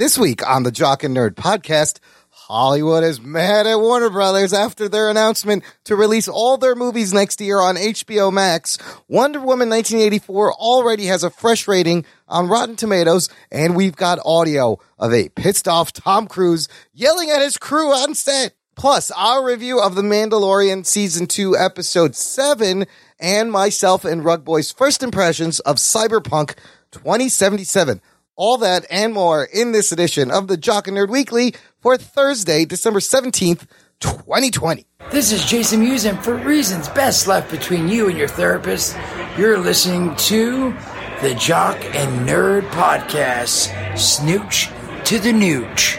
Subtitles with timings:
[0.00, 1.98] This week on the Jock and Nerd podcast,
[2.30, 7.38] Hollywood is mad at Warner Brothers after their announcement to release all their movies next
[7.38, 8.78] year on HBO Max.
[9.08, 14.78] Wonder Woman 1984 already has a fresh rating on Rotten Tomatoes, and we've got audio
[14.98, 18.54] of a pissed off Tom Cruise yelling at his crew on set.
[18.76, 22.86] Plus, our review of The Mandalorian Season 2, Episode 7,
[23.18, 26.56] and myself and Rug Boy's first impressions of Cyberpunk
[26.90, 28.00] 2077.
[28.36, 32.64] All that and more in this edition of the Jock and Nerd Weekly for Thursday,
[32.64, 33.66] December 17th,
[34.00, 34.86] 2020.
[35.10, 38.96] This is Jason Mewes, and for reasons best left between you and your therapist,
[39.36, 40.74] you're listening to
[41.20, 43.98] the Jock and Nerd Podcast.
[43.98, 44.68] Snooch
[45.04, 45.96] to the nooch.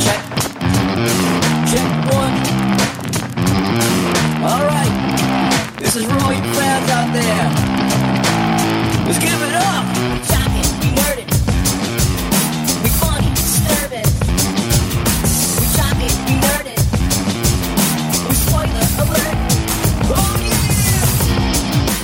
[0.00, 0.22] Check.
[1.68, 2.34] Check one.
[4.42, 5.76] All right.
[5.78, 9.06] This is you fans out there.
[9.06, 9.91] Let's give it up.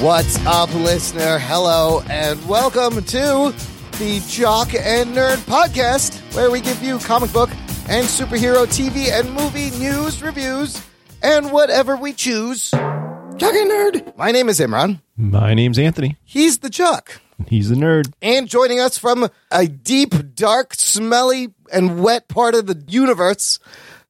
[0.01, 1.41] What's up, listener?
[1.41, 3.53] Hello, and welcome to
[3.99, 7.51] the Jock and Nerd Podcast, where we give you comic book
[7.89, 10.81] and superhero TV and movie news reviews
[11.21, 12.71] and whatever we choose.
[12.71, 14.17] Jock and Nerd.
[14.17, 15.01] My name is Imran.
[15.17, 16.17] My name's Anthony.
[16.25, 17.21] He's the Jock.
[17.49, 18.13] He's the nerd.
[18.23, 23.59] And joining us from a deep, dark, smelly, and wet part of the universe,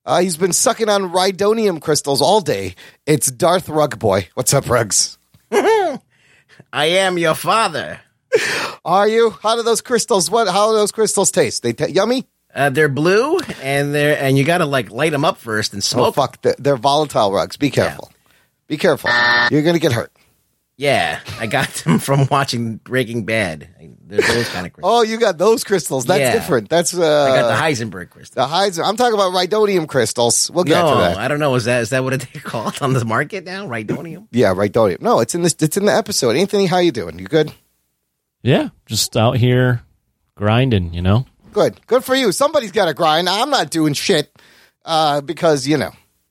[0.05, 2.75] uh, he's been sucking on rhydonium crystals all day.
[3.07, 4.29] It's Darth Rug Boy.
[4.35, 5.15] What's up, Rugs?
[6.73, 8.01] I am your father.
[8.85, 9.31] Are you?
[9.43, 10.31] How do those crystals?
[10.31, 10.49] What?
[10.49, 11.63] How do those crystals taste?
[11.63, 12.27] They ta yummy?
[12.55, 15.81] Uh, they're blue, and they're and you got to like light them up first and
[15.81, 16.15] Oh smoke.
[16.15, 16.43] fuck!
[16.43, 17.57] They're, they're volatile rugs.
[17.57, 18.11] Be careful.
[18.67, 19.11] Be careful.
[19.51, 20.13] You're gonna get hurt.
[20.79, 23.69] Yeah, I got them from watching Breaking Bad.
[24.07, 24.85] They're those kind of crystals.
[24.85, 26.07] Oh, you got those crystals.
[26.07, 26.33] That's Yeah.
[26.33, 26.69] different.
[26.71, 28.41] That's uh, I got the Heisenberg crystal.
[28.43, 28.79] the hides.
[28.79, 30.51] I'm talking about rhydonium crystals.
[30.55, 31.19] We'll get No, to that.
[31.19, 31.55] I don't know.
[31.57, 33.67] Is that is that what they're called on the market now?
[33.67, 34.29] Rhydonium.
[34.31, 35.03] Yeah, rhydonium.
[35.03, 35.57] No, it's in this.
[35.59, 36.37] It's in the episode.
[36.37, 37.19] Anthony, how you doing?
[37.19, 37.53] You good?
[38.43, 39.83] Yeah, just out here
[40.37, 41.27] grinding, you know?
[41.53, 41.85] Good.
[41.89, 42.31] Good for you.
[42.31, 43.29] Somebody's got to grind.
[43.29, 44.33] I'm not doing shit
[44.85, 45.91] uh, because you know,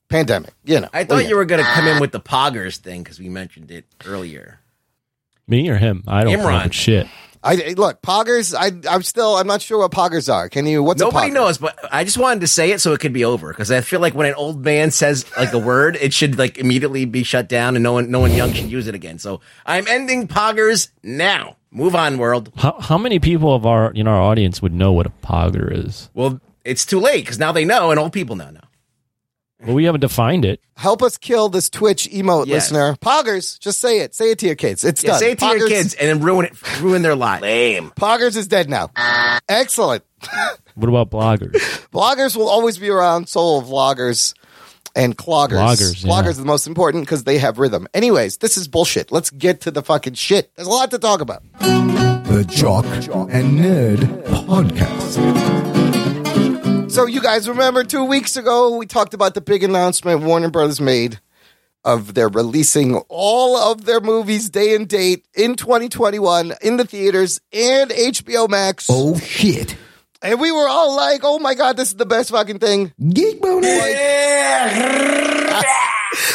[0.09, 0.53] pandemic.
[0.66, 0.90] You know.
[0.94, 3.29] I oh, thought you were going to come in with the Poggers thing because we
[3.29, 4.59] mentioned it earlier.
[5.47, 6.03] Me or him?
[6.07, 6.66] I don't Imran.
[6.66, 7.07] know shit.
[7.44, 8.53] I look poggers.
[8.53, 9.35] I I'm still.
[9.35, 10.50] I'm not sure what poggers are.
[10.50, 10.84] Can you?
[10.84, 13.23] What's Nobody a knows, but I just wanted to say it so it could be
[13.23, 16.38] over because I feel like when an old man says like a word, it should
[16.38, 19.19] like immediately be shut down and no one, no one young should use it again.
[19.19, 21.56] So I'm ending poggers now.
[21.72, 22.51] Move on, world.
[22.57, 25.72] How, how many people of our you know our audience would know what a pogger
[25.72, 26.09] is?
[26.13, 28.62] Well, it's too late because now they know, and old people now know.
[29.67, 30.61] Well, we haven't defined it.
[30.75, 32.72] Help us kill this Twitch emote Yes.
[32.72, 32.95] listener.
[33.01, 33.59] Poggers.
[33.59, 34.16] Just say it.
[34.16, 34.83] Say it to your kids.
[34.83, 35.19] It's Yeah, done.
[35.19, 37.41] say it to your Poggers- kids and then ruin it, ruin their life.
[37.41, 37.91] Lame.
[38.00, 38.89] Poggers is dead now.
[39.50, 40.03] Excellent.
[40.75, 41.53] What about bloggers?
[41.91, 43.28] Bloggers will always be around.
[43.29, 44.35] Soul of vloggers
[44.95, 45.57] and cloggers.
[45.59, 46.11] Bloggers, yeah.
[46.11, 47.88] Bloggers are the most important because they have rhythm.
[47.95, 49.11] Anyways, this is bullshit.
[49.11, 50.51] Let's get to the fucking shit.
[50.55, 51.41] There's a lot to talk about.
[51.61, 54.01] The Jock and Nerd
[54.45, 55.77] Podcast.
[56.90, 60.81] So you guys remember two weeks ago we talked about the big announcement Warner Brothers
[60.81, 61.20] made
[61.84, 67.40] of their releasing all of their movies day and date in 2021 in the theaters
[67.53, 68.88] and HBO Max.
[68.90, 69.76] Oh shit.
[70.22, 73.42] And we were all like, "Oh my god, this is the best fucking thing." Geek
[73.42, 73.68] boner.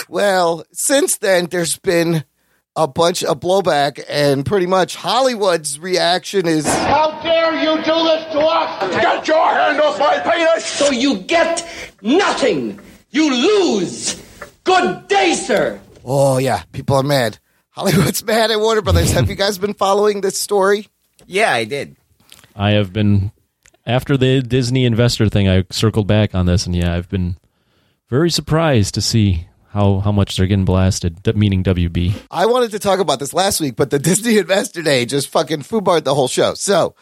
[0.08, 2.24] Well, since then there's been
[2.74, 8.32] a bunch of blowback and pretty much Hollywood's reaction is How dare you do this
[8.32, 8.90] to us?
[9.00, 10.64] Get your hand off my penis!
[10.64, 11.66] So you get
[12.00, 12.80] nothing.
[13.10, 14.14] You lose.
[14.64, 15.80] Good day, sir.
[16.04, 17.38] Oh yeah, people are mad.
[17.70, 19.12] Hollywood's mad at Warner Brothers.
[19.12, 20.88] Have you guys been following this story?
[21.26, 21.96] Yeah, I did.
[22.56, 23.32] I have been
[23.86, 25.48] after the Disney investor thing.
[25.48, 27.36] I circled back on this, and yeah, I've been
[28.08, 31.34] very surprised to see how how much they're getting blasted.
[31.36, 32.14] Meaning WB.
[32.30, 35.60] I wanted to talk about this last week, but the Disney Investor Day just fucking
[35.60, 36.54] foobarred the whole show.
[36.54, 36.94] So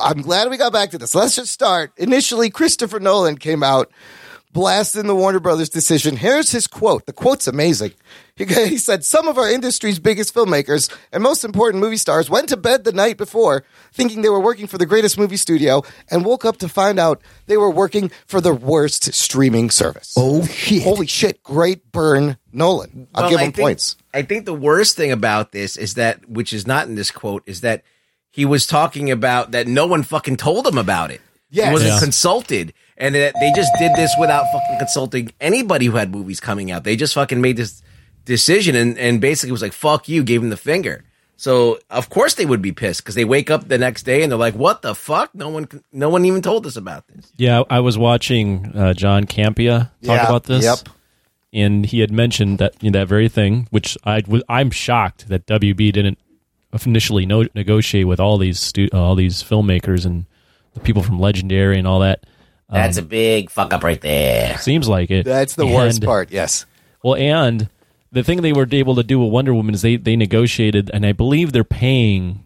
[0.00, 1.14] I'm glad we got back to this.
[1.14, 1.92] Let's just start.
[1.96, 3.90] Initially, Christopher Nolan came out
[4.54, 6.16] blasting the Warner Brothers decision.
[6.16, 7.04] Here's his quote.
[7.04, 7.92] The quote's amazing.
[8.36, 12.48] He, he said, Some of our industry's biggest filmmakers and most important movie stars went
[12.48, 16.24] to bed the night before thinking they were working for the greatest movie studio and
[16.24, 20.14] woke up to find out they were working for the worst streaming service.
[20.16, 20.82] Oh shit.
[20.84, 21.42] Holy shit.
[21.42, 23.08] Great burn, Nolan.
[23.14, 23.96] I'll Well, give I him think- points.
[24.14, 27.42] I think the worst thing about this is that, which is not in this quote,
[27.46, 27.82] is that
[28.30, 31.20] he was talking about that no one fucking told him about it.
[31.50, 31.66] Yes.
[31.68, 32.00] He wasn't Yeah.
[32.00, 32.72] consulted.
[32.96, 36.84] And that they just did this without fucking consulting anybody who had movies coming out.
[36.84, 37.82] They just fucking made this
[38.24, 41.04] decision and, and basically was like, fuck you, gave him the finger.
[41.36, 44.30] So of course they would be pissed because they wake up the next day and
[44.30, 45.34] they're like, "What the fuck?
[45.34, 49.24] No one, no one even told us about this." Yeah, I was watching uh, John
[49.24, 50.62] Campea talk Yeah, about this.
[50.64, 50.78] yep.
[51.52, 55.28] and he had mentioned that you know, that very thing, which I was I'm shocked
[55.28, 56.18] that WB didn't
[56.86, 60.26] initially no, negotiate with all these stu- uh, all these filmmakers and
[60.74, 62.24] the people from Legendary and all that.
[62.74, 64.58] That's um, a big fuck up right there.
[64.58, 65.24] Seems like it.
[65.24, 66.30] That's the worst part.
[66.30, 66.66] Yes.
[67.02, 67.68] Well, and
[68.12, 71.04] the thing they were able to do with Wonder Woman is they they negotiated, and
[71.06, 72.44] I believe they're paying,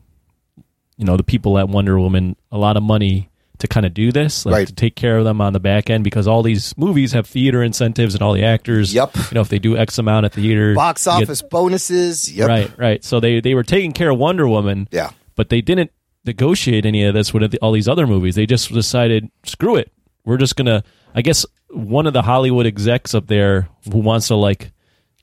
[0.97, 3.29] you know, the people at Wonder Woman a lot of money
[3.59, 4.67] to kind of do this, like Right.
[4.69, 7.61] to take care of them on the back end, because all these movies have theater
[7.63, 8.95] incentives and all the actors.
[8.95, 9.17] Yep.
[9.17, 12.33] You know, if they do X amount at theater, Box you get- office bonuses.
[12.33, 12.49] Yep.
[12.49, 13.05] Right, right.
[13.05, 14.89] So they they were taking care of Wonder Woman.
[14.93, 15.11] Yeah.
[15.35, 15.91] But they didn't
[16.25, 18.35] negotiate any of this with all these other movies.
[18.35, 19.91] They just decided, screw it.
[20.29, 20.85] We're just gonna.
[21.15, 24.73] I guess one of the Hollywood execs up there who wants to like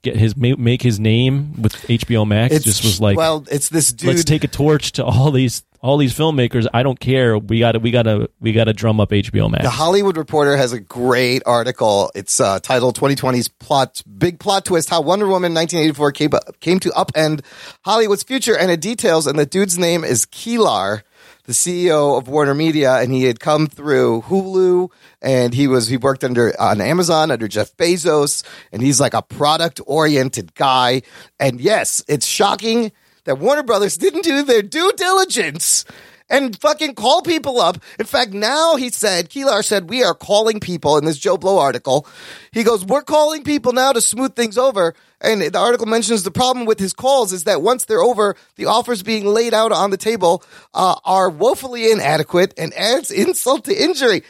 [0.01, 4.07] get his make his name with HBO Max just was like, well, it's this dude.
[4.07, 6.65] let's take a torch to all these all these filmmakers.
[6.73, 7.37] I don't care.
[7.37, 9.63] We got to we got to we got to drum up HBO Max.
[9.63, 12.11] The Hollywood Reporter has a great article.
[12.15, 16.29] It's uh, titled "2020's Plot Big Plot Twist: How Wonder Woman 1984 came,
[16.59, 17.41] came to upend
[17.83, 19.27] Hollywood's future," and it details.
[19.27, 21.03] And the dude's name is Kilar,
[21.45, 24.89] the CEO of Warner Media, and he had come through Hulu,
[25.21, 29.21] and he was he worked under on Amazon under Jeff Bezos, and he's like a
[29.21, 31.01] product oriented guy.
[31.39, 32.91] And yes, it's shocking
[33.25, 35.85] that Warner Brothers didn't do their due diligence
[36.29, 37.77] and fucking call people up.
[37.99, 41.59] In fact, now he said, Kilar said, we are calling people in this Joe Blow
[41.59, 42.07] article.
[42.51, 44.95] He goes, we're calling people now to smooth things over.
[45.25, 48.67] And the article mentions the problem with his calls is that once they're over, the
[48.67, 50.43] offers being laid out on the table
[50.73, 54.23] uh, are woefully inadequate and adds insult to injury.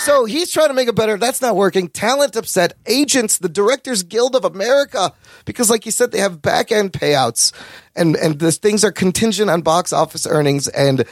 [0.00, 1.16] So he's trying to make it better.
[1.16, 1.88] That's not working.
[1.88, 2.74] Talent upset.
[2.86, 5.12] Agents, the Directors Guild of America,
[5.44, 7.52] because like you said, they have back end payouts
[7.96, 11.04] and, and these things are contingent on box office earnings and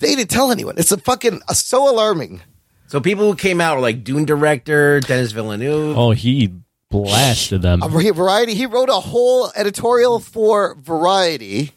[0.00, 0.74] they didn't tell anyone.
[0.78, 2.42] It's a fucking uh, so alarming.
[2.86, 5.96] So people who came out were like Dune director Denis Villeneuve.
[5.96, 6.52] oh, he
[6.90, 7.80] blasted them.
[7.82, 8.54] Variety.
[8.54, 11.72] He wrote a whole editorial for Variety.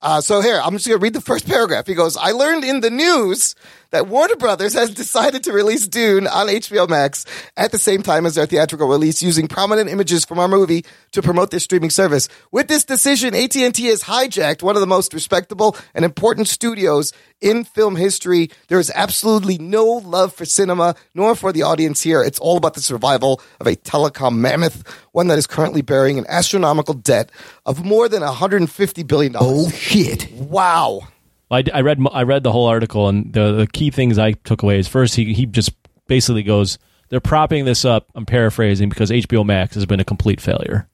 [0.00, 1.86] Uh, so here, I'm just going to read the first paragraph.
[1.86, 3.54] He goes, I learned in the news
[3.90, 7.24] that Warner Brothers has decided to release Dune on HBO Max
[7.56, 11.22] at the same time as their theatrical release using prominent images from our movie to
[11.22, 12.28] promote their streaming service.
[12.52, 17.64] With this decision, AT&T has hijacked one of the most respectable and important studios in
[17.64, 18.50] film history.
[18.68, 22.22] There is absolutely no love for cinema nor for the audience here.
[22.22, 24.82] It's all about the survival of a telecom mammoth,
[25.12, 27.30] one that is currently bearing an astronomical debt
[27.64, 29.66] of more than 150 billion dollars.
[29.66, 30.30] Oh shit.
[30.32, 31.08] Wow.
[31.50, 34.62] I, I read I read the whole article, and the, the key things I took
[34.62, 35.72] away is first he he just
[36.06, 36.78] basically goes
[37.08, 38.06] they're propping this up.
[38.14, 40.88] I'm paraphrasing because HBO Max has been a complete failure.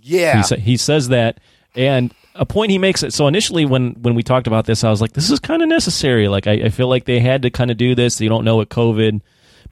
[0.00, 0.38] Yeah.
[0.38, 1.40] He, sa- he says that,
[1.74, 3.12] and a point he makes it.
[3.12, 5.68] So initially, when when we talked about this, I was like, this is kind of
[5.68, 6.28] necessary.
[6.28, 8.20] Like I, I feel like they had to kind of do this.
[8.20, 9.20] You don't know what COVID,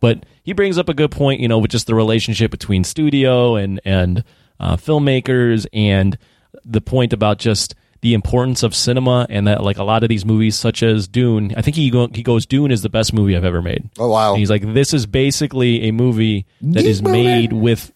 [0.01, 1.41] but he brings up a good point.
[1.41, 4.25] You know, with just the relationship between studio and and
[4.59, 6.19] uh, filmmakers, and
[6.65, 7.75] the point about just
[8.07, 11.53] the importance of cinema and that like a lot of these movies such as Dune
[11.57, 13.91] I think he go, he goes Dune is the best movie I've ever made.
[13.99, 14.31] Oh, wow.
[14.31, 17.93] And he's like this is basically a movie that is made with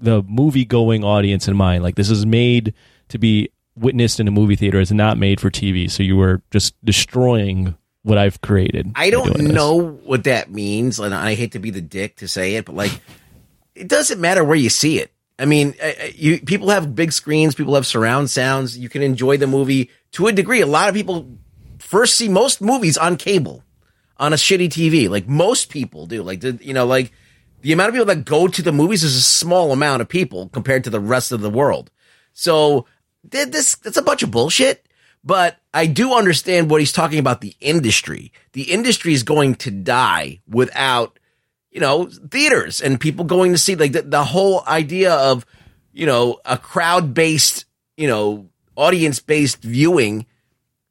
[0.00, 1.82] the movie going audience in mind.
[1.82, 2.72] Like this is made
[3.08, 4.80] to be witnessed in a movie theater.
[4.80, 5.90] It's not made for TV.
[5.90, 8.92] So you were just destroying what I've created.
[8.94, 9.54] I don't doing this.
[9.54, 12.74] know what that means, and I hate to be the dick to say it, but
[12.74, 12.98] like,
[13.74, 15.12] it doesn't matter where you see it.
[15.40, 15.74] I mean,
[16.14, 18.76] you people have big screens, people have surround sounds.
[18.76, 20.60] You can enjoy the movie to a degree.
[20.60, 21.38] A lot of people
[21.78, 23.64] first see most movies on cable,
[24.18, 25.08] on a shitty TV.
[25.08, 26.22] Like most people do.
[26.22, 27.12] Like you know, like
[27.62, 30.50] the amount of people that go to the movies is a small amount of people
[30.50, 31.90] compared to the rest of the world.
[32.34, 32.86] So
[33.24, 34.86] this that's a bunch of bullshit.
[35.22, 38.32] But I do understand what he's talking about the industry.
[38.52, 41.18] The industry is going to die without,
[41.70, 45.46] you know, theaters and people going to see like the, the whole idea of,
[45.92, 47.64] you know, a crowd based,
[47.96, 50.26] you know, audience based viewing.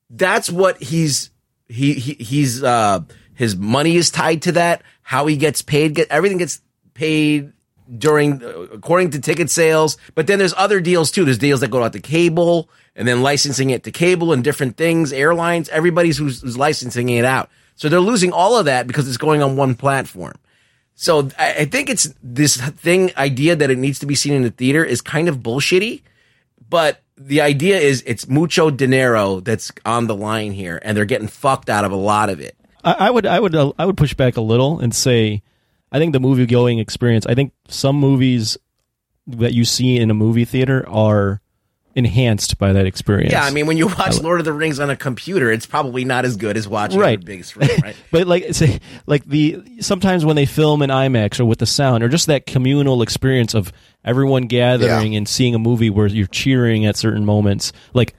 [0.09, 1.31] That's what he's,
[1.67, 3.01] he, he he's, uh,
[3.33, 4.83] his money is tied to that.
[5.01, 6.61] How he gets paid, get everything gets
[6.93, 7.53] paid
[7.97, 9.97] during uh, according to ticket sales.
[10.15, 11.25] But then there's other deals too.
[11.25, 14.77] There's deals that go out to cable and then licensing it to cable and different
[14.77, 15.11] things.
[15.11, 17.49] Airlines, everybody's who's, who's licensing it out.
[17.75, 20.33] So they're losing all of that because it's going on one platform.
[21.01, 24.51] So I, think it's this thing idea that it needs to be seen in the
[24.51, 26.01] theater is kind of bullshitty.
[26.69, 31.29] But the idea is it's mucho dinero that's on the line here, and they're getting
[31.29, 32.57] fucked out of a lot of it.
[32.83, 35.41] I, I would I would uh, I would push back a little and say
[35.89, 37.25] I think the movie going experience.
[37.25, 38.57] I think some movies
[39.25, 41.39] that you see in a movie theater are
[41.99, 43.31] enhanced by that experience.
[43.31, 46.03] Yeah, I mean, when you watch Lord of the Rings on a computer, it's probably
[46.03, 47.95] not as good as watching it on a big screen, right?
[48.11, 52.03] But like say, like the sometimes when they film in IMAX or with the sound
[52.03, 53.71] or just that communal experience of
[54.03, 57.71] everyone gathering and seeing a movie where you're cheering at certain moments.
[57.93, 58.15] Like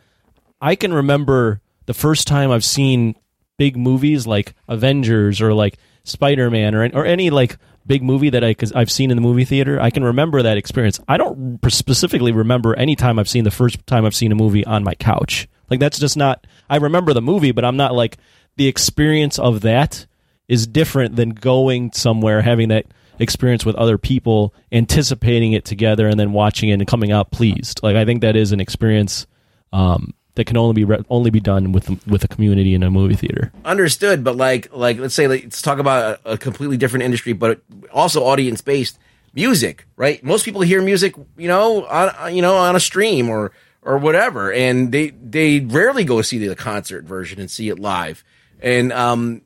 [0.61, 3.17] I can remember the first time I've seen
[3.57, 8.55] big movies like Avengers or like Spider-Man or or any like big movie that I
[8.55, 9.81] cause I've seen in the movie theater.
[9.81, 11.01] I can remember that experience.
[11.09, 14.65] I don't specifically remember any time I've seen the first time I've seen a movie
[14.65, 15.49] on my couch.
[15.71, 18.19] Like that's just not I remember the movie, but I'm not like
[18.57, 20.07] the experience of that
[20.49, 22.87] is different than going somewhere having that
[23.19, 27.81] experience with other people, anticipating it together and then watching it and coming out pleased.
[27.83, 29.27] Like I think that is an experience
[29.73, 32.91] um, that can only be re- only be done with with a community in a
[32.91, 33.53] movie theater.
[33.65, 37.33] Understood, but like, like let's say like, let's talk about a, a completely different industry,
[37.33, 37.61] but
[37.93, 38.99] also audience based
[39.35, 40.23] music, right?
[40.23, 44.53] Most people hear music, you know, on you know on a stream or or whatever,
[44.53, 48.25] and they they rarely go see the concert version and see it live.
[48.61, 49.43] And um,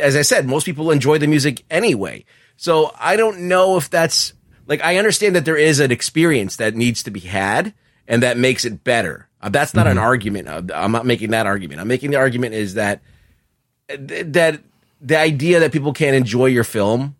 [0.00, 2.24] as I said, most people enjoy the music anyway.
[2.56, 4.32] So I don't know if that's
[4.66, 7.74] like I understand that there is an experience that needs to be had
[8.08, 9.25] and that makes it better.
[9.46, 10.48] Uh, that's not an argument.
[10.48, 11.80] Uh, I'm not making that argument.
[11.80, 13.00] I'm making the argument is that
[13.86, 14.60] that
[15.00, 17.14] the idea that people can't enjoy your film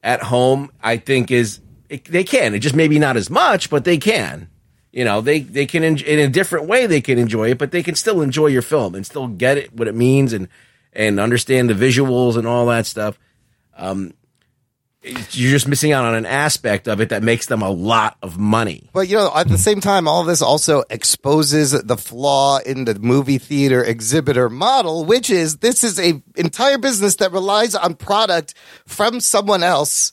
[0.00, 1.58] at home, I think is
[1.88, 2.54] it, they can.
[2.54, 4.48] It just maybe not as much, but they can.
[4.92, 7.72] You know, they they can en- in a different way they can enjoy it, but
[7.72, 10.46] they can still enjoy your film and still get it what it means and
[10.92, 13.18] and understand the visuals and all that stuff.
[13.76, 14.14] Um,
[15.06, 18.38] you're just missing out on an aspect of it that makes them a lot of
[18.38, 18.90] money.
[18.92, 22.84] But you know, at the same time, all of this also exposes the flaw in
[22.84, 27.94] the movie theater exhibitor model, which is this is a entire business that relies on
[27.94, 28.54] product
[28.86, 30.12] from someone else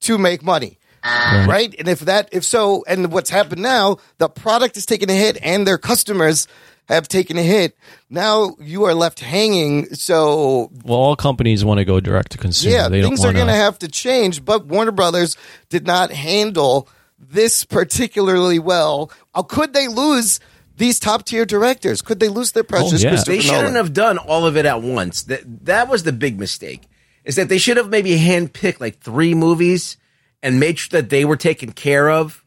[0.00, 0.78] to make money.
[1.04, 1.74] Right.
[1.78, 5.36] And if that, if so, and what's happened now, the product is taking a hit
[5.42, 6.48] and their customers
[6.88, 7.76] have taken a hit.
[8.10, 9.86] Now you are left hanging.
[9.94, 12.74] So Well, all companies want to go direct to consumer.
[12.74, 14.44] yeah, they things don't are going to have to change.
[14.44, 15.36] But Warner Brothers
[15.68, 16.88] did not handle
[17.18, 19.10] this particularly well.
[19.34, 20.40] How could they lose
[20.76, 22.02] these top tier directors?
[22.02, 23.22] Could they lose their precious oh, yeah.
[23.24, 23.74] They shouldn't Nolan?
[23.76, 25.22] have done all of it at once.
[25.24, 26.82] That that was the big mistake.
[27.24, 29.96] Is that they should have maybe handpicked like three movies
[30.42, 32.43] and made sure that they were taken care of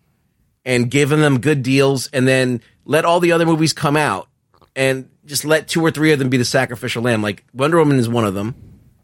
[0.68, 4.28] and giving them good deals, and then let all the other movies come out
[4.76, 7.24] and just let two or three of them be the sacrificial lamb.
[7.24, 8.54] Like Wonder Woman is one of them.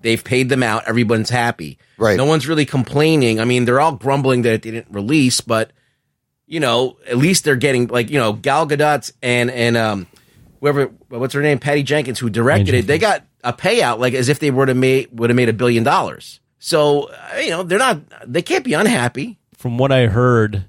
[0.02, 0.84] They've paid them out.
[0.86, 1.80] Everyone's happy.
[1.98, 2.18] Right.
[2.18, 3.40] No one's really complaining.
[3.40, 5.72] I mean, they're all grumbling that it didn't release, but
[6.46, 10.08] you know, at least they're getting like you know Gal Gadot and and um
[10.60, 12.88] whoever what's her name Patty Jenkins who directed it.
[12.88, 15.54] They got a payout like as if they would have made would have made a
[15.54, 16.42] billion dollars.
[16.60, 18.02] So uh, you know they're not
[18.32, 19.40] they can't be unhappy.
[19.58, 20.66] from what I heard,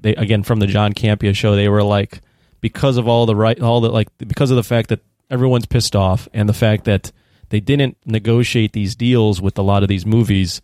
[0.00, 2.20] they again from the John Campea show, they were like
[2.60, 5.00] because of all the right, all the like because of the fact that
[5.30, 7.12] everyone's pissed off and the fact that
[7.50, 10.60] they didn't negotiate these deals with a lot of these movies.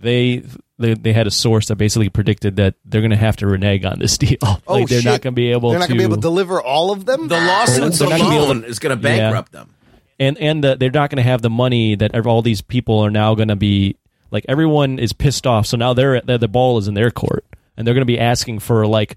[0.00, 0.44] They
[0.78, 3.84] they, they had a source that basically predicted that they're going to have to renege
[3.84, 4.36] on this deal.
[4.66, 5.10] Oh, like they're shit.
[5.10, 5.70] not going to be able.
[5.70, 7.26] They're not to, going to be able to deliver all of them.
[7.26, 9.74] The lawsuits they're gonna alone to- is going to bankrupt them.
[10.20, 13.10] and and the, they're not going to have the money that all these people are
[13.10, 13.96] now going to be
[14.30, 17.44] like everyone is pissed off so now they're, they're the ball is in their court
[17.78, 19.16] and they're going to be asking for like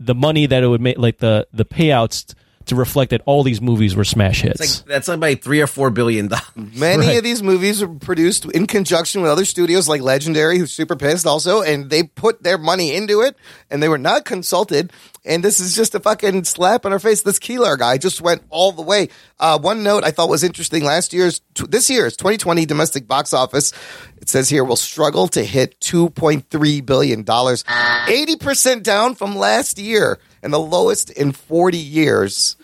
[0.00, 2.34] the money that it would make like the the payouts
[2.66, 5.60] to reflect that all these movies were smash hits It's like that's like by three
[5.60, 6.44] or four billion dollars.
[6.56, 7.16] Many Right.
[7.18, 11.26] of these movies were produced in conjunction with other studios like Legendary, who's super pissed
[11.26, 13.36] also, and they put their money into it,
[13.70, 14.92] and they were not consulted.
[15.26, 17.22] And this is just a fucking slap in our face.
[17.22, 19.08] This Kilar guy just went all the way.
[19.40, 23.32] Uh, one note I thought was interesting: last year's, t- this year's 2020 domestic box
[23.32, 23.72] office,
[24.20, 27.64] it says here will struggle to hit 2.3 billion dollars,
[28.06, 32.56] 80 percent down from last year, and the lowest in 40 years.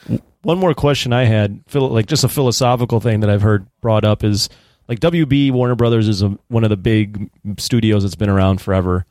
[0.43, 4.23] one more question i had like just a philosophical thing that i've heard brought up
[4.23, 4.49] is
[4.87, 9.05] like wb warner brothers is a, one of the big studios that's been around forever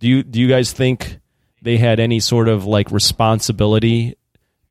[0.00, 1.18] do you do you guys think
[1.62, 4.16] they had any sort of like responsibility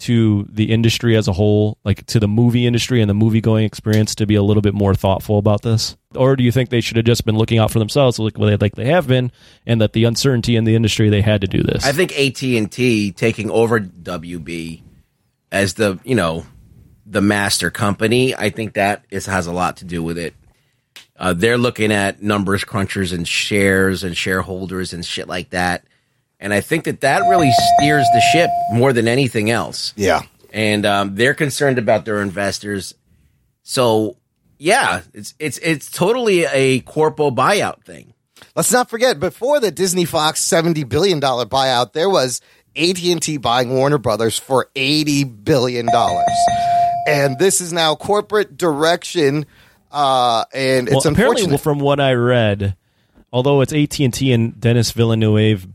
[0.04, 3.66] to the industry as a whole like to the movie industry and the movie going
[3.66, 6.82] experience to be a little bit more thoughtful about this or do you think they
[6.82, 9.32] should have just been looking out for themselves like like they have been
[9.66, 12.42] and that the uncertainty in the industry they had to do this I think AT
[12.44, 14.82] and T taking over WB
[15.52, 16.46] as the you know
[17.06, 18.36] the master company.
[18.36, 20.34] I think that is has a lot to do with it.
[21.16, 25.86] Uh, they're looking at numbers crunchers and shares and shareholders and shit like that,
[26.44, 29.94] and I think that that really steers the ship more than anything else.
[29.96, 30.22] Yeah.
[30.52, 32.94] and um, they're concerned about their investors.
[33.64, 34.18] So
[34.60, 38.14] yeah, it's it's it's totally a corpo buyout thing.
[38.56, 42.42] Let's not forget, before the Disney Fox $70 billion buyout, there was
[42.76, 46.30] AT&T buying Warner Brothers for 80 billion dollars.
[47.08, 49.46] And this is now corporate direction
[49.92, 51.62] uh and it's well, apparently, unfortunate.
[51.62, 52.76] from what I read,
[53.32, 55.68] although it's AT and T and Denis Villeneuve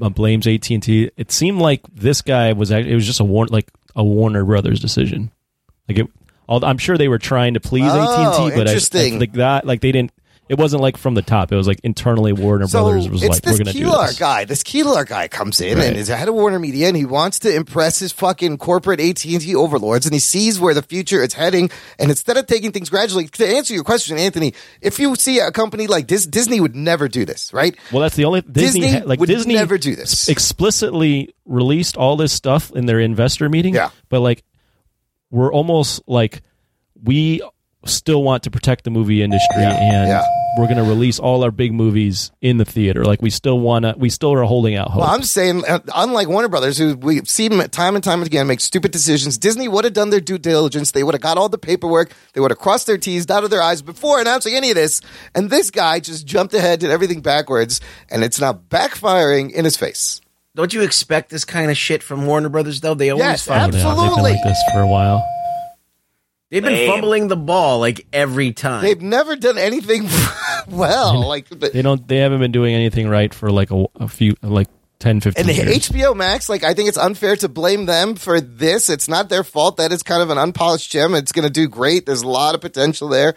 [0.00, 3.24] Uh, blames AT and T, it seemed like this guy was it was just a
[3.24, 5.30] Warner like a Warner Brothers decision.
[5.88, 6.06] Like it,
[6.48, 9.18] I'm sure they were trying to please AT Oh, and T, oh, but I, I,
[9.18, 10.12] like that, like they didn't.
[10.52, 11.50] It wasn't like from the top.
[11.50, 14.44] It was like internally Warner So Brothers was like, "We're going to do this." guy.
[14.44, 15.86] This Kilar guy comes in Right.
[15.86, 19.24] and is head of Warner Media, and he wants to impress his fucking corporate AT
[19.32, 21.70] and T overlords, and he sees where the future is heading.
[21.98, 25.50] And instead of taking things gradually, to answer your question, Anthony, if you see a
[25.50, 27.74] company like Dis- Disney would never do this, right?
[27.90, 30.28] Well, that's the only Disney, Disney ha- like would Disney never do this.
[30.28, 33.74] explicitly released all this stuff in their investor meeting.
[33.74, 33.88] Yeah.
[34.10, 34.44] but like
[35.30, 36.42] we're almost like
[37.02, 37.40] we
[37.86, 40.24] still want to protect the movie industry and Yeah.
[40.58, 43.04] we're going to release all our big movies in the theater.
[43.04, 45.00] Like we still want to, we still are holding out hope.
[45.00, 48.46] Well, I'm saying, uh, unlike Warner Brothers, who we've seen them time and time again
[48.46, 50.92] make stupid decisions, Disney would have done their due diligence.
[50.92, 52.12] They would have got all the paperwork.
[52.34, 55.00] They would have crossed their T's, dotted their I's before announcing any of this.
[55.34, 59.76] And this guy just jumped ahead, did everything backwards, and it's now backfiring in his
[59.76, 60.20] face.
[60.54, 62.92] Don't you expect this kind of shit from Warner Brothers though?
[62.94, 65.26] They always Yes, fucking- Yeah, they've been like this for a while.
[66.52, 68.82] They've been fumbling the ball like every time.
[68.82, 70.06] They've never done anything
[70.68, 71.26] well.
[71.26, 74.68] Like, They don't, they haven't been doing anything right for like a, a few, like
[74.98, 75.88] 10, 15 and years.
[75.88, 78.90] HBO Max, like, I think it's unfair to blame them for this.
[78.90, 79.78] It's not their fault.
[79.78, 81.14] That is kind of an unpolished gem.
[81.14, 82.04] It's going to do great.
[82.04, 83.34] There's a lot of potential there.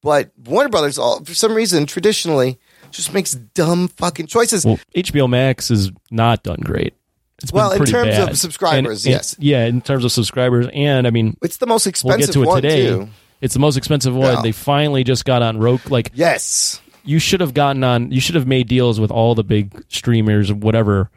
[0.00, 2.60] But Warner Brothers, all for some reason, traditionally,
[2.92, 4.64] just makes dumb fucking choices.
[4.64, 6.94] Well, HBO Max is not done great.
[7.42, 9.36] It's Well, in terms of subscribers, And- and- yes.
[9.38, 12.42] yeah, in terms of subscribers, and I mean, It's the most we'll expensive get to
[12.42, 12.86] it one today.
[12.86, 13.08] too.
[13.40, 14.34] It's the most expensive one.
[14.36, 14.42] Yeah.
[14.42, 15.88] They finally just got on Roku.
[15.88, 16.80] Like Yes.
[17.04, 18.12] you should have gotten on.
[18.12, 21.10] You should have made deals with all the big streamers, or whatever,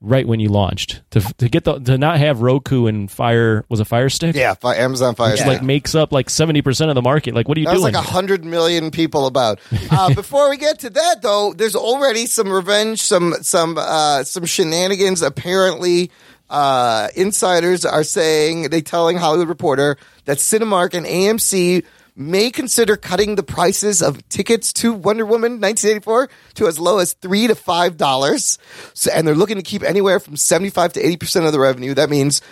[0.00, 3.80] right when you launched to to get the to not have Roku and Fire was
[3.80, 4.36] a Fire Stick.
[4.36, 5.48] Yeah, fi- Amazon Fire Which Stick.
[5.48, 7.34] like makes up like seventy percent of the market.
[7.34, 7.92] Like, what are you doing?
[7.92, 9.58] like hundred million people about.
[9.90, 14.44] Uh, before we get to that, though, there's already some revenge, some some uh, some
[14.44, 15.22] shenanigans.
[15.22, 16.10] Apparently,
[16.50, 21.84] uh, insiders are saying they telling Hollywood Reporter that Cinemark and AMC
[22.18, 27.12] may consider cutting the prices of tickets to Wonder Woman 1984 to as low as
[27.14, 28.58] three to five dollars.
[28.94, 31.94] So, and they're looking to keep anywhere from 75 to 80 percent of the revenue.
[31.94, 32.42] That means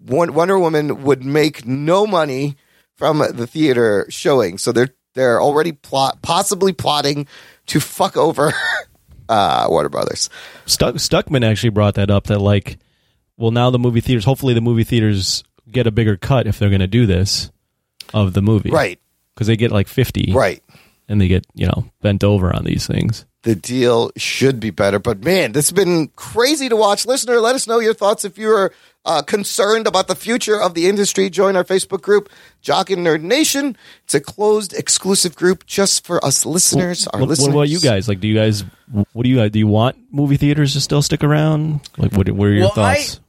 [0.00, 2.56] Wonder Woman would make no money
[2.94, 4.58] from the theater showing.
[4.58, 7.26] So they're they're already plot possibly plotting
[7.66, 8.52] to fuck over
[9.28, 10.30] uh, Warner Brothers.
[10.66, 12.78] Stuck, Stuckmann actually brought that up that like,
[13.36, 14.24] well, now the movie theaters.
[14.24, 17.50] Hopefully, the movie theaters get a bigger cut if they're going to do this
[18.14, 19.00] of the movie, Right.
[19.36, 20.62] Because they get like fifty, Right.
[21.08, 23.24] and they get you know bent over on these things.
[23.42, 27.06] The deal should be better, but man, this has been crazy to watch.
[27.06, 28.72] Listener, let us know your thoughts if you're
[29.04, 31.30] uh, concerned about the future of the industry.
[31.30, 32.28] Join our Facebook group,
[32.60, 33.76] Jock and Nerd Nation.
[34.02, 37.06] It's a closed, exclusive group just for us listeners.
[37.08, 37.48] our what, listeners.
[37.54, 38.08] what about you guys?
[38.08, 38.64] Like, do you guys?
[39.12, 39.52] What do you guys?
[39.52, 41.88] Do you want movie theaters to still stick around?
[41.98, 42.28] Like, what?
[42.30, 43.20] What are your Well, thoughts?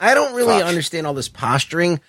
[0.00, 0.66] I don't really Fuck.
[0.68, 2.00] understand all this posturing.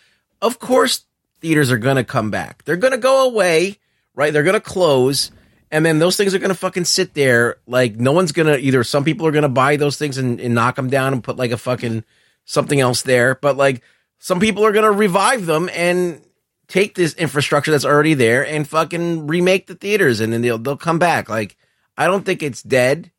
[0.42, 1.06] Of course,
[1.46, 2.64] theaters are going to come back.
[2.64, 3.78] They're going to go away,
[4.16, 4.34] right?
[4.34, 5.30] They're going to close.
[5.70, 7.58] And then those things are going to fucking sit there.
[7.68, 10.40] Like, no one's going to either, some people are going to buy those things and,
[10.40, 12.04] and knock them down and put like a fucking
[12.46, 13.36] something else there.
[13.36, 13.84] But like,
[14.18, 16.20] some people are going to revive them and
[16.68, 20.78] take this infrastructure that's already there and fucking remake the theaters and then they'll, they'll
[20.78, 21.30] come back.
[21.30, 21.58] Like,
[21.96, 23.12] I don't think it's dead.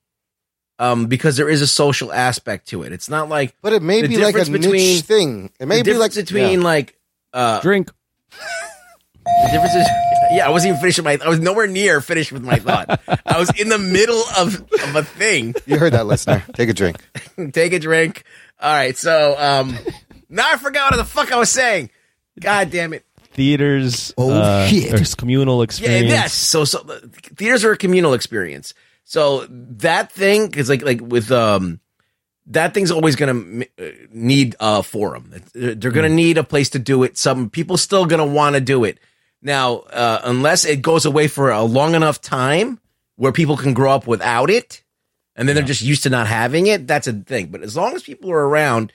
[0.79, 2.93] Um, because there is a social aspect to it.
[2.93, 5.51] It's not like But it may be like a between- niche thing.
[5.59, 6.99] It may be like difference between like
[7.33, 7.91] uh Drink.
[9.25, 9.87] The difference is
[10.33, 13.01] yeah i wasn't even finished with my i was nowhere near finished with my thought
[13.27, 16.45] i was in the middle of, of a thing you heard that, listener.
[16.55, 16.97] Take a drink.
[17.53, 18.25] take a drink
[18.61, 19.77] all right so um
[20.29, 21.91] now i forgot what the fuck i was saying
[22.41, 24.15] god damn it Theaters.
[24.17, 24.91] Oh, uh, shit.
[24.91, 26.09] There's communal yeah experience.
[26.11, 26.79] yes so so
[27.37, 28.73] theaters are a communal experience
[29.05, 31.79] so that thing is like like with um
[32.49, 35.35] that thing's always going to need a forum.
[35.53, 37.19] They're going to need a place to do it.
[37.19, 38.99] Some people still going to want to do it.
[39.43, 42.81] Now, uh, unless it goes away for a long enough time
[43.17, 44.83] where people can grow up without it
[45.35, 47.47] and then they're just used to not having it, that's a thing.
[47.47, 48.93] But as long as people are around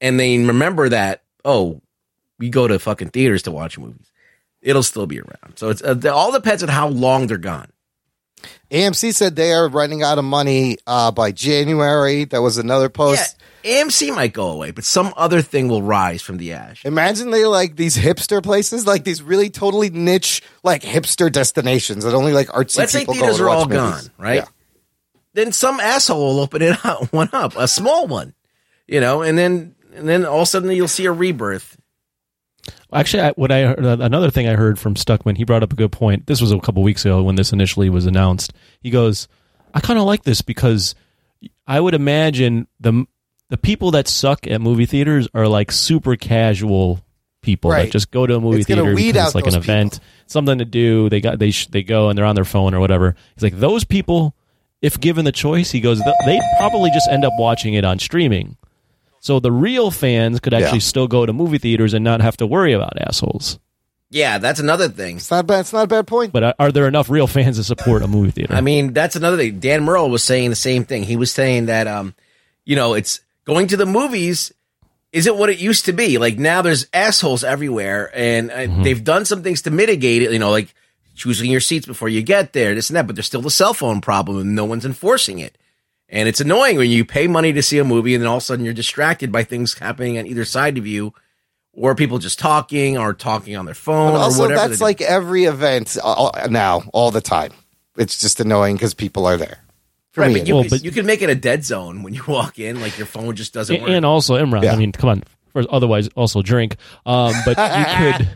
[0.00, 1.80] and they remember that, oh,
[2.38, 4.10] we go to fucking theaters to watch movies,
[4.60, 5.56] it'll still be around.
[5.56, 7.70] So it's uh, all depends on how long they're gone.
[8.70, 12.24] AMC said they are running out of money uh, by January.
[12.24, 13.36] That was another post.
[13.64, 16.84] Yeah, AMC might go away, but some other thing will rise from the ash.
[16.84, 22.14] Imagine they like these hipster places, like these really totally niche, like hipster destinations that
[22.14, 23.78] only like artsy Let's say people theaters go are all movies.
[23.78, 24.36] gone, right?
[24.36, 24.44] Yeah.
[25.32, 28.34] Then some asshole will open it up, one up, a small one.
[28.86, 31.76] you know, and then and then all of a sudden you'll see a rebirth.
[32.92, 35.72] Actually, I, what I heard, uh, another thing I heard from Stuckmann, he brought up
[35.72, 36.26] a good point.
[36.26, 38.52] This was a couple weeks ago when this initially was announced.
[38.80, 39.28] He goes,
[39.74, 40.94] "I kind of like this because
[41.66, 43.06] I would imagine the
[43.48, 47.00] the people that suck at movie theaters are like super casual
[47.42, 47.84] people Right.
[47.84, 50.64] that just go to a movie It's theater because it's like an event, something to
[50.64, 51.08] do.
[51.08, 53.14] They got they sh- they go and they're on their phone or whatever.
[53.34, 54.34] He's like those people,
[54.82, 58.56] if given the choice, he goes, they'd probably just end up watching it on streaming.
[59.26, 60.92] So the real fans could actually Yeah.
[60.92, 63.58] still go to movie theaters and not have to worry about assholes.
[64.08, 65.16] Yeah, that's another thing.
[65.16, 65.60] It's not bad.
[65.62, 66.32] It's not a bad point.
[66.32, 68.54] But are- are there enough real fans to support a movie theater?
[68.54, 69.58] I mean, that's another thing.
[69.58, 71.02] Dan Murrell was saying the same thing.
[71.02, 72.14] He was saying that, um,
[72.64, 74.52] you know, it's going to the movies
[75.12, 76.18] isn't what it used to be.
[76.18, 80.38] Like now there's assholes everywhere and uh, they've done some things to mitigate it, you
[80.38, 80.72] know, like
[81.16, 83.74] choosing your seats before you get there, this and that, but there's still the cell
[83.74, 85.58] phone problem and no one's enforcing it.
[86.08, 88.42] And it's annoying when you pay money to see a movie and then all of
[88.42, 91.12] a sudden you're distracted by things happening on either side of you
[91.72, 94.68] or people just talking or talking on their phone But or also, whatever.
[94.68, 97.52] that's like every event uh, now, all the time.
[97.96, 99.58] It's just annoying because people are there.
[100.12, 102.02] For Right, me, but you, Well, could- but- you can make it a dead zone
[102.02, 103.90] when you walk in, like your phone just doesn't and, work.
[103.92, 104.62] and also Imran.
[104.62, 104.72] Yeah.
[104.72, 105.24] I mean, come on.
[105.52, 106.76] First, otherwise, also drink.
[107.04, 108.28] Um, but you could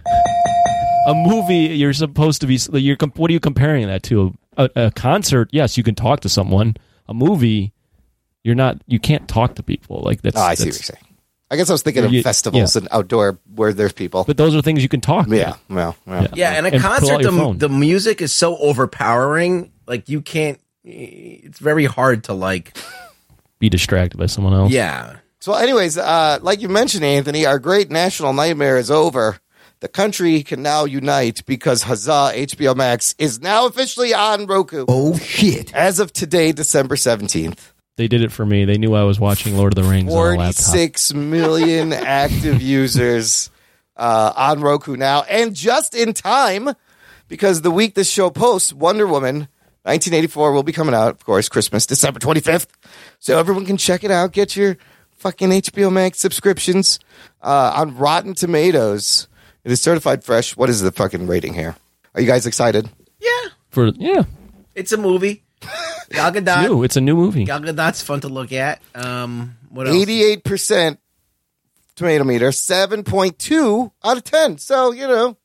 [1.06, 1.76] a movie.
[1.76, 2.58] You're supposed to be.
[2.72, 2.96] You're.
[3.16, 4.34] What are you comparing that to?
[4.56, 5.48] A, a concert.
[5.52, 6.76] Yes, you can talk to someone.
[7.10, 7.74] A movie.
[8.42, 8.78] You're not.
[8.86, 10.00] You can't talk to people.
[10.02, 10.36] Like that's.
[10.36, 11.04] Oh, I see what you're saying.
[11.50, 12.80] I guess I was thinking of You- festivals yeah.
[12.80, 14.22] and outdoor where there's people.
[14.24, 15.26] But those are things you can talk.
[15.26, 15.36] to.
[15.36, 16.28] yeah, well, well.
[16.34, 19.72] Yeah, and a And concert, the, the music is so overpowering.
[19.86, 20.60] Like you can't.
[20.84, 22.76] It's very hard to like.
[23.58, 24.70] Be distracted by someone else.
[24.72, 29.38] Yeah, So, anyways, uh, like you mentioned, Anthony, our great national nightmare is over.
[29.80, 34.84] The country can now unite because Huzzah HBO Max is now officially on Roku.
[34.88, 35.74] Oh shit.
[35.74, 37.72] As of today, December 17th.
[37.96, 38.66] They did it for me.
[38.66, 40.66] They knew I was watching Lord of the Rings on a laptop.
[40.66, 43.50] 46 million active users
[43.96, 46.70] uh, on Roku now, and just in time
[47.28, 49.48] because the week this show posts, Wonder Woman
[49.84, 52.66] 1984 will be coming out, of course, Christmas, December 25th.
[53.18, 54.32] So everyone can check it out.
[54.32, 54.76] Get your
[55.12, 56.98] fucking HBO Max subscriptions
[57.42, 59.26] uh, on Rotten Tomatoes.
[59.64, 60.56] It is certified fresh.
[60.56, 61.76] What is the fucking rating here?
[62.14, 62.88] Are you guys excited?
[63.20, 63.28] yeah.
[63.70, 64.22] For yeah,
[64.74, 65.44] It's a movie.
[66.10, 66.62] Gal Gadot.
[66.68, 66.82] new.
[66.82, 67.44] It's a new movie.
[67.44, 68.80] Gal Gadot's fun to look at.
[68.96, 69.96] Um, what else?
[69.96, 70.98] 88%
[71.94, 74.58] tomato meter, 7.2 out of 10.
[74.58, 75.36] So, you know,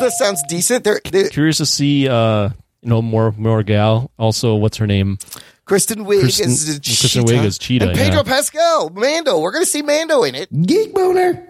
[0.00, 0.82] that sounds decent.
[0.84, 2.08] There, there, Curious to see.
[2.08, 2.48] uh
[2.82, 4.10] you know more more gal.
[4.18, 5.16] Also, what's her name?
[5.64, 8.22] Kristen Wiig Kristen- is the Kristen Wiig is Cheetah, And Pedro yeah.
[8.24, 9.38] Pascal, Mando.
[9.38, 10.50] We're going to see Mando in it.
[10.66, 11.46] Geek boner.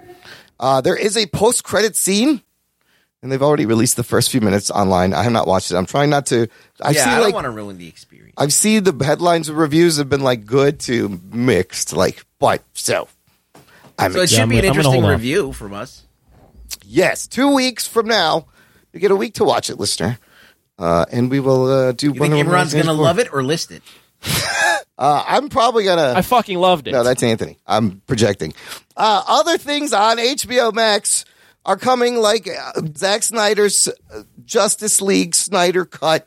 [0.61, 2.43] Uh, there is a post credit scene,
[3.23, 5.13] and they've already released the first few minutes online.
[5.15, 5.77] I have not watched it.
[5.77, 6.49] I'm trying not to.
[6.81, 8.35] I yeah, see I don't like want to ruin the experience.
[8.37, 11.93] I've seen the headlines and reviews have been like good to mixed.
[11.93, 13.09] Like, but so
[13.99, 16.03] I'm So it should be an gonna- I'm gonna interesting review from us.
[16.85, 18.47] yes, two weeks from now,
[18.93, 20.19] you get a week to watch it, listener.
[20.79, 22.09] Uh, and we will uh, do.
[22.09, 23.83] You think Wonder Imran's going to love it or list it?
[24.99, 26.15] Uh, I'm probably gonna.
[26.17, 26.93] I fucking loved it.
[26.93, 27.59] No, that's Anthony.
[27.67, 28.53] I'm projecting.
[28.97, 31.25] Uh, other things on HBO Max
[31.67, 36.27] are coming, like uh, Zack Snyder's uh, Justice League Snyder cut.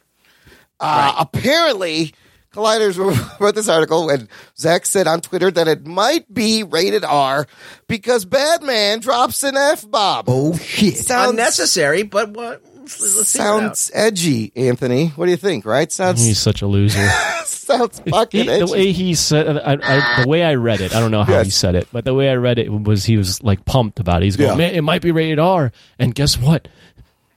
[0.80, 2.14] Uh, Apparently,
[2.54, 2.98] Colliders
[3.40, 7.46] wrote this article, and Zack said on Twitter that it might be rated R
[7.88, 10.26] because Batman drops an F bomb.
[10.28, 10.98] Oh shit.
[10.98, 12.62] sounds Unnecessary, but what?
[13.00, 13.60] Let's, let's see it out.
[13.78, 15.08] sounds edgy, Anthony.
[15.10, 15.66] What do you think?
[15.66, 15.92] Right?
[15.92, 17.08] Sounds He's such a loser.
[17.46, 21.00] sounds He- fucking the way he said, I, I, the way I read it, I
[21.00, 23.44] don't know how he said it, but the way I read it was he was
[23.44, 24.26] like pumped about it.
[24.26, 24.56] He's going, Yeah.
[24.56, 26.68] man, it might be rated R, and guess what?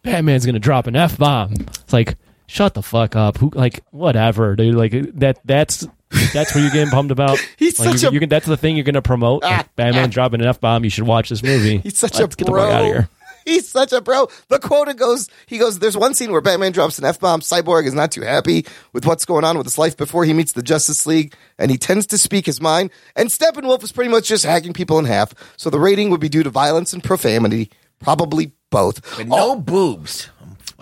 [0.03, 1.53] Batman's gonna drop an F bomb.
[1.53, 3.37] It's like, shut the fuck up.
[3.39, 4.75] Who, like, whatever, dude.
[4.75, 5.41] Like that.
[5.45, 5.87] That's
[6.33, 7.39] that's what you're getting pumped about.
[7.59, 9.43] He's like, such you, a- you can, That's the thing you're gonna promote.
[9.45, 10.85] Ah, Like, Batman dropping an F bomb.
[10.85, 11.79] You should watch this movie.
[11.79, 13.09] He's such Let's a get the fuck out of here.
[13.45, 14.29] He's such a bro.
[14.49, 17.41] The quote goes, he goes, there's one scene where Batman drops an F-bomb.
[17.41, 20.53] Cyborg is not too happy with what's going on with his life before he meets
[20.53, 22.91] the Justice League, and he tends to speak his mind.
[23.17, 25.33] And Steppenwolf is pretty much just hacking people in half.
[25.57, 27.71] So the rating would be due to violence and profanity.
[28.01, 29.17] Probably both.
[29.17, 30.29] But no boobs.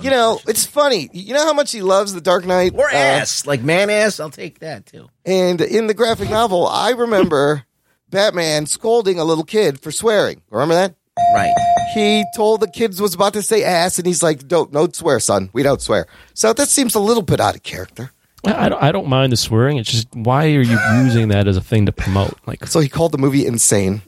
[0.00, 1.10] You know, it's funny.
[1.12, 2.72] You know how much he loves the Dark Knight?
[2.76, 3.46] Or Uh, ass.
[3.46, 5.08] Like man ass, I'll take that too.
[5.26, 7.64] and in the graphic novel, I remember
[8.08, 10.40] Batman scolding a little kid for swearing.
[10.50, 10.94] Remember that?
[11.34, 11.52] Right.
[11.94, 15.20] He told the kids was about to say ass, and he's like, "Don't, don't swear,
[15.20, 15.51] son.
[15.53, 18.12] We don't swear." So that seems a little bit out of character.
[18.44, 19.79] I, don't, I don't mind the swearing.
[19.79, 22.35] It's just why are you using that as a thing to promote?
[22.46, 24.01] Like So he called the movie insane.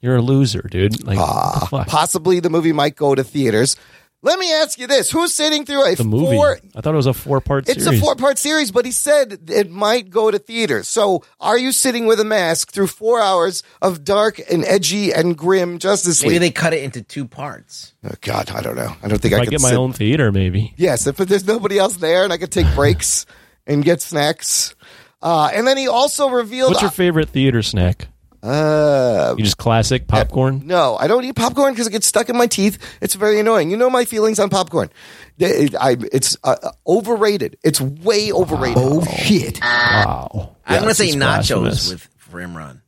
[0.00, 1.04] you're a loser, dude.
[1.04, 1.58] Like Ah.
[1.60, 1.86] the fuck?
[1.88, 3.76] Possibly the movie might go to theaters.
[4.24, 6.36] Let me ask you this: Who's sitting through a The movie.
[6.36, 6.60] four?
[6.76, 7.98] I thought it was a four part It's series.
[7.98, 10.86] a four part series, but he said it might go to theaters.
[10.86, 15.36] So, are you sitting with a mask through four hours of dark and edgy and
[15.36, 16.32] grim Justice League?
[16.32, 17.94] Maybe they cut it into two parts.
[18.04, 18.94] oh, God, I don't know.
[19.02, 20.72] I don't think if I, I could get my sit- own theater, maybe.
[20.76, 23.26] Yes, if there's nobody else there and I could take breaks
[23.66, 24.76] and get snacks.
[25.20, 26.70] Uh, and then he also revealed.
[26.70, 28.06] What's your favorite theater snack?
[28.42, 30.62] Uh, You just classic popcorn?
[30.66, 32.78] no, I don't eat popcorn because it gets stuck in my teeth.
[33.00, 33.70] It's very annoying.
[33.70, 34.90] You know my feelings on popcorn.
[35.38, 37.56] It- I- it's uh, uh, overrated.
[37.62, 38.78] It's way overrated.
[38.78, 39.60] Oh shit.
[39.60, 40.56] Wow.
[40.66, 42.80] I'm going to say nachos with for Imran.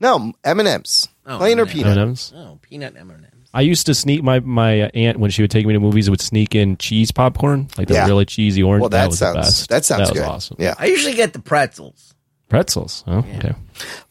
[0.00, 1.72] No, M and M's, Oh, plain or M&Ms.
[1.74, 1.98] peanut.
[1.98, 2.32] M&Ms?
[2.36, 3.18] Oh, peanut M&Ms.
[3.54, 6.20] I used to sneak my my aunt when she would take me to movies would
[6.20, 8.06] sneak in cheese popcorn, like the Yeah.
[8.06, 8.80] really cheesy orange.
[8.80, 9.68] Well, that, was sounds the best.
[9.70, 10.28] that sounds that was good.
[10.28, 10.56] awesome.
[10.60, 12.14] Yeah, I usually get the pretzels.
[12.52, 13.02] Pretzels.
[13.06, 13.54] Oh, okay.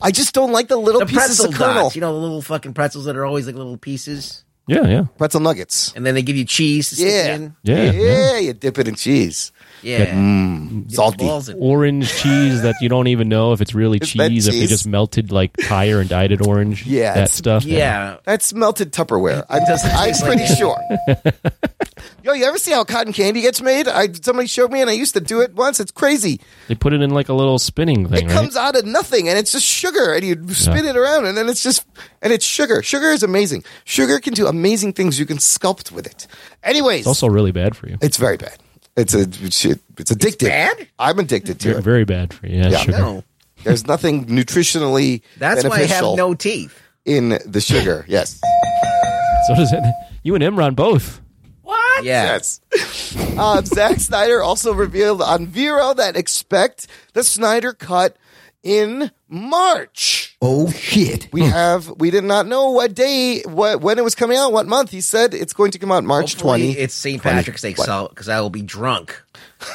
[0.02, 1.84] I just don't like the little The pieces pretzel of kernel.
[1.84, 1.96] dots.
[1.96, 4.44] You know, the little fucking pretzels that are always like little pieces.
[4.68, 5.92] Yeah, yeah, Pretzel nuggets.
[5.96, 7.36] And then they give you cheese to stick Yeah.
[7.36, 7.56] in.
[7.64, 7.92] yeah.
[7.92, 8.38] yeah, yeah.
[8.40, 9.52] you dip it in cheese.
[9.84, 9.98] Yeah.
[10.00, 10.92] Get the mm.
[10.92, 11.26] Salty.
[11.26, 11.50] balls.
[11.50, 14.68] Orange cheese that you don't even know if it's really Is that cheese, if they
[14.68, 16.86] just melted like tire and dyed it orange.
[16.86, 17.64] Yeah, that stuff.
[17.66, 18.18] Yeah.
[18.26, 19.46] That's melted Tupperware.
[19.50, 20.78] I'm, doesn't I'm taste pretty like- sure.
[22.24, 23.88] Yo, you ever see how cotton candy gets made?
[23.88, 25.80] I somebody showed me, and I used to do it once.
[25.80, 26.40] It's crazy.
[26.68, 28.34] They put it in like a little spinning thing, It right?
[28.34, 31.50] comes out of nothing, and it's just sugar, and you spin it around, and then
[31.50, 31.86] it's just
[32.22, 32.82] and it's sugar.
[32.84, 33.64] Sugar is amazing.
[33.86, 35.20] Sugar can do amazing things.
[35.20, 36.28] You can sculpt with it.
[36.64, 37.98] Anyways, it's also really bad for you.
[38.02, 38.58] it's very bad.
[38.98, 39.80] It's a shit.
[39.98, 40.48] It's addictive.
[40.48, 40.88] bad?
[41.00, 41.84] I'm addicted to Very, it.
[41.84, 42.58] very bad for you.
[42.60, 42.78] Yeah, Yeah.
[42.80, 42.98] sugar.
[42.98, 43.24] No.
[43.64, 46.78] There's nothing nutritionally That's why I beneficial have no teeth.
[47.06, 48.06] in the sugar.
[48.08, 48.40] Yes.
[49.48, 49.84] So does it.
[50.24, 51.20] You and Imran both.
[51.64, 52.04] What?
[52.04, 52.34] Yeah.
[52.34, 52.62] Yes.
[53.38, 58.16] Uh, Zack Snyder also revealed on Vero that expect the Snyder cut
[58.62, 60.36] in March.
[60.42, 61.30] Oh shit.
[61.32, 61.48] We hmm.
[61.48, 64.92] have we did not know what day what when it was coming out, what month.
[64.92, 66.72] He said it's going to come out March Hopefully twenty.
[66.78, 67.24] It's St.
[67.24, 67.86] Patrick's Day, what?
[67.86, 69.24] so because I will be drunk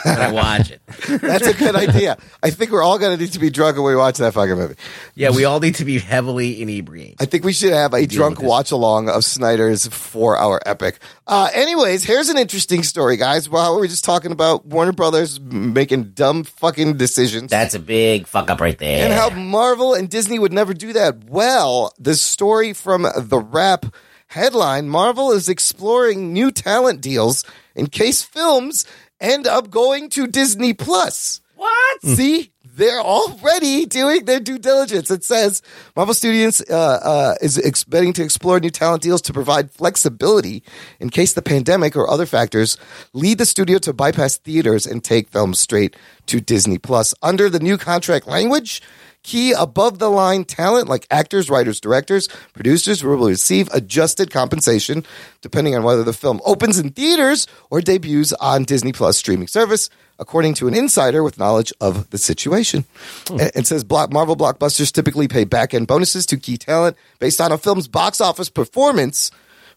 [0.02, 0.80] when I watch it.
[1.20, 2.16] That's a good idea.
[2.42, 4.74] I think we're all gonna need to be drunk when we watch that fucking movie.
[5.14, 7.16] Yeah, we all need to be heavily inebriated.
[7.20, 10.98] I think we should have a drunk watch along of Snyder's four hour epic.
[11.26, 13.48] Uh, anyways, here's an interesting story, guys.
[13.48, 17.50] While we were just talking about Warner Brothers making dumb fucking decisions.
[17.50, 19.04] That's a big fuck up right there.
[19.04, 21.24] and how Marvel and Disney would never do that.
[21.24, 23.86] Well, the story from the Wrap
[24.28, 28.84] headline Marvel is exploring new talent deals in case films
[29.20, 31.40] end up going to Disney Plus.
[31.56, 32.02] What?
[32.04, 32.52] See?
[32.76, 35.10] They're already doing their due diligence.
[35.10, 35.62] It says
[35.96, 40.62] Marvel Studios uh, uh, is expecting to explore new talent deals to provide flexibility
[41.00, 42.76] in case the pandemic or other factors
[43.14, 47.14] lead the studio to bypass theaters and take films straight to Disney Plus.
[47.22, 48.82] Under the new contract language,
[49.26, 55.04] key above the line talent like actors, writers, directors, producers will receive adjusted compensation
[55.42, 59.90] depending on whether the film opens in theaters or debuts on Disney Plus streaming service,
[60.20, 62.84] according to an insider with knowledge of the situation.
[63.26, 63.40] Hmm.
[63.40, 67.50] It it says Marvel blockbusters typically pay back end bonuses to key talent based on
[67.50, 69.32] a film's box office performance,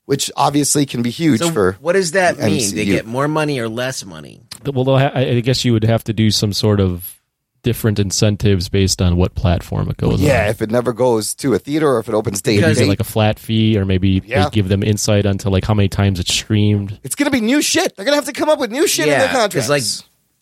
[0.06, 1.72] which obviously can be huge so for.
[1.82, 2.76] what does that the mean?
[2.76, 4.42] They get more money or less money?
[4.64, 7.19] Well, ha- I I guess you would have to do some sort of
[7.62, 10.50] different incentives based on what platform it goes Yeah, on.
[10.50, 12.82] if it never goes to a theater or if it opens day to Because- Is
[12.82, 12.90] it day.
[12.90, 14.46] like a flat fee, or maybe Yeah.
[14.46, 17.00] they give them insight onto like how many times it's streamed?
[17.04, 17.96] It's going to be new shit.
[17.96, 19.70] They're going to have to come up with new shit in their contracts.
[19.70, 19.84] like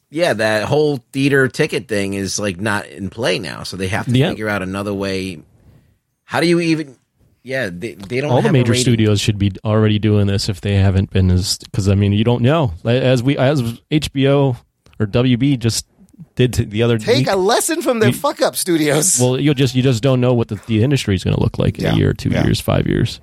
[0.09, 4.05] yeah, that whole theater ticket thing is like not in play now, so they have
[4.05, 4.29] to Yeah.
[4.29, 5.39] figure out another way.
[6.23, 6.95] How do you even?
[7.43, 8.29] Yeah, they, they don't.
[8.29, 8.83] All the have a major rating.
[8.83, 12.23] studios should be already doing this if they haven't been as because I mean you
[12.25, 14.57] don't know as we as HBO
[14.99, 15.85] or WB just
[16.35, 17.27] did t- the other Take week.
[17.29, 19.19] a lesson from their You- fuck up studios.
[19.19, 21.57] well you just you just don't know what the, the industry is going to look
[21.59, 21.93] like in Yeah.
[21.93, 22.43] a year, two Yeah.
[22.45, 23.19] years, five years.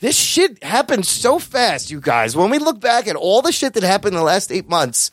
[0.00, 2.36] this shit happened so fast, you guys.
[2.36, 5.10] When we look back at all the shit that happened in the last eight months,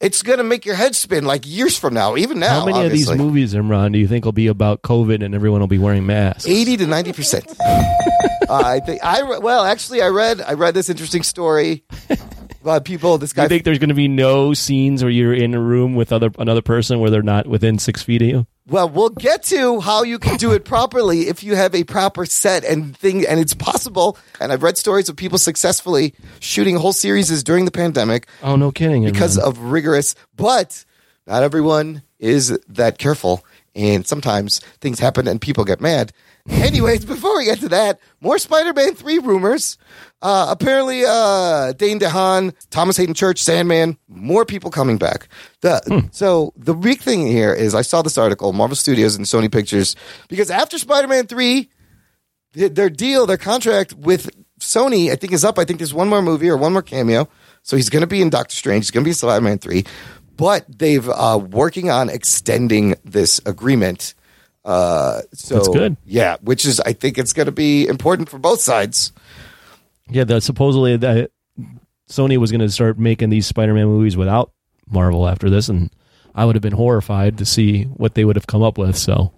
[0.00, 2.60] it's going to make your head spin like years from now, even now.
[2.60, 3.12] How many obviously.
[3.14, 5.78] of these movies, Imran, do you think will be about COVID and everyone will be
[5.78, 6.46] wearing masks?
[6.48, 7.46] 80 to 90 percent.
[8.48, 11.84] Uh, I think I well, actually, I read I read this interesting story
[12.62, 13.18] about people.
[13.18, 15.94] This guy you think there's going to be no scenes where you're in a room
[15.94, 18.46] with other another person where they're not within six feet of you?
[18.66, 22.24] Well, we'll get to how you can do it properly if you have a proper
[22.24, 24.16] set and thing, and it's possible.
[24.40, 28.70] And I've read stories of people successfully shooting whole series during the pandemic Oh, no
[28.70, 29.04] kidding!
[29.04, 30.14] because of rigorous.
[30.36, 30.84] But
[31.26, 33.44] not everyone is that careful,
[33.74, 36.12] and sometimes things happen and people get mad.
[36.50, 39.78] Anyways, before we get to that, more Spider-Man three rumors.
[40.20, 45.28] Uh, apparently, uh, Dane DeHaan, Thomas Haden Church, Sandman, more people coming back.
[45.60, 49.50] The, So the big thing here is I saw this article, Marvel Studios and Sony
[49.50, 49.96] Pictures,
[50.28, 51.70] because after Spider-Man three,
[52.54, 55.58] th- their deal, their contract with Sony, I think, is up.
[55.58, 57.28] I think there's one more movie or one more cameo.
[57.62, 58.84] So he's going to be in Doctor Strange.
[58.84, 59.84] He's going to be in Spider Man 3.
[60.36, 64.14] But they've uh, working on extending this agreement.
[64.64, 65.96] Uh, so That's good.
[66.04, 69.12] Yeah, which is, I think it's going to be important for both sides.
[70.08, 71.30] Yeah, that supposedly that
[72.08, 74.52] Sony was going to start making these Spider-Man movies without
[74.90, 75.90] Marvel after this, and
[76.34, 78.96] I would have been horrified to see what they would have come up with.
[78.96, 79.32] So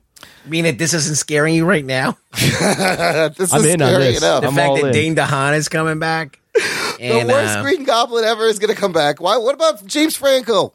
[0.45, 2.19] I mean, that this isn't scaring you right now.
[2.33, 4.19] this I'm is in on scary this.
[4.19, 4.43] enough.
[4.43, 4.93] The I'm fact all that in.
[4.93, 6.41] Dane DeHaan is coming back.
[6.97, 9.21] The worst uh, Green Goblin ever is going to come back.
[9.21, 9.37] Why?
[9.37, 10.75] What about James Franco?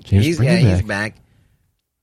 [0.00, 1.14] James, he's, bring yeah, him he's back.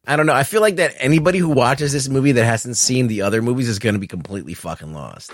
[0.05, 0.13] Back.
[0.13, 0.33] I don't know.
[0.33, 3.67] I feel like that anybody who watches this movie that hasn't seen the other movies
[3.67, 5.31] is going to be completely fucking lost.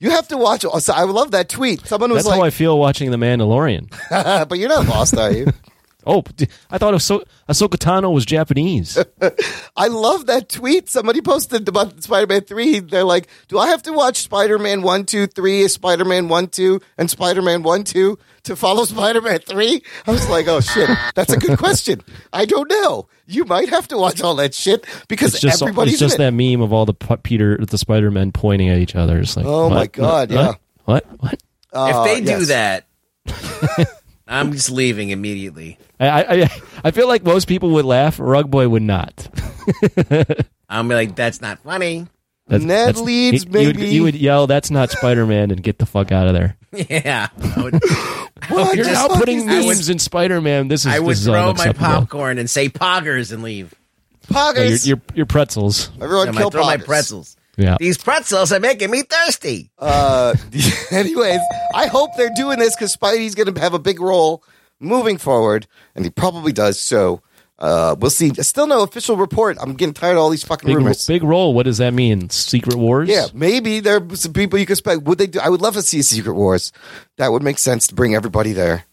[0.00, 0.62] You have to watch.
[0.62, 1.86] So I love that tweet.
[1.86, 3.90] Someone was That's how I feel watching The Mandalorian.
[4.48, 5.52] "But you're not lost, are you?"
[6.08, 8.98] oh, d- I thought Ahso- Ahsoka Tano was Japanese.
[9.76, 10.88] I love that tweet.
[10.88, 12.80] Somebody posted about Spider Man 3.
[12.80, 16.48] They're like, Do I have to watch Spider Man 1, 2, 3, Spider Man 1,
[16.48, 19.82] 2, and Spider Man 1, 2 to follow Spider Man 3?
[20.06, 22.00] I was like, Oh shit, that's a good question.
[22.32, 23.06] I don't know.
[23.26, 26.22] You might have to watch all that shit because It's just everybody's it's just in
[26.22, 26.24] it.
[26.24, 29.18] that meme of all the Peter the Spider Men pointing at each other.
[29.20, 29.74] It's like, Oh what?
[29.74, 30.34] my God, What?
[30.34, 30.52] yeah.
[30.84, 31.06] What?
[31.20, 31.42] What?
[31.70, 32.86] Uh, if they do that,
[34.28, 35.78] I'm just leaving immediately.
[35.98, 36.08] I,
[36.44, 36.50] I
[36.84, 38.18] I feel like most people would laugh.
[38.20, 39.28] Rug Boy would not.
[40.68, 42.06] I'm like, that's not funny.
[42.50, 43.88] Ned Leeds, you, would, maybe.
[43.88, 46.56] you would yell, "That's not Spider Man!" and get the fuck out of there.
[46.90, 47.28] Yeah.
[47.56, 47.80] Would,
[48.50, 49.66] What You're now putting is this?
[49.66, 50.68] memes in Spider Man.
[50.68, 53.74] This is I would is throw my popcorn and say poggers and leave.
[54.34, 54.86] Oh, your, Poggers.
[54.86, 55.90] your your pretzels.
[55.98, 57.37] Everyone I kill might throw my pretzels.
[57.58, 57.76] Yeah.
[57.80, 59.70] These pretzels are making me thirsty.
[59.78, 60.32] Uh,
[60.92, 61.40] anyways,
[61.74, 64.42] I hope they're doing this because Spidey's going to have a big role
[64.80, 65.66] moving forward,
[65.96, 66.78] and he probably does.
[66.78, 67.20] So
[67.58, 68.32] uh, we'll see.
[68.34, 69.58] Still no official report.
[69.60, 71.04] I'm getting tired of all these fucking Big, rumors.
[71.08, 71.52] big role.
[71.52, 72.30] What does that mean?
[72.30, 73.08] Secret Wars?
[73.08, 75.02] Yeah, maybe there are some people you could expect.
[75.02, 75.40] Would they do?
[75.40, 76.70] I would love to see a Secret Wars.
[77.16, 78.84] That would make sense to bring everybody there.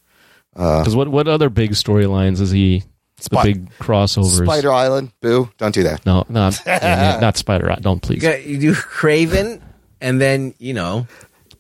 [0.56, 2.84] Because what what other big storylines is he?
[3.18, 4.44] It's the big crossovers.
[4.44, 5.12] Spider Island.
[5.22, 5.50] Boo!
[5.58, 6.06] Don't do that.
[6.06, 7.74] No, no, yeah, not Spider.
[7.82, 8.22] Don't please.
[8.24, 9.62] You, got, you do Kraven,
[10.02, 11.08] and then you know.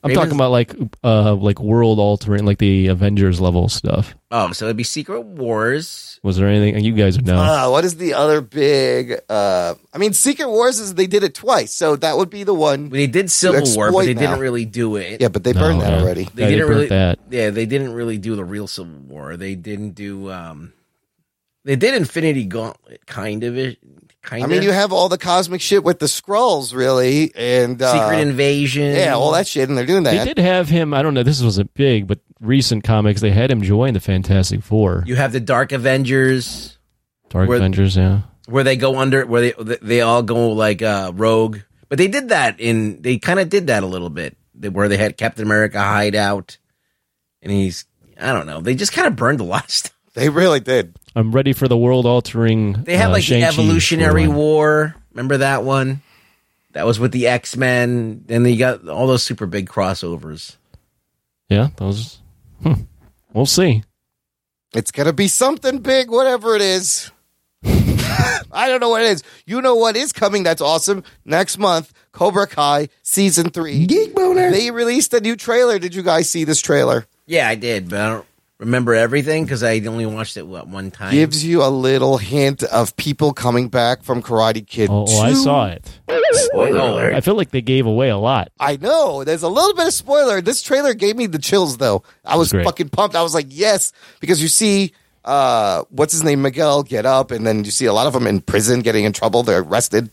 [0.04, 4.13] I'm Kraven's- talking about like uh like world altering, like the Avengers level stuff.
[4.30, 6.20] Oh, so it'd be Secret Wars.
[6.24, 7.38] Was there anything you guys would know?
[7.38, 9.20] Uh, what is the other big?
[9.30, 12.54] Uh, I mean, Secret Wars is they did it twice, so that would be the
[12.54, 12.89] one.
[12.89, 14.20] They did Civil War, but they now.
[14.22, 15.22] didn't really do it.
[15.22, 16.02] Yeah, but they No, burned that yeah.
[16.04, 16.24] already.
[16.34, 16.88] They Yeah, they didn't burnt really.
[16.89, 17.20] that.
[17.32, 19.38] Yeah, they didn't really do the real Civil War.
[19.38, 20.32] They didn't do.
[20.32, 20.74] um
[21.65, 23.80] They did Infinity Gauntlet, kind of it.
[24.21, 24.51] Kind I of.
[24.51, 28.95] mean, you have all the cosmic shit with the scrolls, really, and uh, Secret Invasion.
[28.95, 30.17] Yeah, all that shit, and they're doing that.
[30.25, 30.93] They did have him.
[30.95, 31.21] I don't know.
[31.23, 35.32] This wasn't big, but recent comics they had him join the Fantastic Four, You have
[35.32, 36.78] the Dark Avengers,
[37.30, 37.97] Dark where- Avengers.
[37.97, 41.60] Yeah, where they go under, where they they all go like uh rogue.
[41.89, 43.01] But they did that in.
[43.04, 44.36] They kind of did that a little bit,
[44.71, 46.58] where they had Captain America hide out,
[47.43, 47.86] and he's.
[48.19, 48.62] I don't know.
[48.62, 49.94] They just kind of burned a lot of stuff.
[50.15, 50.97] They really did.
[51.15, 52.84] I'm ready for the world altering.
[52.84, 54.34] They had uh, like the Shang-Chi Evolutionary storyline.
[54.34, 54.95] War.
[55.12, 56.01] Remember that one?
[56.71, 58.23] That was with the X Men.
[58.25, 60.56] Then they got all those super big crossovers.
[61.49, 62.19] Yeah, those.
[62.63, 62.73] Hmm.
[63.34, 63.84] We'll see.
[64.73, 67.12] It's gonna be something big, whatever it is.
[67.65, 69.23] I don't know what it is.
[69.45, 70.43] You know what is coming?
[70.43, 71.04] That's awesome.
[71.23, 73.86] Next month, Cobra Kai season three.
[73.86, 74.51] Geek boner.
[74.51, 75.80] They released a new trailer.
[75.80, 77.06] Did you guys see this trailer?
[77.25, 78.25] Yeah, I did, but I don't
[78.60, 81.12] remember everything because I only watched it what one time.
[81.12, 84.89] Gives you a little hint of people coming back from Karate Kid.
[84.89, 85.89] Oh, oh, I saw it.
[86.32, 88.50] Spoiler I feel like they gave away a lot.
[88.60, 89.24] I know.
[89.24, 90.41] There's a little bit of spoiler.
[90.41, 92.04] This trailer gave me the chills, though.
[92.24, 92.65] I was Great.
[92.65, 93.15] fucking pumped.
[93.15, 94.91] I was like, yes, because you see,
[95.24, 98.28] uh, what's his name, Miguel, get up, and then you see a lot of them
[98.28, 99.44] in prison getting in trouble.
[99.44, 100.12] They're arrested,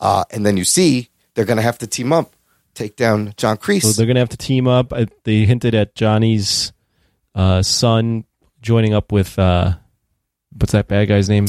[0.00, 2.34] uh, and then you see they're gonna have to team up,
[2.74, 3.96] take down John So Kreese.
[3.96, 4.92] they're gonna have to team up.
[5.24, 6.72] They hinted at Johnny's
[7.36, 8.24] uh, son
[8.60, 9.74] joining up with uh,
[10.58, 11.46] what's that bad guy's name?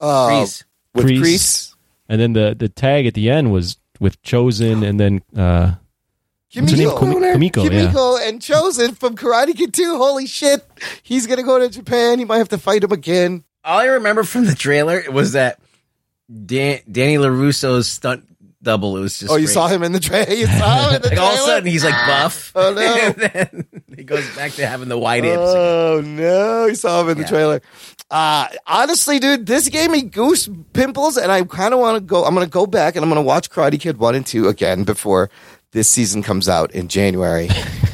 [0.00, 0.64] Uh, Freeze.
[0.94, 1.20] with Kreese.
[1.20, 1.74] Kreese.
[2.08, 5.74] And then the the tag at the end was with Chozen, and then uh,
[6.54, 6.88] what's her name?
[6.88, 6.98] Kimiko.
[7.00, 7.62] Kumi- Kimiko.
[7.64, 7.68] Yeah.
[7.70, 9.96] Kimiko and Chozen from Karate Kid 2.
[9.98, 10.64] Holy shit.
[11.02, 12.18] He's going to go to Japan.
[12.18, 13.44] He might have to fight him again.
[13.64, 15.58] All I remember from the trailer was that
[16.46, 18.24] Dan- Danny Larusso's stunt
[18.62, 18.96] double.
[18.96, 19.54] It was just Oh, you great.
[19.54, 20.32] saw him in the trailer?
[20.32, 22.52] You saw him in the Like all of a sudden he's like buff.
[22.56, 22.80] Oh, no.
[23.02, 25.38] and then he goes back to having the white hips.
[25.38, 27.60] Oh no, you saw him in the trailer.
[28.10, 32.24] Uh, honestly, dude, this gave me goose pimples, and I kind of want to go.
[32.24, 34.48] I'm going to go back and I'm going to watch Karate Kid one and two
[34.48, 35.30] again before
[35.72, 37.46] this season comes out in January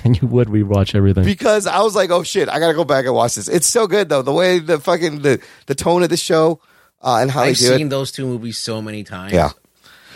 [0.04, 1.24] and you would rewatch everything.
[1.24, 3.48] because I was like, oh shit, I got to go back and watch this.
[3.48, 6.60] It's so good though, the way the fucking the the tone of the show
[7.02, 7.90] uh, and how I've they do seen it.
[7.90, 9.32] those two movies so many times.
[9.32, 9.50] Yeah.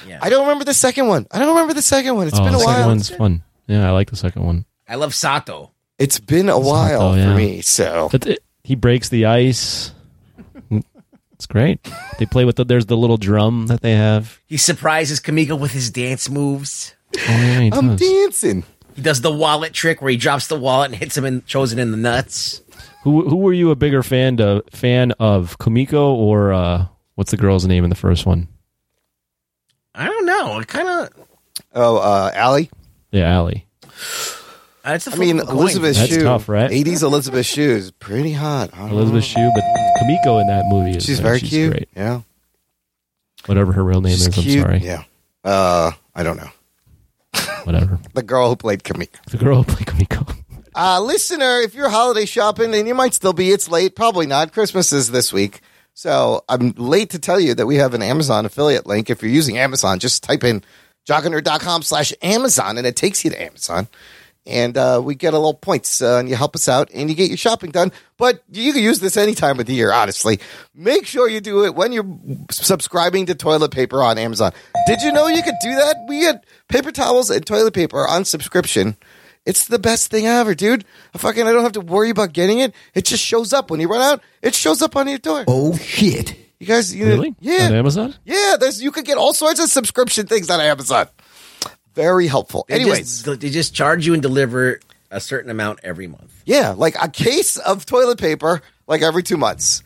[0.07, 0.19] Yeah.
[0.23, 1.27] I don't remember the second one.
[1.31, 2.29] I don't remember the second one.
[2.29, 2.89] It's oh, been the a second while.
[2.89, 3.43] one's fun.
[3.67, 4.65] Yeah, I like the second one.
[4.89, 5.73] I love Sato.
[5.99, 7.25] It's been a while yeah.
[7.25, 9.93] for me, so But it, he breaks the ice.
[11.33, 11.89] It's great.
[12.19, 12.65] They play with the.
[12.65, 14.41] There's the little drum that they have.
[14.47, 16.97] He surprises Kamiko with his dance moves.
[17.17, 18.01] Oh, yeah, he I'm does.
[18.01, 18.65] dancing.
[18.97, 21.73] He does the wallet trick where he drops the wallet and hits him and shows
[21.73, 22.61] it in the nuts.
[23.05, 24.63] Who who were you a bigger fan of?
[24.73, 28.49] Fan of Kamiko or uh, what's the girl's name in the first one?
[29.99, 30.59] I don't know.
[30.61, 31.09] It kind of.
[31.75, 32.71] Oh, uh, Allie.
[33.11, 33.67] Yeah, Allie.
[34.85, 35.61] That's a I mean, flip of a coin.
[35.63, 36.23] Elizabeth That's Shue.
[36.23, 36.71] tough, right?
[36.71, 38.71] 80s Elizabeth Shue is pretty hot.
[38.73, 39.51] I don't Elizabeth know.
[39.51, 39.65] Shue, but
[40.01, 41.73] Kamiko in that movie is She's uh, very she's cute.
[41.73, 41.89] Great.
[41.97, 42.21] Yeah.
[43.47, 44.59] Whatever her real name She's is, cute.
[44.59, 44.79] I'm sorry.
[44.79, 45.03] Yeah.
[45.45, 46.51] Uh, I don't know.
[47.65, 47.99] Whatever.
[48.15, 49.23] The girl who played Kamiko.
[49.31, 50.37] The girl who played Kamiko.
[50.75, 53.95] Uh, listener, if you're holiday shopping, and you might still be, it's late.
[53.97, 54.53] Probably not.
[54.53, 55.61] Christmas is this week.
[55.99, 59.11] So I'm late to tell you that we have an Amazon affiliate link.
[59.11, 60.63] If you're using Amazon, just type in
[61.09, 63.89] jockandnerd.com slash Amazon and it takes you to Amazon.
[64.47, 67.17] And uh, we get a little points uh, and you help us out and you
[67.17, 67.91] get your shopping done.
[68.17, 70.39] But you can use this any time of the year, honestly.
[70.73, 72.17] Make sure you do it when you're
[72.53, 74.53] subscribing to toilet paper on Amazon.
[74.87, 76.05] Did you know you could do that?
[76.07, 78.97] We get paper towels and toilet paper on subscription.
[79.49, 80.85] It's the best thing ever, dude.
[81.15, 82.75] I fucking I don't have to worry about getting it.
[82.95, 84.23] It just shows up when you run out.
[84.43, 85.45] It shows up on your door.
[85.49, 86.37] Oh shit.
[86.61, 87.29] You guys, you Really?
[87.29, 88.15] On Yeah, Amazon?
[88.25, 88.57] yeah.
[88.61, 91.07] There's you could get all sorts of subscription things on Amazon.
[91.95, 92.67] Very helpful.
[92.69, 94.81] They Anyways, just, they just charge you and deliver
[95.11, 96.43] a certain amount every month.
[96.45, 99.83] yeah, like a case of toilet paper, like every two months.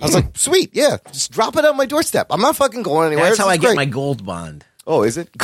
[0.00, 2.28] I was like, sweet, yeah, just drop it on my doorstep.
[2.30, 3.26] I'm not fucking going anywhere.
[3.26, 4.64] That's how I is get my gold bond.
[4.86, 5.28] Oh, is it?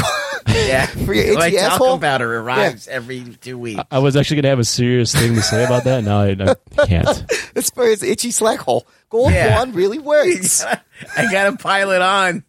[0.49, 1.99] Yeah, For your my itchy talcum asshole?
[1.99, 3.80] powder arrives every two weeks.
[3.91, 6.05] I was actually gonna have a serious thing to say about that.
[6.05, 7.24] Now I, I can't.
[7.55, 8.86] it's for his itchy slack hole.
[9.11, 9.57] Gold Yeah.
[9.59, 10.64] wand really works.
[11.16, 12.45] I gotta pile it on.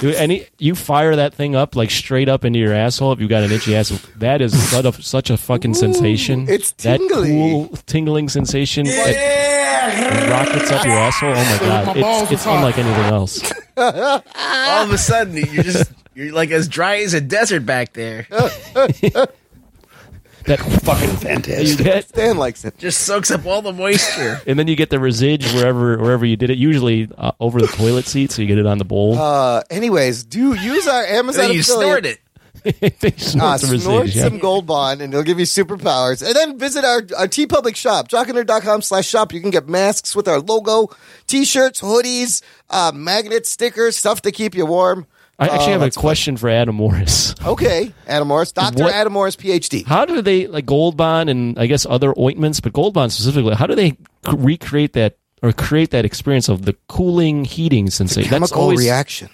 [0.00, 3.28] Dude, any you fire that thing up like straight up into your asshole if you
[3.28, 3.98] got an itchy asshole.
[4.16, 6.48] That is such a, such a fucking sensation.
[6.48, 8.86] it's that cool tingling sensation.
[8.88, 11.30] It rockets up your asshole.
[11.30, 13.52] Oh my god, it's, it's unlike anything else.
[13.76, 18.26] All of a sudden, you're just you're like as dry as a desert back there.
[20.44, 21.68] That fucking fantastic.
[21.68, 22.76] You get, Stan likes it.
[22.76, 24.40] Just soaks up all the moisture.
[24.44, 26.58] and then you get the residue wherever wherever you did it.
[26.58, 29.16] Usually uh, over the toilet seat, so you get it on the bowl.
[29.16, 31.64] Uh, anyways, do use our Amazon you affiliate.
[31.64, 32.18] snort it.
[33.00, 36.24] they snort Uh, the snort some gold bond and it'll give you superpowers.
[36.24, 39.32] And then visit our, our TeePublic shop, jockandnerd.com slash shop.
[39.32, 40.90] You can get masks with our logo,
[41.26, 45.06] t-shirts, hoodies, uh, magnets, stickers, stuff to keep you warm.
[45.38, 47.34] I actually Uh, have a that's question for Adam Morris.
[47.44, 48.84] Okay, Adam Morris, Dr.
[48.84, 49.84] What- Adam Morris, PhD.
[49.84, 53.54] How do they like Gold Bond and I guess other ointments, but Gold Bond specifically?
[53.54, 53.96] How do they
[54.30, 58.30] recreate that or create that experience of the cooling, heating sensation?
[58.30, 59.28] That's Chemical always reaction.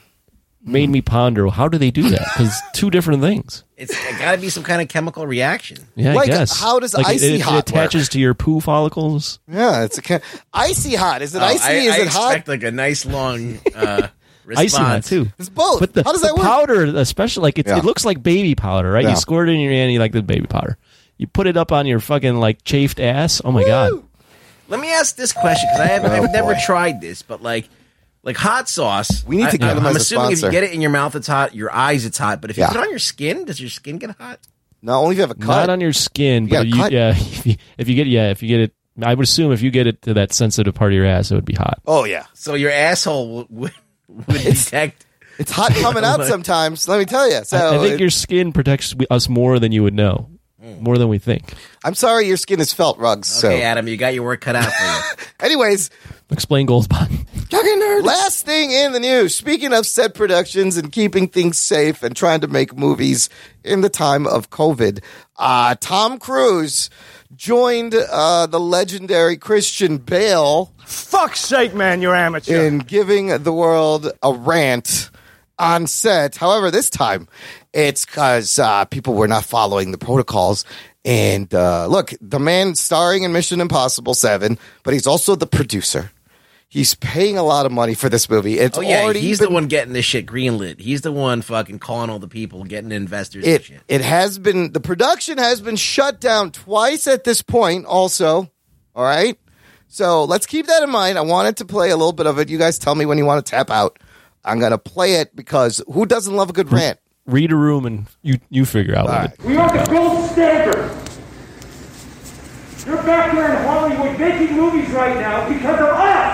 [0.69, 1.49] Made me ponder.
[1.49, 2.21] How do they do that?
[2.21, 3.65] Because two different things.
[3.77, 5.79] It's got to be some kind of chemical reaction.
[5.95, 6.59] Yeah, Like, I guess.
[6.61, 9.39] how does like icy it, hot it attaches to your poo follicles?
[9.49, 10.21] Yeah, it's a ca-
[10.53, 11.23] icy hot.
[11.23, 11.63] Is it Oh, icy?
[11.65, 12.49] I, Is I it hot?
[12.49, 14.09] like a nice long uh,
[14.45, 14.75] response.
[14.75, 15.29] Icy hot too.
[15.39, 15.79] It's both.
[15.81, 16.43] But the, How does the that work?
[16.45, 17.79] powder, especially like it's, Yeah.
[17.79, 19.05] it looks like baby powder, right?
[19.05, 19.11] Yeah.
[19.11, 20.77] You squirt it in your hand, you like the baby powder.
[21.17, 23.41] You put it up on your fucking like chafed ass.
[23.45, 23.93] Oh my god!
[24.69, 26.61] Let me ask this question because I have Oh, I've never boy.
[26.65, 27.69] tried this, but like
[28.23, 29.25] like hot sauce.
[29.27, 30.47] We need to I, get them I'm as a assuming if sponsor.
[30.57, 31.55] you get it in your mouth, it's hot.
[31.55, 32.41] Your eyes, it's hot.
[32.41, 32.69] But if you Yeah.
[32.69, 34.41] put it on your skin, does your skin get hot?
[34.83, 35.47] No, only if you have a cut.
[35.47, 36.93] Not on your skin, You got but you, cut.
[36.93, 39.63] yeah, if you, if you get yeah, if you get it, I would assume if
[39.63, 41.81] you get it to that sensitive part of your ass, it would be hot.
[41.87, 42.27] oh, yeah.
[42.35, 43.73] So your asshole would, would,
[44.09, 45.07] would detect.
[45.39, 47.45] It's hot coming out sometimes, let me tell you.
[47.45, 50.83] So I, I think it- your skin protects us more than you would know, hmm.
[50.83, 51.55] more than we think.
[51.85, 53.29] I'm sorry your skin is felt rugs.
[53.29, 55.27] So, Okay, Adam, you got your work cut out for you.
[55.41, 55.91] anyways,
[56.31, 57.25] Explain Gold Bond.
[58.05, 59.35] Last thing in the news.
[59.35, 63.31] Speaking of set productions and keeping things safe and trying to make movies
[63.65, 65.03] in the time of COVID,
[65.37, 66.91] uh, Tom Cruise
[67.35, 72.65] joined uh, the legendary Christian Bale Fuck's sake, man, you're amateur.
[72.65, 75.11] in giving the world a rant
[75.59, 76.37] on set.
[76.37, 77.29] However, this time
[77.73, 80.65] it's because uh, people were not following the protocols.
[81.05, 86.11] And uh, look, the man starring in Mission Impossible 7, but he's also the producer.
[86.71, 88.59] He's paying a lot of money for this movie.
[88.59, 90.79] It's Oh yeah, already he's been, the one getting this shit greenlit.
[90.81, 93.81] He's the one fucking calling all the people, getting investors and It shit.
[93.89, 97.87] it has been the production has been shut down twice at this point.
[97.87, 98.51] Also,
[98.95, 99.39] all right.
[99.87, 101.17] So let's keep that in mind.
[101.17, 102.51] I wanted to play a little bit of it.
[102.51, 103.99] You guys tell me when you want to tap out.
[104.45, 106.99] I'm gonna play it because who doesn't love a good rant?
[107.25, 109.07] Read a room and you you figure out.
[109.07, 109.31] What right.
[109.33, 110.91] it- We are the gold standard.
[112.87, 116.28] You're back there in Hollywood making movies right now because of us.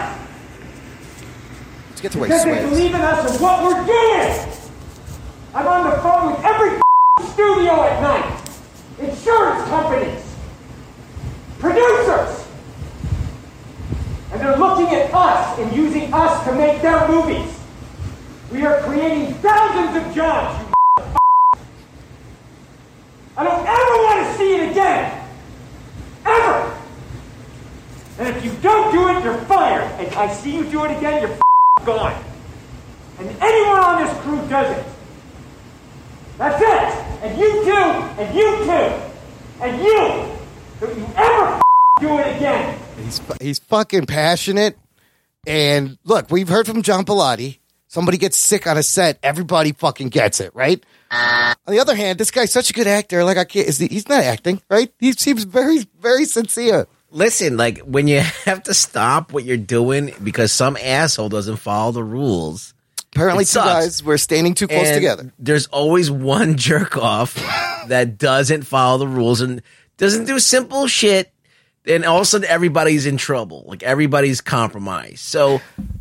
[2.05, 3.95] Let's get to where he Because they believe in us and what we're doing.
[5.55, 6.79] I'm on the phone with every
[7.33, 8.41] studio at night.
[8.99, 10.37] insurance companies,
[11.59, 12.47] producers.
[14.33, 17.59] And they're looking at us and using us to make their movies.
[18.53, 21.05] We are creating thousands of jobs, you
[23.39, 25.27] I don't ever want to see it again.
[26.27, 26.79] Ever.
[28.19, 29.91] And if you don't do it, you're fired.
[29.99, 31.44] And I see you do it again, you're
[31.85, 32.25] gone.
[33.19, 34.87] And anyone on this crew does it.
[36.39, 37.25] That's it.
[37.25, 37.71] And you too.
[37.71, 39.63] And you too.
[39.63, 40.35] And you.
[40.81, 41.61] Don't you ever
[42.01, 42.79] do it again.
[43.03, 44.77] He's he's fucking passionate.
[45.47, 47.59] And look, we've heard from John Pilati.
[47.87, 50.85] Somebody gets sick on a set, everybody fucking gets it, right?
[51.13, 53.23] On the other hand, this guy's such a good actor.
[53.23, 53.69] Like I can't.
[53.69, 54.93] Is he, he's not acting, right?
[54.99, 56.89] He seems very, very sincere.
[57.15, 61.93] Listen, like when you have to stop what you're doing because some asshole doesn't follow
[61.93, 62.75] the rules.
[63.15, 65.33] Apparently, two guys were standing too close And together.
[65.39, 67.35] There's always one jerk off
[67.87, 69.63] that doesn't follow the rules and
[69.97, 71.31] doesn't do simple shit.
[71.87, 73.65] And all of a sudden, everybody's in trouble.
[73.69, 75.21] Like everybody's compromised.
[75.21, 75.61] So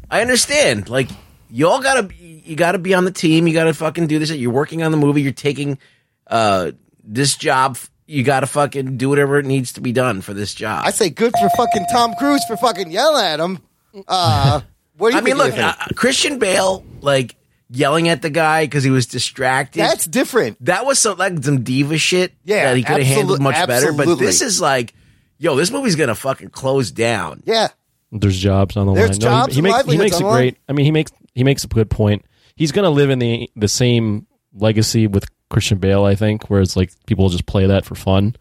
[0.09, 0.89] I understand.
[0.89, 1.09] Like
[1.51, 3.47] y'all gotta, you gotta be on the team.
[3.47, 4.31] You gotta fucking do this.
[4.31, 5.21] You're working on the movie.
[5.21, 5.77] You're taking
[6.25, 6.71] uh
[7.03, 7.77] this job.
[8.05, 10.83] You gotta fucking do whatever it needs to be done for this job.
[10.85, 13.59] I say good for fucking Tom Cruise for fucking yelling at him.
[14.07, 14.61] Uh,
[14.97, 15.75] what do you I mean, look, of uh.
[15.95, 17.35] Christian Bale, like
[17.69, 19.79] yelling at the guy because he was distracted.
[19.79, 20.63] That's different.
[20.65, 22.33] That was some like some diva shit.
[22.43, 23.93] Yeah, that he could have absolute- handled much better.
[23.93, 24.93] But this is like,
[25.37, 27.41] yo, this movie's gonna fucking close down.
[27.45, 27.69] Yeah.
[28.11, 29.19] There's jobs on the There's line.
[29.19, 30.57] jobs he, he and makes he makes a great.
[30.69, 32.25] I mean, he makes he makes a good point.
[32.55, 36.61] He's going to live in the the same legacy with Christian Bale, I think, where
[36.61, 38.35] it's like people just play that for fun.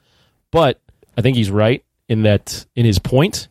[0.50, 0.80] But
[1.16, 3.48] I think he's right in that in his point.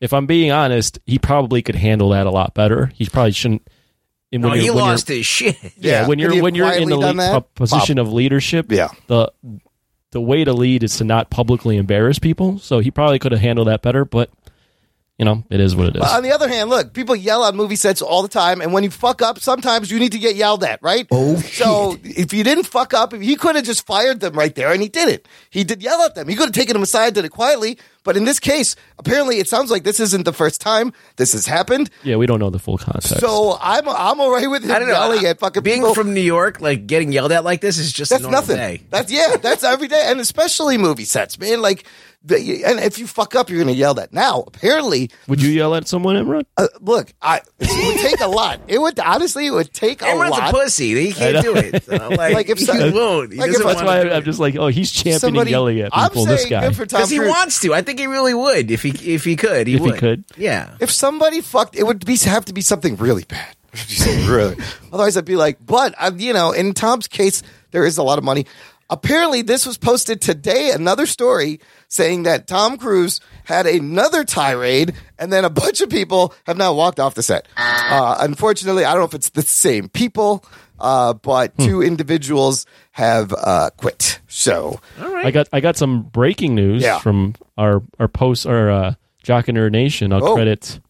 [0.00, 2.86] If I'm being honest, he probably could handle that a lot better.
[2.94, 3.66] He probably shouldn't.
[4.32, 5.56] And No, when he you're- when lost his shit.
[5.76, 7.32] yeah, when you're when you're in quietly the done lead, that?
[7.32, 8.88] po- position of leadership, Yeah.
[9.08, 9.30] the
[10.12, 12.58] the way to lead is to not publicly embarrass people.
[12.58, 14.30] So he probably could have handled that better, but
[15.20, 16.00] you know, it is what it is.
[16.00, 18.72] But on the other hand, look, people yell on movie sets all the time, and
[18.72, 21.06] when you fuck up, sometimes you need to get yelled at, right?
[21.12, 24.72] Oh, So if you didn't fuck up, he could have just fired them right there,
[24.72, 25.28] and he didn't.
[25.50, 26.26] He did yell at them.
[26.26, 27.78] He could have taken them aside, did it quietly.
[28.02, 31.44] But in this case, apparently, it sounds like this isn't the first time this has
[31.44, 31.90] happened.
[32.02, 33.20] yeah, we don't know the full context.
[33.20, 34.94] So I'm I'm alright with him I don't know.
[34.94, 35.94] yelling at fucking Being people.
[35.94, 38.56] from New York, like getting yelled at like this is just That's a normal nothing.
[38.56, 38.82] day.
[38.88, 41.60] That's yeah, that's every day, and especially movie sets, man.
[41.60, 41.84] Like,
[42.22, 44.12] the, and if you fuck up, you're gonna yell at.
[44.12, 46.44] Now, apparently, Would you yell at someone, Imran?
[46.58, 48.60] uh, look, I it would take a lot.
[48.68, 50.54] It would honestly, it would take a Everyone's a lot.
[50.54, 51.00] pussy.
[51.06, 51.82] He can't do it.
[51.84, 53.32] So, like, Like if he some- won't.
[53.32, 54.24] He like if- That's That's why I'm it.
[54.24, 56.26] just like, oh, he's championing Somebody- yelling at I'm people.
[56.26, 56.66] This saying guy.
[56.68, 57.30] good for Tom Because he Cruise.
[57.30, 57.72] wants to.
[57.74, 59.66] I think he really would if he if he could.
[59.66, 59.98] He If he would.
[59.98, 60.24] could.
[60.36, 60.74] Yeah.
[60.78, 63.56] If somebody fucked, it would be have to be something really bad.
[64.26, 64.56] really.
[64.92, 68.18] Otherwise, I'd be like, but uh, you know, in Tom's case, there is a lot
[68.18, 68.46] of money.
[68.90, 70.72] Apparently, this was posted today.
[70.72, 76.34] Another story saying that Tom Cruise had another tirade, and then a bunch of people
[76.46, 77.46] have now walked off the set.
[77.56, 80.44] Uh, unfortunately, I don't know if it's the same people,
[80.80, 84.20] uh, but two individuals have uh, quit.
[84.26, 86.98] So, I got I got some breaking news Yeah.
[86.98, 90.12] from our our post our uh, Jock and Nerd Nation.
[90.12, 90.34] I'll Oh.
[90.34, 90.80] credit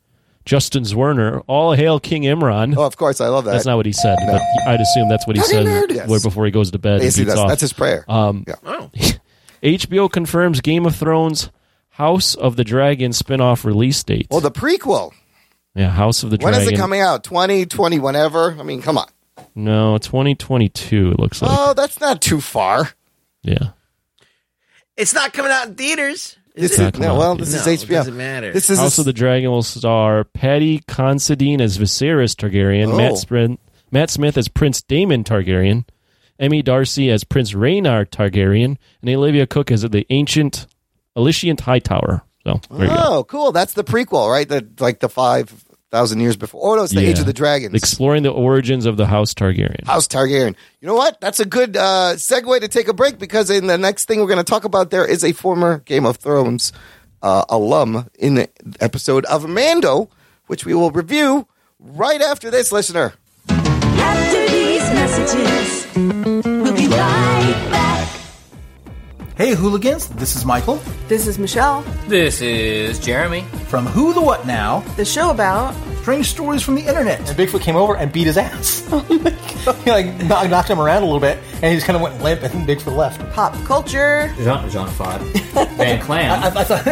[0.50, 1.44] Justin Zwerner.
[1.46, 2.76] All hail King Imran.
[2.76, 3.52] oh, of course, I love that.
[3.52, 6.22] That's not what he said, but I'd assume that's what he Jock and says yes.
[6.24, 6.94] before he goes to bed.
[6.94, 7.48] and beats that's, off.
[7.50, 8.04] that's his prayer.
[8.08, 8.88] Um, yeah.
[9.62, 11.50] HBO confirms Game of Thrones
[11.90, 14.26] House of the Dragon spin-off release date.
[14.28, 15.12] Well, the prequel.
[15.76, 16.62] yeah, House of the When Dragon.
[16.62, 17.22] is it coming out?
[17.22, 18.56] 2020, whenever?
[18.58, 19.06] I mean, come on.
[19.54, 21.50] No, 2022 it looks like.
[21.54, 22.90] Oh, that's not too far.
[23.42, 23.68] yeah.
[24.96, 26.36] It's not coming out in theaters.
[26.54, 27.92] This Is is, no, well, this No, is it HBO.
[27.92, 28.52] doesn't matter.
[28.52, 32.96] This is House of the Dragon will star Paddy Considine as Viserys Targaryen, Oh.
[32.96, 33.58] Matt, Smith,
[33.92, 35.84] Matt Smith as Prince Daemon Targaryen,
[36.38, 40.66] Emmy Darcy as Prince Rhaenyra Targaryen, and Olivia Cooke as the ancient
[41.16, 42.22] Alicent Hightower.
[42.44, 42.96] So there you go.
[42.98, 43.52] oh, cool.
[43.52, 44.48] That's the prequel, right?
[44.48, 46.60] The like the five thousand years before.
[46.64, 47.74] Oh no, it's the Age of the Dragons.
[47.74, 49.86] Exploring the origins of the House Targaryen.
[49.86, 50.54] House Targaryen.
[50.80, 51.20] You know what?
[51.20, 54.26] That's a good uh, segue to take a break because in the next thing we're
[54.26, 56.72] going to talk about, there is a former Game of Thrones
[57.22, 58.48] uh, alum in the
[58.80, 60.08] episode of Mando,
[60.46, 61.46] which we will review
[61.78, 63.14] right after this, listener.
[63.48, 65.86] After these messages,
[66.44, 67.99] we'll be right back.
[69.40, 70.76] Hey, hooligans, this is Michael
[71.08, 71.80] This is Michelle.
[72.08, 73.40] This is Jeremy.
[73.68, 74.80] from Who the What Now?
[74.98, 77.20] The show about Strange stories from the internet.
[77.20, 78.86] And Bigfoot came over and beat his ass.
[79.62, 82.02] Oh he like knocked, knocked him around a little bit, and he just kind of
[82.02, 83.20] went limp, and Bigfoot left.
[83.32, 84.32] pop culture.
[84.38, 85.20] Jean Jean Claude
[85.76, 86.42] Van Clam.
[86.42, 86.84] I, I thought,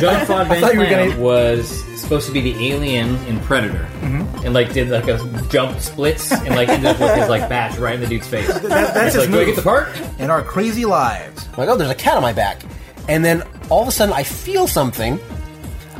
[0.00, 3.14] Jean Claude I Van thought you were Clam gonna- was supposed to be the alien
[3.26, 4.44] in Predator, Mhm.
[4.44, 5.16] and like did like a
[5.48, 8.48] jump splits and like ended up with his like batch right in the dude's face.
[8.48, 9.90] That- that's It's his like, do I get the part?
[10.18, 11.46] In our crazy lives.
[11.52, 12.62] I'm like, oh, there's a cat on my back.
[13.08, 15.20] And then all of a sudden I feel something.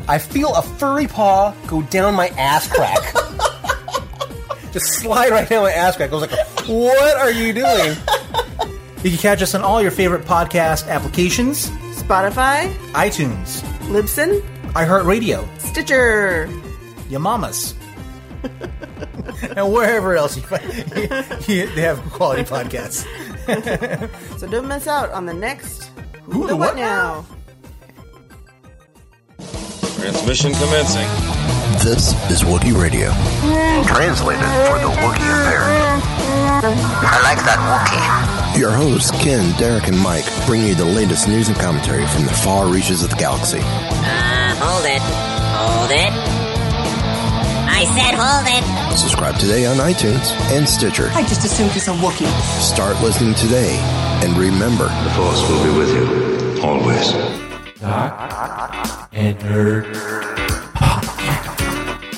[0.09, 3.15] I feel a furry paw go down my ass crack.
[4.73, 6.11] Just slide right down my ass crack.
[6.11, 7.97] I was like, what are you doing?
[9.05, 11.69] You can catch us on all your favorite podcast applications
[12.01, 13.61] Spotify, iTunes,
[13.93, 14.43] Libsyn,
[14.75, 16.49] iHeartRadio, Stitcher.
[17.09, 17.75] your mamas.
[19.57, 20.65] and wherever else you find
[21.49, 23.07] you- they have quality podcasts.
[24.39, 25.91] So don't miss out on the next
[26.23, 27.27] Who the the What What Now?
[29.99, 31.60] Transmission commencing.
[31.83, 33.11] This is Wookiee Radio.
[33.87, 35.65] Translated for the Wookiee impaired.
[36.61, 37.57] I like that
[38.53, 38.61] Wookiee.
[38.61, 42.33] Your hosts, Ken, Derek, and Mike, bring you the latest news and commentary from the
[42.33, 43.61] far reaches of the galaxy.
[43.61, 45.01] Uh, hold it.
[45.57, 46.13] Hold it.
[47.73, 48.99] I said hold it.
[48.99, 51.09] Subscribe today on iTunes and Stitcher.
[51.15, 52.31] I just assumed it's a Wookiee.
[52.61, 53.79] Start listening today,
[54.23, 57.13] and remember the Force will be with you always.
[57.81, 60.30] Doc and nerd.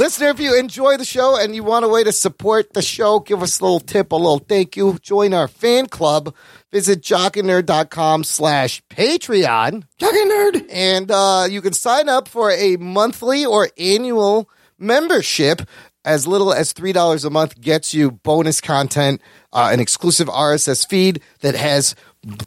[0.03, 3.20] Listener, if you enjoy the show and you want a way to support the show,
[3.20, 4.98] give us a little tip, a little thank you.
[5.00, 6.34] Join our fan club.
[6.72, 9.84] Visit jockandnerd.com slash Patreon.
[9.98, 10.66] Jock and Nerd.
[10.72, 15.62] And uh, you can sign up for a monthly or annual membership.
[16.05, 19.20] As little as $3 a month gets you bonus content,
[19.53, 21.94] uh, an exclusive RSS feed that has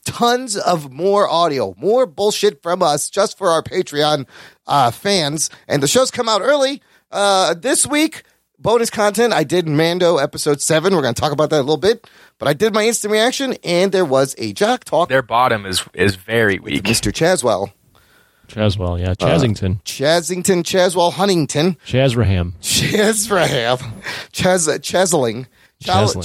[0.03, 4.28] tons of more audio, more bullshit from us just for our Patreon
[4.68, 5.49] uh, fans.
[5.70, 6.82] And the shows come out early.
[7.16, 8.24] Uh, this week,
[8.59, 9.32] bonus content.
[9.34, 10.93] I did Mando episode seven.
[10.95, 12.09] We're going to talk about that a little bit.
[12.38, 15.07] But I did my instant reaction, and there was a jock talk.
[15.09, 16.84] Their bottom is is very weak.
[16.84, 17.11] Mr.
[17.13, 17.72] Chaswell.
[18.49, 22.53] Chaswell, yeah, Chasington, Chasington, Chaswell, Huntington, Chasraham.
[22.61, 23.80] Chasraham,
[24.32, 25.47] Chas, Chasling,
[25.82, 26.24] Chal- Chasling.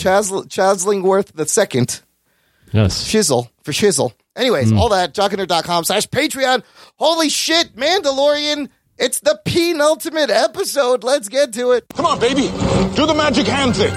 [0.51, 2.03] Chas- Chaslingworth the second.
[2.73, 3.05] Yes.
[3.11, 4.13] Shizzle for shizzle.
[4.37, 4.79] Anyways, Mm.
[4.79, 6.63] all that, jockandnerd.com slash Patreon.
[6.97, 8.69] Holy shit, Mandalorian.
[9.03, 11.03] It's the penultimate episode.
[11.05, 11.87] Let's get to it.
[11.95, 12.43] Come on, baby.
[12.95, 13.95] Do the magic hand thing.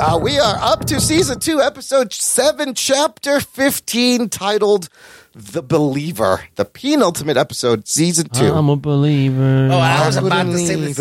[0.00, 4.88] Uh, we are up to season two, episode seven, chapter 15, titled
[5.34, 6.42] The Believer.
[6.56, 9.68] The penultimate episode, season 2 I'm a believer.
[9.70, 10.98] Oh, I was about to say this.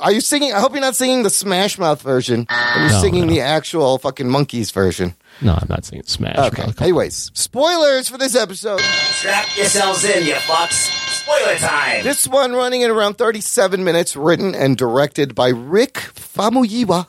[0.00, 0.52] Are you singing?
[0.52, 2.46] I hope you're not singing the Smash Mouth version.
[2.50, 3.32] Are you No, singing no.
[3.32, 5.14] the actual fucking Monkees version?
[5.42, 6.36] No, I'm not singing Smash.
[6.36, 6.66] Okay.
[6.66, 6.82] Mouth.
[6.82, 8.80] Anyways, spoilers for this episode.
[8.80, 10.88] Strap yourselves in, you fucks.
[11.22, 12.02] Spoiler time.
[12.04, 17.06] This one running in around 37 minutes, written and directed by Rick Famuyiwa,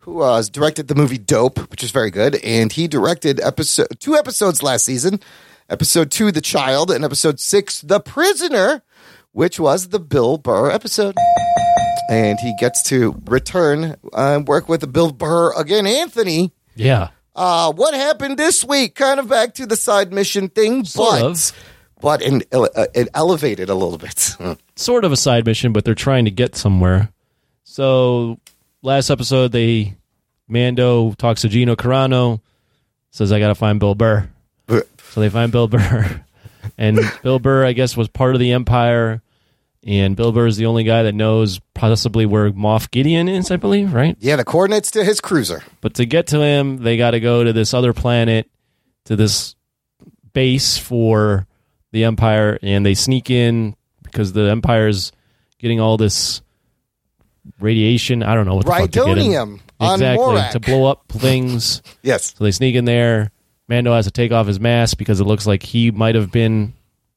[0.00, 4.16] who uh, directed the movie Dope, which is very good, and he directed episode two
[4.16, 5.20] episodes last season.
[5.68, 8.82] Episode two, The Child, and episode six, The Prisoner,
[9.32, 11.16] which was the Bill Burr episode.
[12.08, 15.86] And he gets to return and work with Bill Burr again.
[15.86, 17.08] Anthony, Yeah.
[17.36, 18.94] Uh, what happened this week?
[18.94, 21.52] Kind of back to the side mission thing, Sort but of.
[22.00, 24.34] but in, uh, it elevated a little bit.
[24.76, 27.10] sort of a side mission, but they're trying to get somewhere.
[27.64, 28.40] So
[28.80, 29.96] last episode, they
[30.48, 32.40] Mando talks to Gina Carano,
[33.10, 34.28] says I got to find Bill Burr.
[34.68, 36.24] so they find Bill Burr,
[36.78, 39.20] and Bill Burr, I guess, was part of the Empire,
[39.86, 43.56] and Bill Burr is the only guy that knows possibly where Moff Gideon is, I
[43.56, 44.16] believe, right?
[44.18, 45.62] Yeah, the coordinates to his cruiser.
[45.80, 48.50] But to get to him, they got to go to this other planet,
[49.04, 49.54] to this
[50.32, 51.46] base for
[51.92, 55.12] the Empire, and they sneak in because the Empire's
[55.58, 56.42] getting all this
[57.60, 58.24] radiation.
[58.24, 59.18] I don't know what the fuck to get in.
[59.18, 61.80] Rhydonium on exactly to blow up things.
[62.02, 62.34] yes.
[62.36, 63.30] So they sneak in there.
[63.68, 66.74] Mando has to take off his mask because it looks like he might have been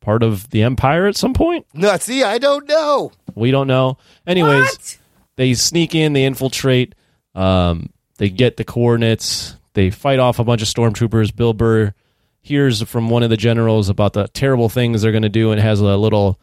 [0.10, 1.68] part of the Empire at some point.
[1.72, 3.12] No, see, I don't know.
[3.36, 4.00] We don't know.
[4.26, 4.98] Anyways,
[5.36, 6.96] they sneak in, they infiltrate,
[7.36, 11.36] um, they get the coordinates, they fight off a bunch of stormtroopers.
[11.36, 11.94] Bill Burr
[12.42, 15.62] hears from one of the generals about the terrible things they're going to do and
[15.62, 16.40] has a little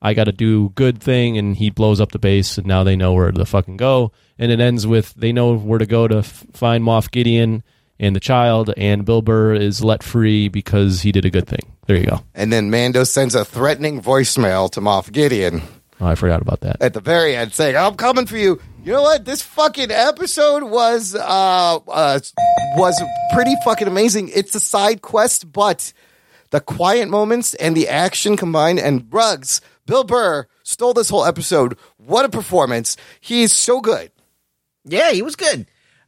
[0.00, 2.96] I got to do good thing and he blows up the base and now they
[2.96, 6.18] know where to fucking go and it ends with they know where to go to
[6.18, 7.62] f- find Moff Gideon
[8.02, 11.72] and the child and Bill Burr is let free because he did a good thing.
[11.86, 12.20] There you go.
[12.34, 15.62] And then Mando sends a threatening voicemail to Moff Gideon
[16.02, 16.82] Oh, I forgot about that.
[16.82, 18.60] at the very end saying, I'm coming for you.
[18.84, 19.24] You know what?
[19.24, 21.20] This fucking episode was uh,
[21.76, 22.18] uh
[22.76, 23.00] was
[23.32, 24.28] pretty fucking amazing.
[24.34, 25.92] It's a side quest, but
[26.50, 31.78] the quiet moments and the action combined and Rugs, Bill Burr stole this whole episode.
[31.98, 32.96] What a performance.
[33.20, 34.10] He's so good.
[34.84, 35.66] Yeah, he was good.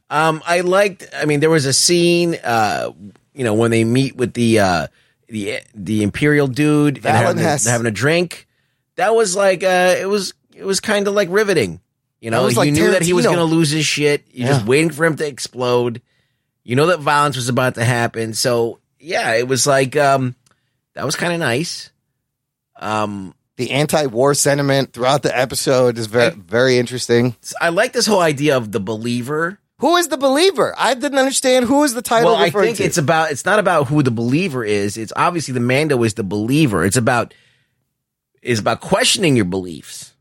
[0.09, 1.07] Um, I liked.
[1.15, 2.35] I mean, there was a scene.
[2.43, 2.91] Uh,
[3.33, 4.87] you know, when they meet with the uh,
[5.27, 8.47] the the Imperial dude and having, having a drink.
[8.95, 11.81] That was like uh, it was it was kind of like riveting.
[12.21, 14.25] You know, you like knew that he was going to lose his shit.
[14.31, 14.53] You're Yeah.
[14.53, 16.01] just waiting for him to explode.
[16.63, 18.33] You know that violence was about to happen.
[18.33, 20.35] So yeah, it was like um,
[20.93, 21.91] that was kind of nice.
[22.79, 27.35] Um, the anti-war sentiment throughout the episode is very very interesting.
[27.59, 29.59] I like this whole idea of the believer.
[29.79, 30.73] Who is the believer?
[30.77, 32.83] I didn't understand who is the title well, I think to.
[32.83, 33.31] it's about.
[33.31, 34.97] It's not about who the believer is.
[34.97, 36.85] It's obviously the Mando is the believer.
[36.85, 37.33] It's about
[38.41, 40.13] is about questioning your beliefs.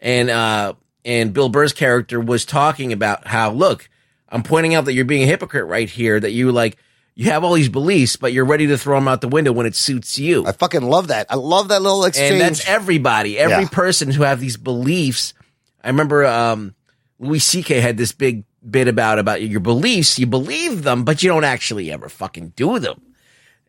[0.00, 0.72] And uh
[1.04, 3.88] and Bill Burr's character was talking about how look,
[4.28, 6.18] I'm pointing out that you're being a hypocrite right here.
[6.18, 6.76] That you like
[7.14, 9.66] you have all these beliefs, but you're ready to throw them out the window when
[9.66, 10.44] it suits you.
[10.46, 11.26] I fucking love that.
[11.30, 12.32] I love that little exchange.
[12.32, 13.68] And that's everybody, every Yeah.
[13.68, 15.34] person who have these beliefs.
[15.82, 16.74] I remember um,
[17.18, 17.80] Louis C.K.
[17.80, 20.18] had this big bit about about your beliefs.
[20.18, 23.00] You believe them, but you don't actually ever fucking do them.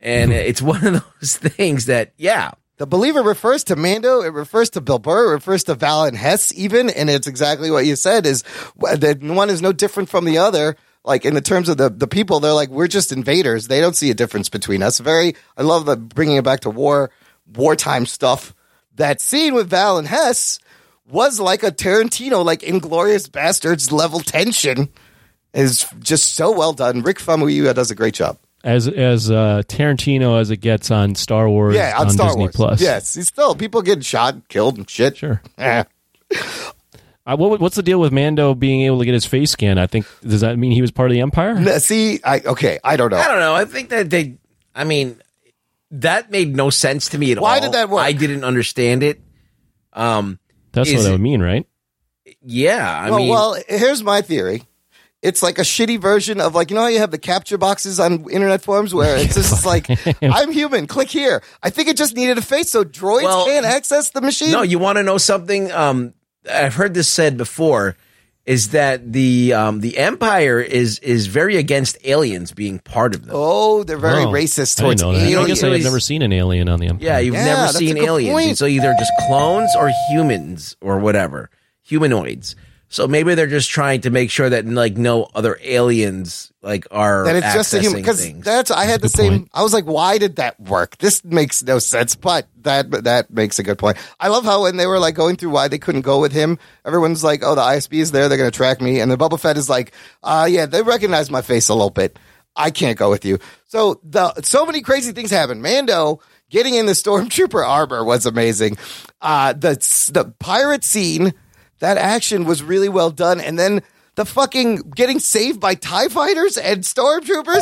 [0.02, 0.38] And hmm.
[0.38, 4.22] it's one of those things that, yeah, The believer refers to Mando.
[4.22, 5.32] It refers to Bill Burr.
[5.32, 6.90] It refers to Valen Hess even.
[6.90, 8.44] And it's exactly what you said is
[8.78, 10.76] that one is no different from the other.
[11.04, 13.68] Like in the terms of the, the people, they're like, we're just invaders.
[13.68, 15.00] They don't see a difference between us.
[15.00, 17.12] Very, I love the bringing it back to war,
[17.54, 18.54] wartime stuff.
[18.96, 20.60] That scene with Valen Hess
[21.10, 24.90] was like a Tarantino, like Inglourious Basterds level tension
[25.54, 27.02] is just so well done.
[27.02, 28.38] Rick Famuyiwa does a great job.
[28.64, 32.42] As as uh, Tarantino as it gets on Star Wars Yeah, on, on Star Disney
[32.44, 32.56] Wars.
[32.56, 32.82] Plus.
[32.82, 35.18] Yes, he's still people getting shot, and killed, and shit.
[35.18, 35.42] Sure.
[35.58, 35.84] Eh.
[37.26, 39.80] Uh, what, what's the deal with Mando being able to get his face scanned?
[39.80, 41.52] I think does that mean he was part of the Empire?
[41.56, 43.18] N- See, I okay, I don't know.
[43.18, 43.54] I don't know.
[43.54, 44.38] I think that they,
[44.74, 45.20] I mean,
[45.92, 47.62] that made no sense to me at Why all.
[47.62, 48.02] did that work?
[48.02, 49.22] I didn't understand it.
[49.94, 50.40] Um,
[50.80, 51.66] That's is what that it- would mean, right?
[52.42, 54.64] Yeah, I well, mean, well, here's my theory.
[55.22, 58.00] It's like a shitty version of like you know how you have the captcha boxes
[58.00, 59.88] on internet forums where it's just like
[60.22, 61.44] I'm human, click here.
[61.62, 64.52] I think it just needed a face so droids Well, can't access the machine.
[64.52, 65.72] No, you want to know something?
[65.72, 66.14] Um,
[66.50, 67.98] I've heard this said before.
[68.46, 73.36] Is that the um, the Empire is is very against aliens being part of them?
[73.38, 75.26] Oh, they're very Oh, racist I towards didn't know that.
[75.32, 75.64] aliens.
[75.64, 77.06] I guess I've never seen an alien on the Empire.
[77.06, 78.34] Yeah, you've Yeah, never seen aliens.
[78.34, 78.50] point.
[78.52, 81.52] It's either just clones or humans or whatever,
[81.84, 82.56] humanoids.
[82.92, 87.24] So maybe they're just trying to make sure that like no other aliens like are
[87.26, 89.48] that it's just a human because that's I had the same.
[89.54, 90.98] I was like, why did that work?
[90.98, 93.98] This makes no sense, but that that makes a good point.
[94.20, 96.58] I love how when they were like going through why they couldn't go with him,
[96.84, 99.40] everyone's like, oh, the ISB is there, they're going to track me, and the Boba
[99.40, 99.92] Fett is like,
[100.24, 102.18] uh, yeah, they recognize my face a little bit.
[102.56, 103.38] I can't go with you.
[103.68, 105.62] So the so many crazy things happen.
[105.62, 108.78] Mando getting in the stormtrooper armor was amazing.
[109.22, 109.76] Uh, the
[110.12, 111.34] the pirate scene,
[111.80, 113.82] that action was really well done, and then
[114.16, 117.62] the fucking getting saved by TIE fighters and stormtroopers,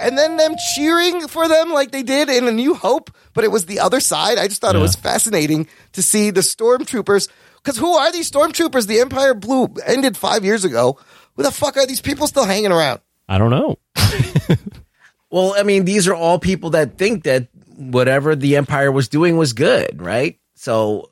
[0.00, 3.50] and then them cheering for them like they did in A New Hope, but it
[3.50, 4.38] was the other side.
[4.38, 7.28] I just thought it was fascinating to see the stormtroopers.
[7.56, 8.86] Because who are these stormtroopers?
[8.86, 10.98] The Empire Blue ended five years ago.
[11.34, 13.00] Who the fuck are these people still hanging around?
[13.28, 13.76] I don't know.
[15.30, 19.36] well, I mean, these are all people that think that whatever the Empire was doing
[19.36, 20.38] was good, right?
[20.54, 21.10] So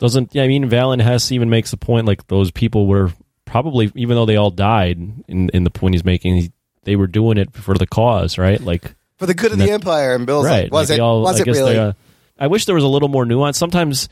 [0.00, 0.42] Doesn't yeah?
[0.42, 3.12] I mean, Valen Hess even makes the point like those people were
[3.44, 4.98] probably even though they all died
[5.28, 6.52] in in the point he's making, he,
[6.84, 8.60] they were doing it for the cause, right?
[8.60, 10.14] Like For the good of the that- Empire.
[10.16, 10.64] And Bill's right?
[10.64, 11.00] like, was like it?
[11.00, 11.72] all- was I it really?
[11.74, 11.92] they, uh,
[12.38, 13.58] I wish there was a little more nuance.
[13.58, 14.08] Sometimes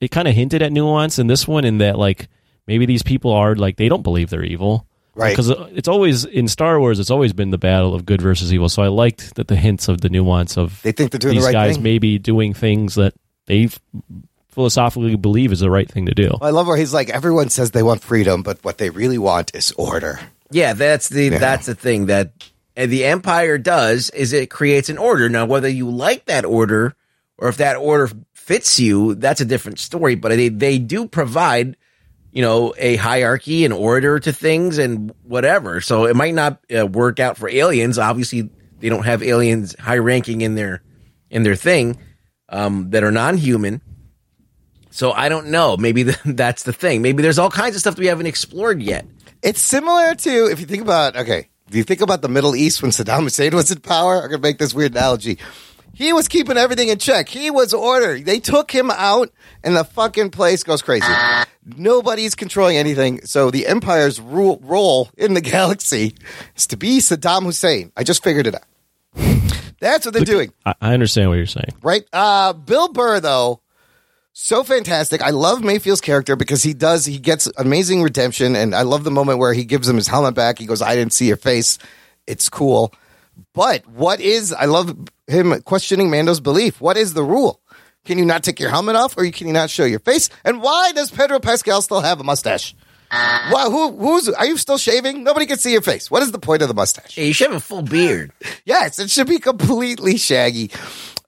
[0.00, 2.28] it kind of hinted at nuance in this one, in that like
[2.66, 5.30] maybe these people are like they don't believe they're evil, Right.
[5.30, 8.68] Because it's always in Star Wars, it's always been the battle of good versus evil.
[8.68, 11.38] So I liked that the hints of the nuance of They think they're doing the
[11.40, 11.84] these right guys thing.
[11.84, 13.14] maybe doing things that
[13.46, 13.78] they f-
[14.54, 16.30] philosophically believe is the right thing to do.
[16.40, 19.54] I love where he's like, everyone says they want freedom, but what they really want
[19.54, 20.20] is order.
[20.50, 21.38] Yeah, that's the Yeah.
[21.38, 22.32] that's the thing that
[22.76, 25.28] the empire does is it creates an order.
[25.28, 26.94] Now, whether you like that order
[27.38, 30.14] or if that order fits you, that's a different story.
[30.14, 31.76] But they they do provide,
[32.32, 35.80] you know, a hierarchy and order to things and whatever.
[35.80, 37.98] So it might not uh, work out for aliens.
[37.98, 38.50] Obviously,
[38.80, 40.82] they don't have aliens high ranking in their
[41.30, 41.96] in their thing
[42.48, 43.80] um, that are non human.
[44.94, 45.76] So I don't know.
[45.76, 47.02] Maybe the, that's the thing.
[47.02, 49.04] Maybe there's all kinds of stuff that we haven't explored yet.
[49.42, 52.80] It's similar to if you think about okay, if you think about the Middle East
[52.80, 55.38] when Saddam Hussein was in power, I'm gonna make this weird analogy.
[55.92, 57.28] He was keeping everything in check.
[57.28, 58.18] He was order.
[58.18, 59.30] They took him out,
[59.62, 61.12] and the fucking place goes crazy.
[61.64, 63.24] Nobody's controlling anything.
[63.26, 66.14] So the Empire's rule, role in the galaxy
[66.56, 67.92] is to be Saddam Hussein.
[67.96, 68.64] I just figured it out.
[69.78, 70.52] That's what they're doing.
[70.64, 71.74] I, I understand what you're saying.
[71.82, 72.04] Right.
[72.12, 73.60] Uh, Bill Burr, though,
[74.34, 75.22] so fantastic.
[75.22, 78.56] I love Mayfeld's character because he does, he gets amazing redemption.
[78.56, 80.58] And I love the moment where he gives him his helmet back.
[80.58, 81.78] He goes, I didn't see your face.
[82.26, 82.92] It's cool.
[83.54, 84.96] But what is, I love
[85.28, 86.80] him questioning Mando's belief.
[86.80, 87.60] What is the rule?
[88.04, 90.28] Can you not take your helmet off, or can you not show your face?
[90.44, 92.74] And why does Pedro Pascal still have a mustache?
[93.10, 94.28] Why, who, who's?
[94.28, 95.22] Are you still shaving?
[95.24, 96.10] Nobody can see your face.
[96.10, 97.16] What is the point of the mustache?
[97.16, 98.32] Yeah, you should have a full beard.
[98.64, 100.70] yes, it should be completely shaggy.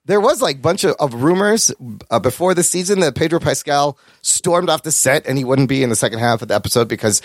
[0.07, 1.73] There was like a bunch of, of rumors
[2.11, 5.83] uh, before the season that Pedro Pascal stormed off the set and he wouldn't be
[5.83, 7.21] in the second half of the episode because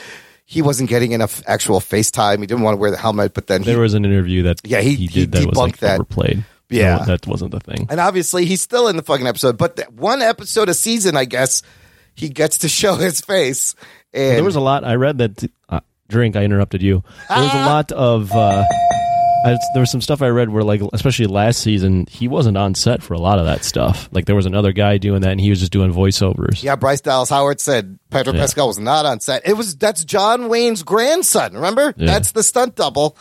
[0.45, 2.41] he wasn't getting enough actual face time.
[2.41, 4.61] He didn't want to wear the helmet, but then he, There was an interview that
[4.63, 5.95] Yeah, he- he he did that was like that.
[5.95, 6.43] overplayed.
[6.69, 6.97] Yeah.
[6.97, 7.87] No, that wasn't the thing.
[7.89, 9.57] and obviously he's still in the fucking episode.
[9.57, 11.61] But that one episode a season, I guess,
[12.15, 13.75] he gets to show his face.
[14.13, 14.83] And there was a lot.
[14.83, 15.51] I read that.
[15.69, 15.79] Uh,
[16.09, 16.35] drink.
[16.35, 17.03] I interrupted you.
[17.29, 18.31] There was a lot of.
[18.33, 18.63] Uh,
[19.45, 22.75] I, there was some stuff I read where, like, especially last season, he wasn't on
[22.75, 24.07] set for a lot of that stuff.
[24.11, 26.61] Like, there was another guy doing that, and he was just doing voiceovers.
[26.63, 28.41] Yeah, Bryce Dallas Howard said Pedro Yeah.
[28.41, 29.47] Pascal was not on set.
[29.47, 31.53] It was that's John Wayne's grandson.
[31.53, 31.93] Remember?
[31.97, 32.05] Yeah.
[32.07, 33.17] That's the stunt double.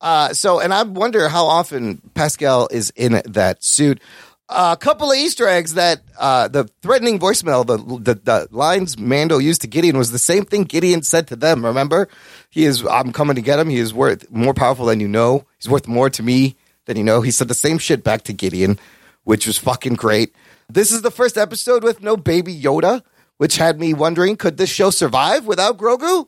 [0.00, 4.00] Uh, so, and I wonder how often Pascal is in that suit.
[4.48, 9.36] a couple of Easter eggs that uh, the threatening voicemail, the, the the lines Mando
[9.38, 11.64] used to Gideon was the same thing Gideon said to them.
[11.66, 12.08] Remember,
[12.50, 13.68] he is I'm coming to get him.
[13.68, 15.44] He is worth more powerful than you know.
[15.58, 17.20] He's worth more to me than you know.
[17.20, 18.78] He said the same shit back to Gideon,
[19.24, 20.34] which was fucking great.
[20.70, 23.02] This is the first episode with no baby Yoda,
[23.38, 26.26] which had me wondering could this show survive without Grogu?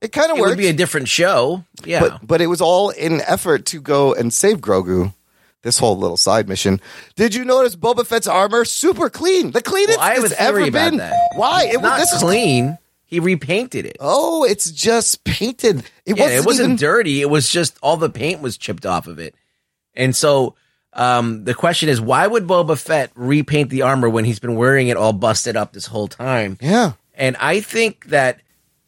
[0.00, 1.64] It kind of It would be a different show.
[1.84, 2.00] Yeah.
[2.00, 5.14] But, but it was all in effort to go and save Grogu.
[5.62, 6.80] This whole little side mission.
[7.14, 9.52] Did you notice Boba Fett's armor super clean?
[9.52, 10.98] The cleanest Well, I have it's ever been.
[11.36, 11.66] Why?
[11.66, 12.78] It's was- not this is- clean.
[13.12, 13.98] He repainted it.
[14.00, 15.84] oh, it's just painted.
[16.06, 17.20] It yeah, wasn't, it wasn't even- dirty.
[17.20, 19.34] It was just all the paint was chipped off of it.
[19.92, 20.54] And so
[20.94, 24.88] um, the question is, why would Boba Fett repaint the armor when he's been wearing
[24.88, 26.56] it all busted up this whole time?
[26.62, 26.92] Yeah.
[27.14, 28.40] And I think that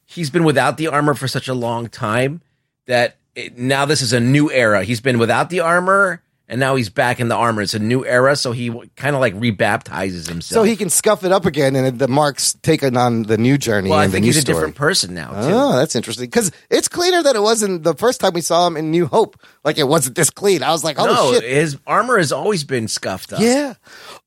[0.07, 2.41] he's been without the armor for such a long time
[2.87, 4.85] that it, now this is a new era.
[4.85, 7.63] He's been without the armor and now he's back in the armor.
[7.63, 8.37] It's a new era.
[8.37, 10.45] So he kind of like rebaptizes himself.
[10.45, 13.91] So he can scuff it up again, and the marks taken on the new journey.
[13.91, 14.57] well, I think he's a story.
[14.57, 15.31] different person now.
[15.31, 15.55] Too.
[15.55, 18.67] Oh, that's interesting because it's cleaner than it was in the first time we saw
[18.67, 19.41] him in New Hope.
[19.65, 20.63] Like it wasn't this clean.
[20.63, 23.41] I was like, oh no, shit, his armor has always been scuffed up.
[23.41, 23.75] Yeah.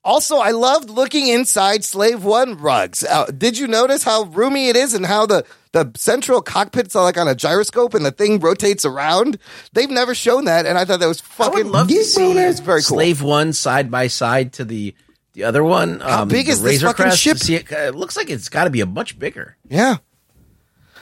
[0.04, 3.04] Also, I loved looking inside Slave One rugs.
[3.04, 7.04] Uh, did you notice how roomy it is and how the the central cockpits are
[7.04, 9.38] like on a gyroscope and the thing rotates around?
[9.74, 12.32] They've never shown that, and I thought that was I fucking would love to see
[12.32, 12.98] It's very cool.
[12.98, 14.96] Slave One side by side to the
[15.34, 16.00] the other one.
[16.00, 17.38] How um, big the is this Razor fucking Crest, ship?
[17.38, 19.56] see it, uh, it looks like it's got to be a much bigger.
[19.70, 19.98] Yeah.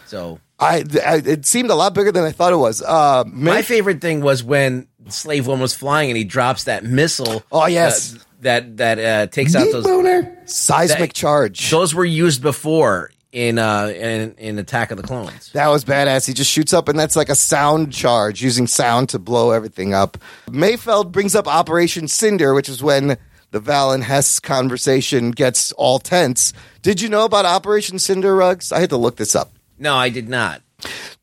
[0.05, 2.81] So I, I it seemed a lot bigger than I thought it was.
[2.81, 7.43] Uh, my favorite thing was when Slave One was flying and he drops that missile.
[7.51, 8.15] Oh, yes.
[8.15, 11.71] uh, that that uh, takes out those seismic that- charge.
[11.71, 15.51] Those were used before in uh in, in Attack of the Clones.
[15.51, 16.25] That was badass.
[16.25, 19.93] He just shoots up, and that's like a sound charge, using sound to blow everything
[19.93, 20.17] up.
[20.47, 23.17] Mayfeld brings up Operation Cinder, which is when
[23.51, 26.53] the Valen Hess conversation gets all tense.
[26.81, 28.71] Did you know about Operation Cinder, Rugs?
[28.71, 29.51] I had to look this up.
[29.77, 30.61] No, I did not.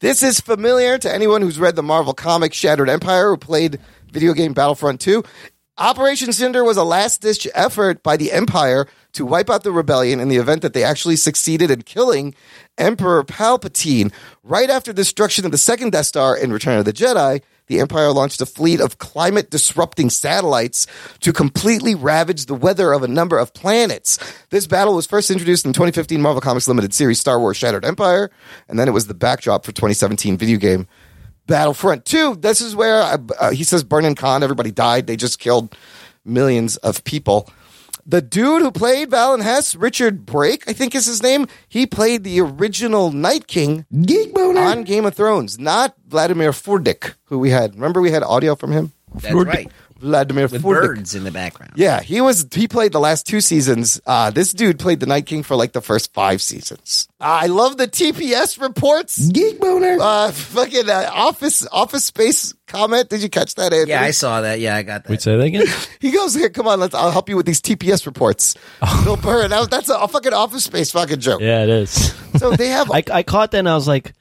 [0.01, 3.79] This is familiar to anyone who's read the Marvel comic Shattered Empire or played
[4.11, 5.23] video game Battlefront 2.
[5.79, 10.21] Operation Cinder was a last ditch effort by the Empire to wipe out the rebellion
[10.21, 12.35] in the event that they actually succeeded in killing
[12.77, 14.13] Emperor Palpatine.
[14.43, 18.13] Right after destruction of the second Death Star in Return of the Jedi, the Empire
[18.13, 20.87] launched a fleet of climate disrupting satellites
[21.21, 24.19] to completely ravage the weather of a number of planets.
[24.51, 28.31] This battle was first introduced in 2015 Marvel Comics Limited series Star Wars Shattered Empire,
[28.69, 30.87] and then it was the backdrop for 2017 video game
[31.47, 32.37] Battlefront 2.
[32.37, 35.07] This is where uh, uh, he says Burnin Konn, everybody died.
[35.07, 35.77] They just killed
[36.25, 37.49] millions of people.
[38.05, 42.25] The dude who played Valen Hess, Richard Brake, I think is his name, he played
[42.25, 43.87] the original Night King
[44.59, 47.75] on Game of Thrones, not Vladimir Furdik, who we had.
[47.77, 48.93] Remember we had audio from him?
[49.15, 49.71] That's right.
[50.03, 50.87] Vladimir With Furdik.
[50.87, 51.73] birds in the background.
[51.77, 52.47] Yeah, he was.
[52.53, 54.01] He played the last two seasons.
[54.05, 57.09] Uh, this dude played the Night King for like the first five seasons.
[57.21, 59.29] I love the TPS reports.
[59.31, 59.97] Geek boner.
[60.01, 63.09] Uh, fucking uh, office office space comment.
[63.09, 63.73] Did you catch that?
[63.73, 63.91] Anthony?
[63.91, 64.59] Yeah, I saw that.
[64.59, 65.11] Yeah, I got that.
[65.11, 65.67] Wait, say that again.
[66.01, 66.51] He goes here.
[66.51, 66.95] Come on, let's.
[66.95, 68.57] I'll help you with these TPS reports.
[69.05, 69.47] Bill Burr.
[69.47, 71.41] That, that's a, a fucking office space fucking joke.
[71.41, 72.13] Yeah, it is.
[72.39, 72.91] So they have.
[72.93, 74.13] I, I caught that and I was like,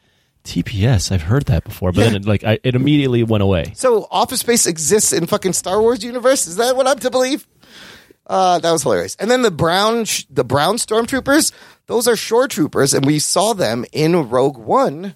[0.43, 1.11] TPS.
[1.11, 3.71] I've heard that before, but then it, like I, it immediately went away.
[3.75, 6.47] So Office Space exists in fucking Star Wars universe.
[6.47, 7.47] Is that what I'm to believe?
[8.27, 9.15] Uh, that was hilarious.
[9.15, 11.51] And then the brown, sh- the brown stormtroopers.
[11.87, 15.15] Those are shore troopers, and we saw them in Rogue One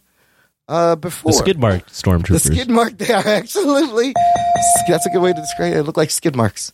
[0.68, 1.32] uh, before.
[1.32, 2.98] The skid mark stormtroopers, The skid mark.
[2.98, 4.14] They are absolutely.
[4.88, 5.76] That's a good way to describe it.
[5.76, 6.74] They look like skid marks.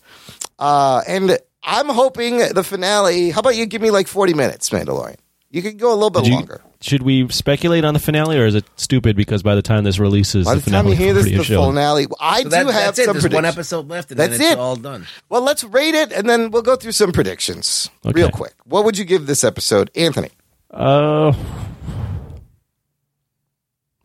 [0.58, 3.30] Uh, and I'm hoping the finale.
[3.32, 5.18] How about you give me like 40 minutes, Mandalorian?
[5.54, 6.62] You can go a little bit you- longer.
[6.84, 10.00] Should we speculate on the finale, or is it stupid because by the time this
[10.00, 11.68] releases, By the, the time finale you hear this, already the shown?
[11.76, 12.08] finale.
[12.20, 13.06] I So that- do have that's it.
[13.06, 14.58] some There's one episode left, and That's then it's it.
[14.58, 15.06] all done.
[15.30, 18.54] Well, let's rate it, and then we'll go through some predictions real quick.
[18.66, 20.30] What would you give this episode, Anthony?
[20.72, 21.34] Uh,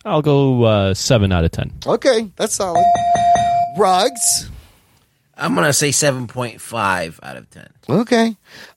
[0.05, 1.73] I'll go uh, seven out of ten.
[1.87, 2.85] Okay, that's solid.
[3.79, 4.51] Rugs.
[5.37, 7.69] I'm gonna say seven point five out of ten.
[7.89, 8.37] Okay.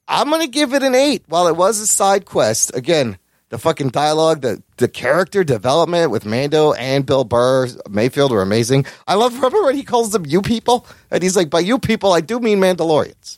[0.10, 1.24] I'm to give it an eight.
[1.28, 6.26] While it was a side quest, again, the fucking dialogue, the, the character development with
[6.26, 8.88] Mando and Bill Burr, Mayfeld were amazing.
[9.08, 10.88] I love, remember when he calls them you people?
[11.12, 13.38] And he's like, by you people, I do mean Mandalorians.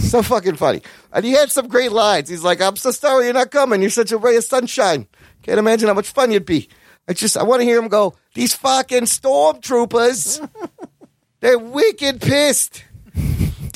[0.02, 0.82] so fucking funny.
[1.14, 2.28] And he had some great lines.
[2.28, 3.80] He's like, I'm so sorry you're not coming.
[3.80, 5.06] You're such a ray of sunshine.
[5.42, 6.68] Can't imagine how much fun you'd be.
[7.08, 10.46] I just, I want to hear him go, these fucking stormtroopers,
[11.40, 12.84] they're wicked pissed.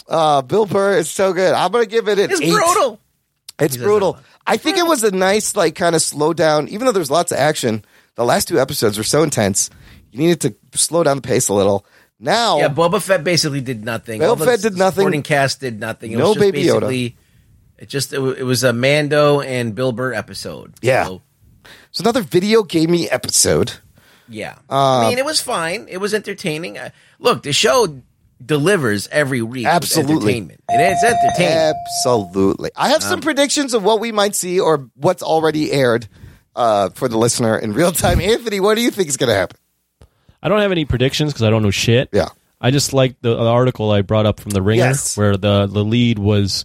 [0.09, 1.53] Uh, Bill Burr is so good.
[1.55, 2.53] I'm gonna give it an It's eight.
[2.53, 3.01] brutal.
[3.59, 4.19] It's brutal.
[4.47, 6.69] I think it was a nice, like, kind of slow down.
[6.69, 7.85] Even though there's lots of action,
[8.15, 9.71] the last two episodes were so intense.
[10.13, 11.85] You needed to slow down the pace a little.
[12.21, 14.21] Now, Yeah, Boba Fett basically did nothing.
[14.21, 15.01] Boba All Fett did nothing.
[15.03, 16.13] Supporting cast did nothing.
[16.13, 16.81] It No was just Baby Yoda.
[16.81, 17.17] basically,
[17.79, 20.75] It just it, wa- it was a Mando and Bill Burr episode.
[20.81, 21.07] Yeah.
[21.07, 21.23] So,
[21.91, 23.73] it's another video gamey episode.
[24.29, 24.55] yeah.
[24.71, 25.87] Uh, I mean, it was fine.
[25.89, 26.79] It was entertaining.
[26.79, 28.01] Uh, look, the show
[28.45, 29.67] delivers every week.
[29.67, 30.15] Absolutely.
[30.15, 30.61] entertainment.
[30.69, 31.75] And it's entertaining.
[31.87, 32.71] Absolutely.
[32.77, 36.07] I have some Um, predictions of what we might see or what's already aired
[36.55, 38.21] uh, for the listener in real time.
[38.33, 39.59] Anthony, what do you think is going to happen?
[40.43, 42.11] I don't have any predictions because I don't know shit.
[42.13, 42.29] Yeah.
[42.61, 45.17] I just like the, the article I brought up from the Ringer Yes.
[45.17, 46.65] where the the lead was.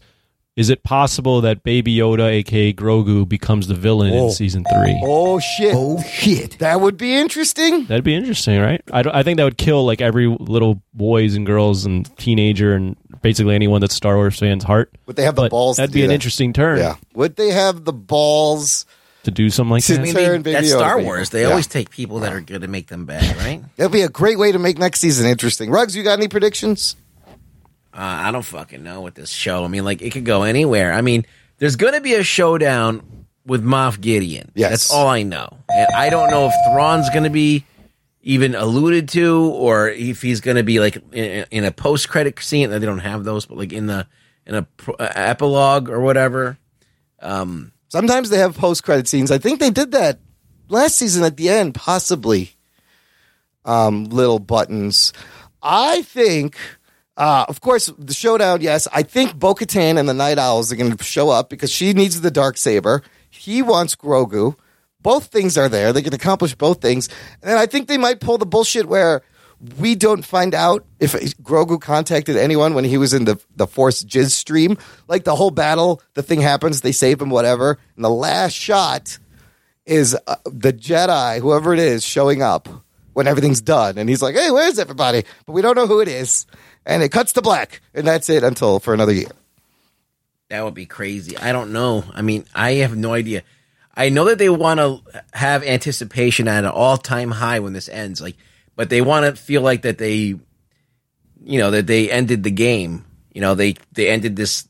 [0.57, 4.17] Is it possible that Baby Yoda, aka Grogu, becomes the villain Whoa.
[4.17, 4.29] in oh.
[4.31, 4.99] season three?
[5.03, 5.73] Oh shit!
[5.73, 6.59] Oh shit!
[6.59, 7.85] That would be interesting.
[7.85, 8.81] That'd be interesting, right?
[8.91, 12.97] I, I think that would kill like every little boys and girls and teenager and
[13.21, 14.93] basically anyone that's Star Wars fans' heart.
[15.05, 15.77] Would they have the But balls?
[15.77, 16.15] That'd do be an that?
[16.15, 16.79] interesting turn.
[16.79, 16.95] Yeah.
[17.13, 18.85] Would they have the balls?
[19.23, 19.99] To do something like that.
[19.99, 21.05] I mean, they- that's Star people.
[21.05, 21.29] Wars.
[21.29, 21.49] They Yeah.
[21.49, 23.61] always take people that are good and make them bad, right?
[23.77, 25.69] That'd be a great way to make next season interesting.
[25.69, 26.95] Rugs, you got any predictions?
[27.93, 29.63] Uh, I don't fucking know with this show.
[29.63, 30.93] I mean, like it could go anywhere.
[30.93, 31.25] I mean,
[31.57, 34.51] there's going to be a showdown with Moff Gideon.
[34.55, 34.69] Yes.
[34.69, 37.65] that's all I know, and I don't know if Thrawn's going to be
[38.21, 42.39] even alluded to, or if he's going to be like in, in a post credit
[42.39, 42.69] scene.
[42.69, 44.07] They don't have those, but like in the
[44.45, 46.57] in a pro- uh, epilogue or whatever.
[47.19, 49.31] Um, Sometimes they have post credit scenes.
[49.31, 50.19] I think they did that
[50.69, 52.51] last season at the end, possibly.
[53.65, 55.11] Um, little buttons.
[55.61, 56.57] I think,
[57.21, 58.61] uh, of course, the showdown.
[58.61, 61.71] Yes, I think Bo Katan and the Nite Owls are going to show up because
[61.71, 63.03] she needs the dark saber.
[63.29, 64.57] He wants Grogu.
[65.03, 65.93] Both things are there.
[65.93, 67.09] They can accomplish both things,
[67.43, 69.21] and I think they might pull the bullshit where
[69.77, 71.13] we don't find out if
[71.43, 74.79] Grogu contacted anyone when he was in the the Force Jizz stream.
[75.07, 79.19] Like the whole battle, the thing happens, they save him, whatever, and the last shot
[79.85, 82.67] is uh, the Jedi, whoever it is, showing up
[83.13, 86.07] when everything's done, and he's like, "Hey, where's everybody?" But we don't know who it
[86.07, 86.47] is,
[86.85, 89.31] and it cuts to black, and that's it until for another year.
[90.49, 91.37] That would be crazy.
[91.37, 92.03] I don't know.
[92.13, 93.43] I mean, I have no idea.
[93.95, 97.89] I know that they want to have anticipation at an all time high when this
[97.89, 98.35] ends, like,
[98.75, 100.35] but they want to feel like that they,
[101.43, 103.05] you know, that they ended the game.
[103.33, 104.67] You know, they they ended this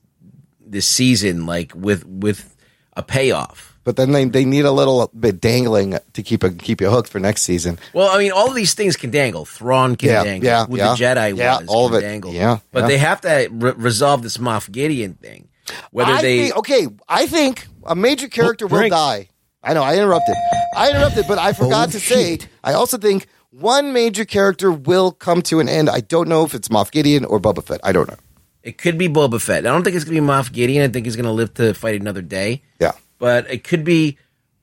[0.59, 2.55] this season like with with
[2.93, 3.70] a payoff.
[3.83, 7.09] But then they, they need a little bit dangling to keep a, keep you hooked
[7.09, 7.79] for next season.
[7.93, 9.43] Well, I mean, all of these things can dangle.
[9.45, 10.45] Thrawn can Yeah, dangle.
[10.47, 10.95] yeah, Who yeah.
[10.95, 12.07] the Jedi Yeah, was all can of it.
[12.07, 12.31] dangle.
[12.33, 12.87] Yeah, but yeah.
[12.87, 15.47] they have to re- resolve this Moff Gideon thing.
[15.91, 19.29] Whether I they think, okay, I think a major character will die.
[19.63, 20.35] I know I interrupted.
[20.75, 22.39] I interrupted, but I forgot Oh, to say.
[22.63, 25.89] I also think one major character will come to an end.
[25.89, 27.79] I don't know if it's Moff Gideon or Boba Fett.
[27.83, 28.17] I don't know.
[28.63, 29.65] It could be Boba Fett.
[29.65, 30.83] I don't think it's going to be Moff Gideon.
[30.83, 32.61] I think he's going to live to fight another day.
[32.79, 32.91] Yeah.
[33.21, 34.17] But it could be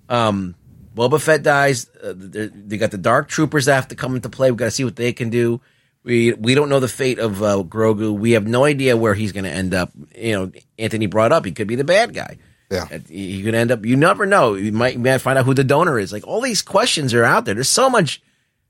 [0.09, 0.57] um,
[0.93, 1.89] Boba Fett dies.
[2.03, 4.51] Uh, they got the Dark Troopers that have to come into play.
[4.51, 5.61] We've got to see what they can do.
[6.03, 8.19] We we don't know the fate of uh, Grogu.
[8.19, 9.93] We have no idea where he's going to end up.
[10.17, 12.39] You know, Anthony brought up he could be the bad guy.
[12.69, 12.87] Yeah.
[13.09, 13.87] He he could end up.
[13.87, 14.55] You never know.
[14.55, 16.13] You might, you might find out who the donor is.
[16.13, 17.55] Like all these questions are out there.
[17.55, 18.21] There's so much.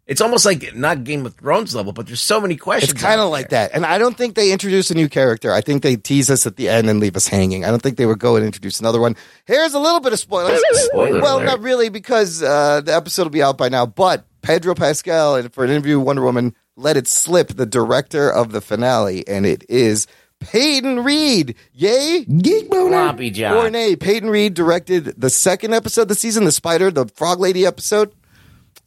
[0.08, 2.92] It's almost like not Game of Thrones level, but there's so many questions.
[2.92, 3.72] It's kind of like that.
[3.74, 5.52] And I don't think they introduce a new character.
[5.52, 7.66] I think they tease us at the end and leave us hanging.
[7.66, 9.16] I don't think they would go and introduce another one.
[9.44, 10.62] Here's a little bit of spoilers.
[10.72, 11.44] Spoiler well, alert.
[11.44, 13.84] not really, because uh, the episode will be out by now.
[13.84, 18.30] But Pedro Pascal, and for an interview with Wonder Woman, let it slip the director
[18.32, 20.06] of the finale, and it is
[20.40, 21.54] Peyton Reed.
[21.74, 22.24] Yay!
[22.24, 22.90] Geek boner.
[22.90, 23.56] Floppy John.
[23.56, 27.40] Or nay, Peyton Reed directed the second episode of the season, the Spider, the Frog
[27.40, 28.14] Lady episode.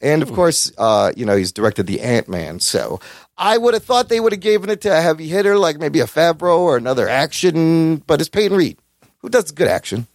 [0.02, 2.58] And of course, uh, you know, he's directed the Ant Man.
[2.60, 2.98] So
[3.38, 6.00] I would have thought they would have given it to a heavy hitter, like maybe
[6.00, 8.78] a Favreau or another action, but it's Peyton Reed,
[9.18, 10.06] who does good action.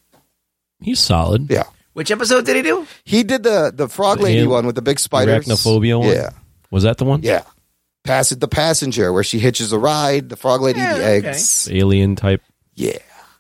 [0.82, 1.50] He's solid.
[1.50, 1.64] Yeah.
[1.94, 2.86] Which episode did he do?
[3.06, 5.46] He did the the frog The lady an- one with the big spiders.
[5.48, 6.10] Arachnophobia one?
[6.10, 6.30] Yeah.
[6.70, 7.24] Was that the one?
[7.24, 7.44] Yeah.
[8.04, 11.28] Pass the passenger where she hitches a ride, the frog lady Yeah, the okay.
[11.30, 11.68] eggs.
[11.72, 12.42] Alien type.
[12.76, 13.00] Yeah.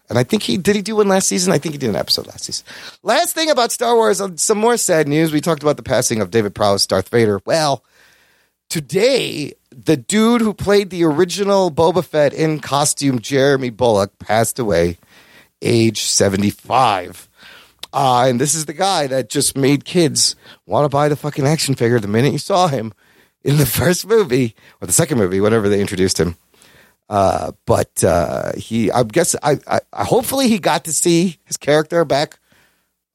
[0.10, 1.51] And I think he did he do one last season?
[1.51, 2.66] I think he did an episode last season.
[3.03, 5.34] Last thing about Star Wars, uh, some more sad news.
[5.34, 7.41] We talked about the passing of David Prowse, Darth Vader.
[7.45, 7.84] Well,
[8.70, 14.97] today the dude who played the original Boba Fett in costume, Jeremy Bulloch, passed away,
[15.62, 17.28] age seventy five.
[17.93, 20.36] Uh, and this is the guy that just made kids
[20.66, 22.93] want to buy the fucking action figure the minute you saw him
[23.43, 26.36] in the first movie or the second movie, whenever they introduced him.
[27.10, 31.58] Uh, but uh, he, I guess, I, I, I hopefully he got to see his
[31.58, 32.39] character back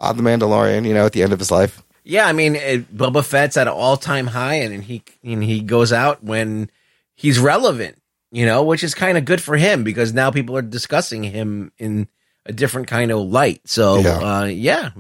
[0.01, 0.87] on the Mandalorian.
[0.87, 1.83] You know, at the end of his life.
[2.05, 5.43] Yeah, I mean, it, Boba Fett's at an all time high, and, and he and
[5.45, 6.71] he goes out when
[7.15, 8.01] he's relevant.
[8.31, 11.71] You know, which is kind of good for him because now people are discussing him
[11.77, 12.09] in
[12.47, 13.61] a different kind of light.
[13.69, 14.19] So, Yeah.
[14.19, 14.91] Uh, yeah,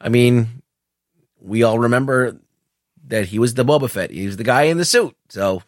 [0.00, 0.62] I mean,
[1.40, 2.38] we all remember
[3.08, 4.12] that he was the Boba Fett.
[4.12, 5.16] He was the guy in the suit.
[5.28, 5.62] So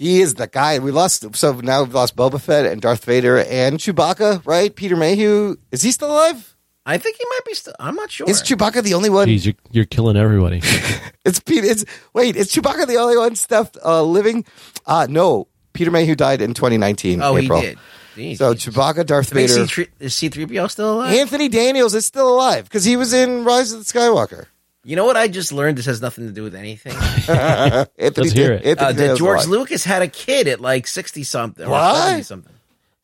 [0.00, 1.36] He is the guy we lost.
[1.36, 4.74] So now we've lost Boba Fett and Darth Vader and Chewbacca, right?
[4.74, 6.56] Peter Mayhew is he still alive?
[6.86, 7.52] I think he might be.
[7.52, 8.26] Still, I'm not sure.
[8.26, 9.28] Is Chewbacca the only one?
[9.28, 10.62] Jeez, you're, you're killing everybody.
[11.26, 11.64] It's Pete.
[11.64, 11.84] It's
[12.14, 12.34] wait.
[12.34, 14.46] Is Chewbacca the only one stuff uh, living?
[14.86, 15.48] Uh no.
[15.74, 17.20] Peter Mayhew died in 2019.
[17.20, 17.60] Oh, April.
[17.60, 17.78] he did.
[18.16, 21.14] Jeez, So Chewbacca, Darth Vader, C3 is C3PO still alive?
[21.14, 24.46] Anthony Daniels is still alive because he was in Rise of the Skywalker.
[24.82, 25.76] You know what I just learned?
[25.78, 26.92] This has nothing to do with anything.
[27.28, 28.78] Anthony, Let's hear it.
[28.78, 29.48] Uh, that George alive.
[29.48, 31.66] Lucas had a kid at like sixty something.
[31.66, 32.24] or What?
[32.24, 32.52] something.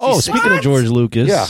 [0.00, 1.46] Oh, He's speaking of George Lucas, Yeah.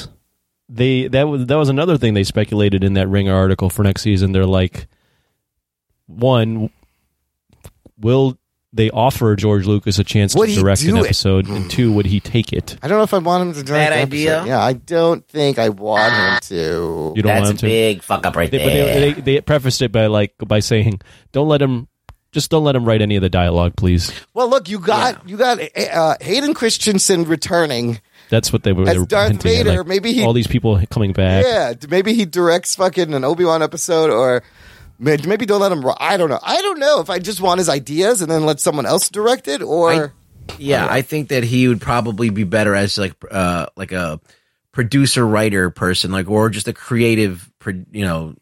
[0.68, 4.02] they that was that was another thing they speculated in that Ringer article for next
[4.02, 4.32] season.
[4.32, 4.88] They're like,
[6.06, 6.70] one,
[7.98, 8.36] will
[8.72, 11.04] they offer George Lucas a chance Would to direct an do it?
[11.06, 12.76] episode, and two, would he take it?
[12.82, 14.44] I don't know if I want him to direct Bad idea?
[14.44, 17.12] Yeah, I don't think I want him to.
[17.16, 17.66] You don't That's want a him to.
[17.66, 18.94] big fuck up right They, there.
[19.00, 21.00] they, they, they prefaced it by like by saying,
[21.32, 21.88] "Don't let him,
[22.32, 25.36] just don't let him write any of the dialogue, please." Well, look, you got you
[25.38, 28.00] got uh, Hayden Christensen returning.
[28.28, 28.82] That's what they were.
[28.82, 31.44] As they were Darth hinting at, Vader, like, maybe he- all these people coming back.
[31.46, 34.44] Yeah, maybe he directs fucking an Obi Wan episode, or may-
[34.98, 35.84] maybe don't let him.
[35.98, 36.40] I don't know.
[36.42, 39.48] I don't know if I just want his ideas and then let someone else direct
[39.48, 40.12] it, or
[40.58, 44.20] yeah, I think that he would probably be better as like uh like a
[44.72, 47.50] producer writer person, like or just a creative,
[47.90, 48.34] you know,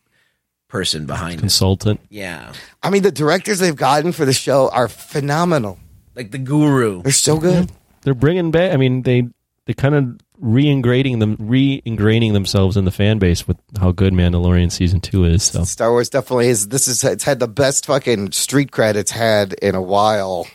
[0.69, 1.41] person behind it.
[1.41, 2.01] Consultant.
[2.11, 2.53] Yeah,
[2.83, 5.79] I mean, the directors they've gotten for the show are phenomenal.
[6.15, 7.03] like the Guru.
[7.03, 7.71] They're so good.
[8.03, 8.73] They're bringing back.
[8.73, 9.29] I mean, they
[9.67, 14.71] they kind of reingraining them, re-ingraining themselves in the fan base with how good Mandalorian
[14.71, 15.43] season two is.
[15.43, 16.69] So Star Wars definitely is.
[16.69, 20.47] This is it's had the best fucking street cred it's had in a while,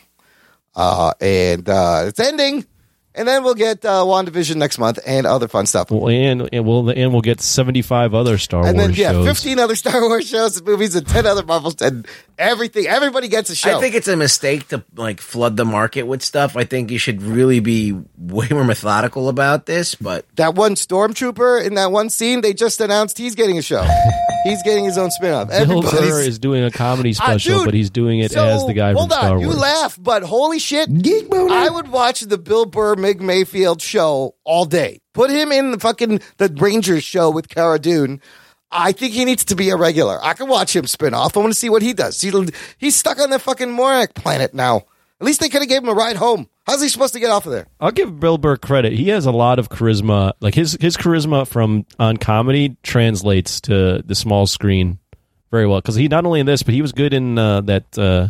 [0.76, 2.64] uh, and uh, it's ending.
[3.12, 5.90] And then we'll get uh, WandaVision next month and other fun stuff.
[5.90, 9.00] well, and and we'll and we'll get seventy five other Star and Wars And then
[9.00, 9.26] yeah, shows.
[9.26, 12.06] fifteen other Star Wars shows and movies and ten other Marvels and
[12.38, 12.86] everything.
[12.86, 13.76] Everybody gets a show.
[13.76, 16.56] I think it's a mistake to like flood the market with stuff.
[16.56, 19.96] I think you should really be way more methodical about this.
[19.96, 23.84] But that one stormtrooper in that one scene, they just announced he's getting a show.
[24.44, 25.48] he's getting his own spin-off.
[25.48, 28.66] Bill Burr is doing a comedy Ah, special, dude, but he's doing it so, as
[28.66, 29.54] the guy from hold Star on, Wars.
[29.54, 34.64] You laugh, but holy shit, I would watch the Bill Burr Mig Mayfeld show all
[34.64, 35.00] day.
[35.14, 38.20] Put him in the fucking the Rangers show with Cara Dune.
[38.72, 40.18] I think he needs to be a regular.
[40.24, 41.36] I can watch him spin off.
[41.36, 42.20] I want to see what he does.
[42.20, 42.32] He,
[42.78, 44.82] he's stuck on the fucking Morak planet now.
[45.20, 46.48] At least they could have gave him a ride home.
[46.70, 47.66] How's he supposed to get off of there?
[47.80, 48.92] I'll give Bill Burr credit.
[48.92, 50.34] He has a lot of charisma.
[50.38, 55.00] Like his his charisma from on comedy translates to the small screen
[55.50, 55.80] very well.
[55.80, 58.28] Because he not only in this, but he was good in uh, that uh,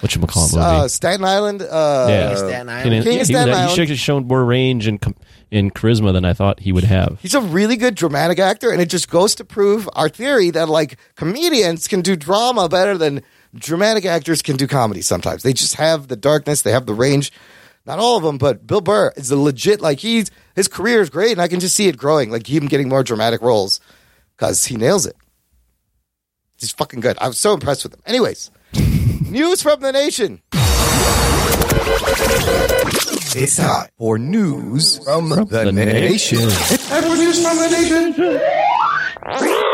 [0.00, 0.54] what you call it.
[0.54, 1.60] Uh, Staten Island.
[1.60, 2.94] Uh, yeah, Staten Island.
[2.94, 4.98] yeah, King he, of Staten was, he should have shown more range and
[5.50, 7.18] in charisma than I thought he would have.
[7.20, 10.70] He's a really good dramatic actor, and it just goes to prove our theory that
[10.70, 13.22] like comedians can do drama better than
[13.54, 15.02] dramatic actors can do comedy.
[15.02, 17.32] Sometimes they just have the darkness, they have the range.
[17.86, 21.10] Not all of them, but Bill Burr is a legit like he's his career is
[21.10, 22.30] great, and I can just see it growing.
[22.30, 23.80] Like him getting more dramatic roles
[24.36, 25.16] because he nails it.
[26.58, 27.18] He's fucking good.
[27.20, 28.00] I was so impressed with him.
[28.06, 28.50] Anyways,
[29.28, 30.40] news from the nation.
[33.36, 36.38] It's time for news from, the, the nation.
[36.40, 39.60] It's time for news from the nation.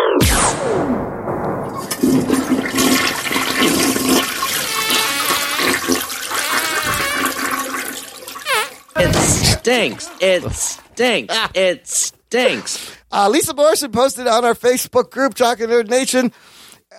[9.03, 10.11] It stinks.
[10.21, 11.35] It stinks.
[11.55, 12.97] It stinks.
[13.11, 16.31] Uh, Lisa Morrison posted on our Facebook group, and Nerd Nation,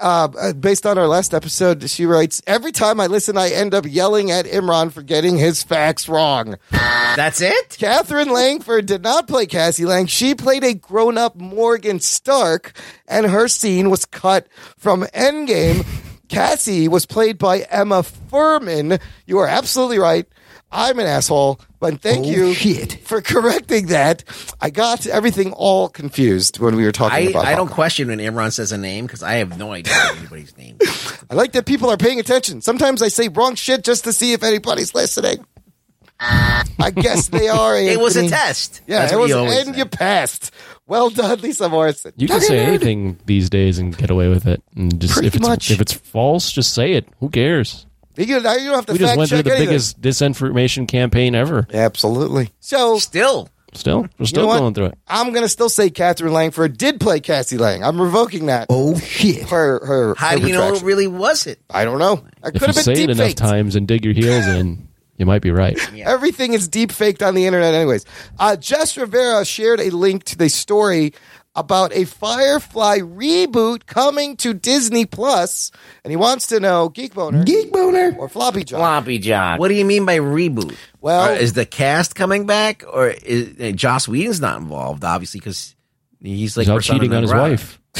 [0.01, 3.75] uh, uh, based on our last episode, she writes, Every time I listen, I end
[3.75, 6.57] up yelling at Imran for getting his facts wrong.
[6.71, 7.77] That's it?
[7.77, 10.07] Katherine Langford did not play Cassie Lang.
[10.07, 12.73] She played a grown up Morgan Stark,
[13.07, 15.85] and her scene was cut from Endgame.
[16.29, 18.99] Cassie was played by Emma Fuhrmann.
[19.27, 20.25] You are absolutely right.
[20.71, 22.93] I'm an asshole, but thank Oh, you shit.
[23.03, 24.23] for correcting that.
[24.61, 27.75] I got everything all confused when we were talking I, about I don't Hawkeye.
[27.75, 30.77] question when Imran says a name because I have no idea anybody's name.
[31.29, 32.61] I like that people are paying attention.
[32.61, 35.45] Sometimes I say wrong shit just to see if anybody's listening.
[36.23, 37.75] I guess they are.
[37.81, 38.81] It was a test.
[38.85, 40.51] Yeah, That's it was, you always and you passed.
[40.85, 42.13] Well done, Lisa Morrison.
[42.15, 44.61] You can say anything these days and get away with it.
[44.75, 45.71] And just Pretty if it's much.
[45.71, 47.07] if it's false, just say it.
[47.19, 47.87] Who cares?
[48.17, 49.67] You, you don't have to We just fact went through the anything.
[49.69, 51.67] biggest disinformation campaign ever.
[51.73, 52.49] Absolutely.
[52.59, 54.97] So still, still, we're You still know going through it.
[55.07, 57.83] I'm gonna still say Katherine Langford did play Cassie Lang.
[57.83, 58.67] I'm revoking that.
[58.69, 59.49] Oh shit!
[59.49, 60.15] Her her.
[60.17, 61.59] How her do you know it really was it?
[61.69, 62.23] I don't know.
[62.43, 63.37] I If could you have been say it enough faked.
[63.37, 65.77] times and dig your heels in, you might be right.
[65.97, 68.05] Everything is deep faked on the internet, anyways.
[68.39, 71.13] Uh, Jess Rivera shared a link to the story
[71.55, 75.71] about a Firefly reboot coming to Disney Plus,
[76.03, 78.79] and he wants to know Geek Boner, Geek Boner, or Floppy John.
[78.79, 79.59] Floppy John.
[79.59, 80.75] What do you mean by reboot?
[81.01, 85.03] Well- Uh, is the cast coming back, or is uh, Joss Whedon's not involved?
[85.03, 85.75] Obviously, because
[86.21, 87.51] he's like He's out cheating on his grata.
[87.51, 87.77] wife.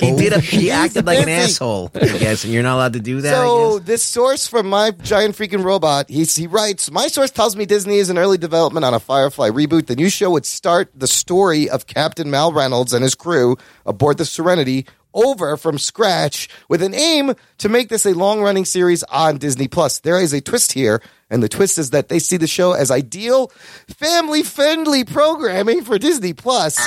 [0.00, 0.32] He did.
[0.32, 1.90] A, he acted like an asshole.
[1.94, 3.34] I guess, and you're not allowed to do that.
[3.34, 3.86] I So guess.
[3.86, 7.96] this source from my giant freaking robot, he's, he writes, my source tells me Disney
[7.98, 9.86] is in early development on a Firefly reboot.
[9.86, 13.56] The new show would start the story of Captain Mal Reynolds and his crew
[13.86, 18.64] aboard the Serenity over from scratch with an aim to make this a long running
[18.64, 20.00] series on Disney Plus.
[20.00, 22.90] There is a twist here, and the twist is that they see the show as
[22.90, 23.48] ideal,
[23.88, 26.78] family friendly programming for Disney Plus.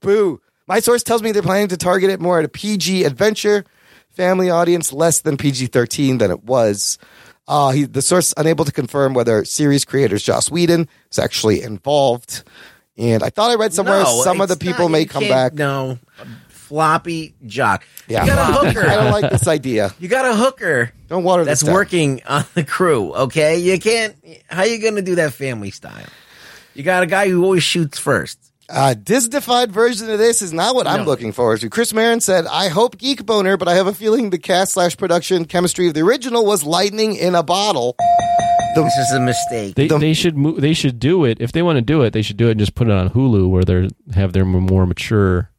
[0.00, 0.40] Boo.
[0.68, 3.64] My source tells me they're planning to target it more at a PG adventure
[4.10, 6.98] family audience, less than PG 13 than it was.
[7.48, 12.44] Uh, he, the source unable to confirm whether series creators Joss Whedon is actually involved.
[12.98, 15.32] And I thought I read somewhere No, some of the people not- may come can't-
[15.32, 15.54] back.
[15.54, 15.98] No,
[16.72, 17.84] floppy jock.
[18.08, 18.24] Yeah.
[18.24, 18.86] You got a hooker.
[18.88, 19.94] I don't like this idea.
[20.00, 20.90] You got a hooker.
[21.08, 21.74] Don't water that's down.
[21.74, 23.12] working on the crew.
[23.12, 24.16] Okay, you can't.
[24.48, 26.06] How you going to do that family style?
[26.72, 28.38] You got a guy who always shoots first.
[28.70, 31.04] Uh, Disneyfied version of this is not what I'm No.
[31.04, 31.68] looking forward to.
[31.68, 34.96] Chris Marin said, I hope Geek Boner, but I have a feeling the cast slash
[34.96, 37.96] production chemistry of the original was lightning in a bottle.
[38.74, 39.74] this is a mistake.
[39.74, 42.14] They, they should mo- they should do it if they want to do it.
[42.14, 44.86] They should do it and just put it on Hulu where they have their more
[44.86, 45.50] mature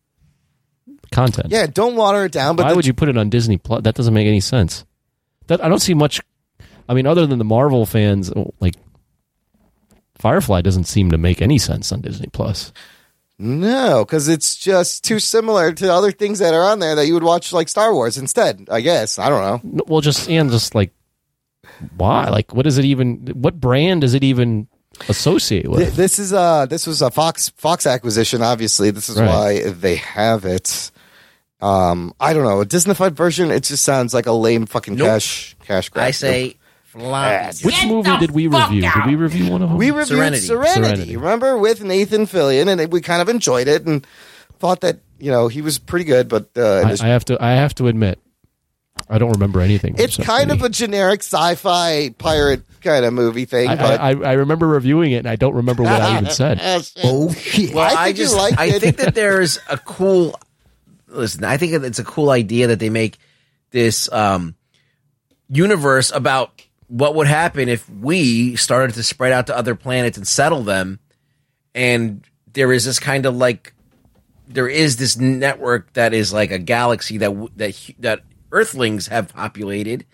[1.13, 1.47] content.
[1.49, 2.55] Yeah, don't water it down.
[2.55, 3.83] But Why the- would you put it on Disney Plus?
[3.83, 4.83] That doesn't make any sense.
[5.47, 6.19] That I don't see much.
[6.89, 8.75] I mean, other than the Marvel fans, like
[10.17, 12.71] Firefly doesn't seem to make any sense on Disney Plus.
[13.39, 17.13] No, because it's just too similar to other things that are on there that you
[17.15, 18.67] would watch like Star Wars instead.
[18.71, 19.83] I guess I don't know.
[19.87, 20.91] Well, just and just like
[21.97, 22.29] why?
[22.29, 23.25] Like, what is it even?
[23.33, 24.67] What brand does it even
[25.09, 25.95] associate with?
[25.95, 28.41] This is uh this was a Fox Fox acquisition.
[28.43, 29.27] Obviously, this is Right.
[29.27, 30.91] why they have it.
[31.63, 33.49] Um, I don't know a Disneyfied version.
[33.51, 35.07] It just sounds like a lame fucking Nope.
[35.07, 36.07] cash cash grab.
[36.07, 37.65] I say floppy.
[37.65, 38.81] Which movie did we review?
[38.81, 39.77] Did we review one of them?
[39.77, 40.41] we reviewed Serenity.
[40.45, 40.73] Serenity.
[40.81, 41.17] Serenity.
[41.17, 44.05] Remember with Nathan Fillion, and we kind of enjoyed it and
[44.59, 46.27] thought that you know he was pretty good.
[46.27, 47.41] But uh, I, I have to.
[47.41, 48.19] I have to admit,
[49.09, 49.95] I don't remember anything.
[49.97, 53.69] it's kind of a generic sci-fi pirate kind of movie thing.
[53.69, 56.29] I, but I, I I remember reviewing it, and I don't remember what I even
[56.29, 56.59] said.
[57.03, 57.73] Oh shit!
[57.73, 60.37] Well, I I, think you just liked I think that there's a cool.
[61.13, 63.17] Listen, I think it's a cool idea that they make
[63.71, 64.55] this um,
[65.47, 70.27] universe about what would happen if we started to spread out to other planets and
[70.27, 70.99] settle them,
[71.73, 73.73] and there is this kind of like
[74.47, 78.21] there is this network that is like a galaxy that that that
[78.51, 80.05] Earthlings have populated,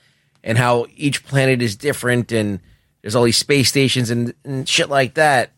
[0.43, 2.61] and how each planet is different, and
[3.01, 5.51] there's all these space stations and, and shit like that.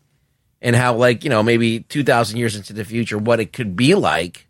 [0.60, 3.96] And how like you know maybe 2000 years into the future what it could be
[3.96, 4.46] like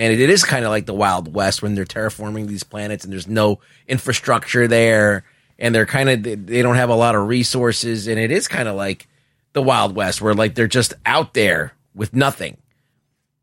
[0.00, 3.04] and it, it is kind of like the wild west when they're terraforming these planets
[3.04, 5.24] and there's no infrastructure there
[5.58, 8.66] and they're kind of they- don't have a lot of resources and it is kind
[8.66, 9.06] of like
[9.52, 12.56] the wild west where like they're just out there with nothing.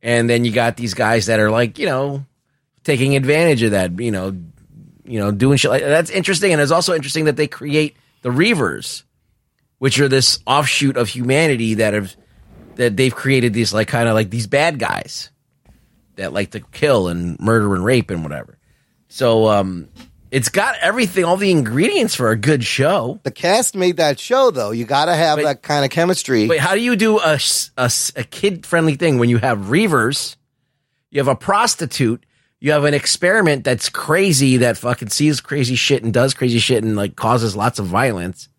[0.02, 2.26] And then you got these guys that are like you know
[2.84, 4.36] taking advantage of that you know
[5.06, 6.54] you know doing shit like that's interesting.
[6.54, 9.04] And it's also interesting that they create the reavers
[9.78, 12.16] which are this offshoot of humanity that have
[12.78, 15.30] that they've created these like kind of like these bad guys
[16.18, 18.58] that like to kill and murder and rape and whatever.
[19.08, 19.88] So um
[20.30, 23.20] it's got everything, all the ingredients for a good show.
[23.24, 24.72] the cast made that show though.
[24.72, 26.48] You got to have that kind of chemistry.
[26.48, 27.40] Wait, how do you do a,
[28.30, 30.36] kid friendly thing when you have reavers,
[31.12, 32.26] you have a prostitute,
[32.60, 36.84] you have an experiment that's crazy that fucking sees crazy shit and does crazy shit
[36.84, 38.50] and like causes lots of violence.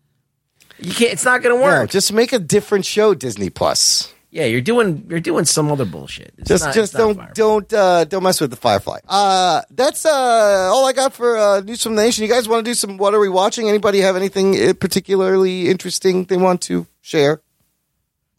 [0.79, 1.13] You can't.
[1.13, 1.89] It's not going to No, work.
[1.91, 4.11] just make a different show, Disney Plus.
[4.31, 6.33] Yeah, you're doing you're doing some other bullshit.
[6.37, 7.33] It's just not- just don't Firefly.
[7.33, 8.99] don't uh, don't mess with the Firefly.
[9.07, 10.09] Uh, that's uh,
[10.71, 12.23] all I got for uh, news from the nation.
[12.23, 12.97] You guys want to do some?
[12.97, 13.67] What are we watching?
[13.67, 17.41] Anybody have anything uh, particularly interesting they want to share?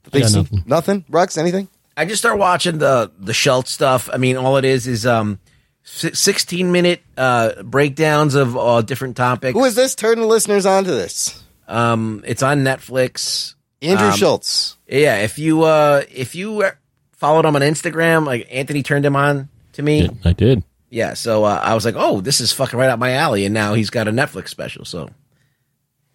[0.04, 0.36] That they see?
[0.38, 0.62] nothing.
[0.64, 1.04] Nothing.
[1.08, 1.66] Rugs, anything?
[1.96, 4.08] I just started watching the the Schulz stuff.
[4.12, 5.40] I mean, all it is is um,
[5.82, 9.58] sixteen minute uh breakdowns of uh, different topics.
[9.58, 9.96] Who is this?
[9.96, 11.42] Turn the listeners on to this.
[11.66, 13.54] Um, it's on Netflix.
[13.82, 14.76] Andrew Um, Schulz.
[14.88, 16.72] Yeah, if you uh if you uh,
[17.12, 20.08] followed him on Instagram, like Anthony turned him on to me.
[20.24, 20.62] I did.
[20.90, 23.54] Yeah, so uh, I was like, oh, this is fucking right up my alley, and
[23.54, 24.84] now he's got a Netflix special.
[24.84, 25.08] So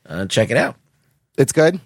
[0.06, 0.76] uh, check it out.
[1.38, 1.80] It's good.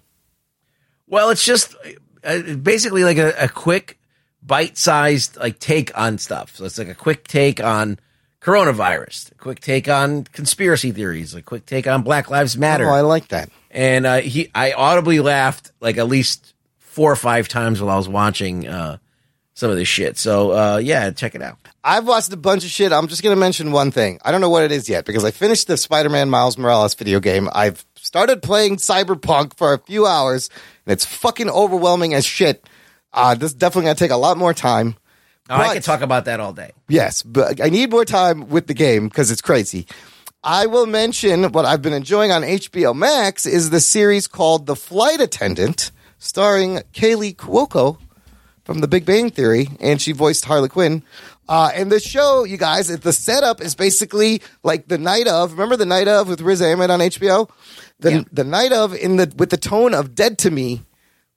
[1.07, 1.76] Well, it's just
[2.23, 3.99] uh, basically like a, a quick,
[4.41, 6.56] bite-sized like take on stuff.
[6.56, 7.99] So it's like a quick take on
[8.41, 12.90] coronavirus, a quick take on conspiracy theories, a quick take on Black Lives Matter.
[12.90, 13.49] Oh, I like that.
[13.72, 17.98] and uh, he, I audibly laughed like at least four or five times while I
[17.98, 18.98] was watching uh,
[19.53, 20.18] some of this shit.
[20.18, 21.57] So uh, yeah, check it out.
[21.84, 22.91] I've watched a bunch of shit.
[22.91, 24.20] I'm just going to mention one thing.
[24.24, 27.20] I don't know what it is yet because I finished the Spider-Man Miles Morales video
[27.22, 27.48] game.
[27.53, 30.49] I've started playing Cyberpunk for a few hours,
[30.86, 32.68] and it's fucking overwhelming as shit.
[33.14, 34.98] Uh, this is definitely going to take a lot more time.
[35.49, 36.71] Oh, I could talk about that all day.
[36.88, 39.88] Yes, but I need more time with the game because it's crazy.
[40.43, 44.76] I will mention what I've been enjoying on HBO Max is the series called The
[44.76, 47.97] Flight Attendant, starring Kaley Cuoco
[48.63, 51.03] from The Big Bang Theory, and she voiced Harley Quinn.
[51.49, 55.51] Uh, and the show, you guys, the setup is basically like the night of.
[55.53, 57.49] Remember the night of with Riz Ahmed on HBO?
[57.99, 60.84] The the night of in the with the tone of Dead to Me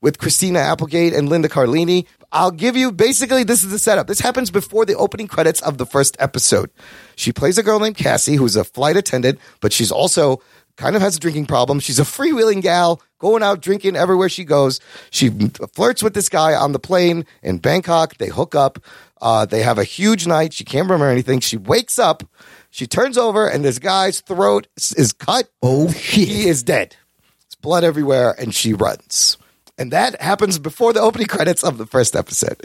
[0.03, 2.07] with Christina Applegate and Linda Cardellini.
[2.33, 4.07] I'll give you basically this is the setup.
[4.07, 6.71] This happens before the opening credits of the first episode.
[7.15, 10.41] She plays a girl named Cassie who's a flight attendant, but she's also
[10.79, 11.79] kind of has a drinking problem.
[11.79, 14.81] She's a freewheeling gal going out drinking everywhere she goes.
[15.11, 15.29] She
[15.75, 18.17] flirts with this guy on the plane in Bangkok.
[18.17, 18.79] They hook up.
[19.21, 20.55] Uh, they have a huge night.
[20.55, 21.41] She can't remember anything.
[21.41, 22.25] She wakes up.
[22.71, 25.49] She turns over, and this guy's throat is- is cut.
[25.63, 26.97] Oh, he is dead.
[27.45, 29.37] It's blood everywhere, and she runs.
[29.83, 32.61] And that happens before the opening credits of the first episode.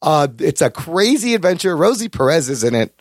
[0.00, 1.76] Uh, it's a crazy adventure.
[1.76, 2.94] Rosie Perez is in it.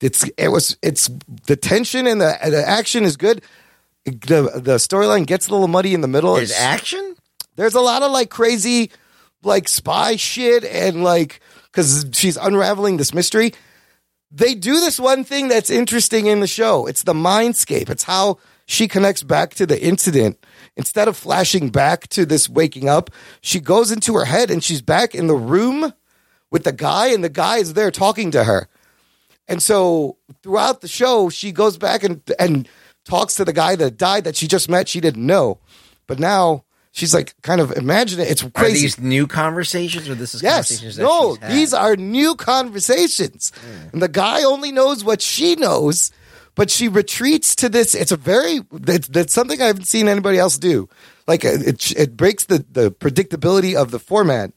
[0.00, 1.10] It's it was it's
[1.48, 3.42] the tension and the the action is good.
[4.04, 6.34] The the storyline gets a little muddy in the middle.
[6.36, 7.16] There's It's- action.
[7.56, 8.90] there's a lot of like crazy
[9.42, 13.52] like spy shit and like because she's unraveling this mystery
[14.30, 18.38] they do this one thing that's interesting in the show it's the mindscape it's how
[18.66, 20.38] she connects back to the incident
[20.76, 23.10] instead of flashing back to this waking up
[23.40, 25.92] she goes into her head and she's back in the room
[26.50, 28.68] with the guy and the guy is there talking to her
[29.48, 32.68] and so throughout the show, she goes back and and
[33.04, 34.88] talks to the guy that died that she just met.
[34.88, 35.58] She didn't know,
[36.06, 38.30] but now she's like kind of imagine it.
[38.30, 38.82] It's Are crazy.
[38.82, 43.88] these new conversations, or this is yes, conversations that no, these are new conversations, hmm.
[43.92, 46.10] and the guy only knows what she knows.
[46.56, 47.94] But she retreats to this.
[47.94, 50.88] It's a very that's, that's something I haven't seen anybody else do.
[51.26, 54.52] Like it, it, it breaks the the predictability of the format.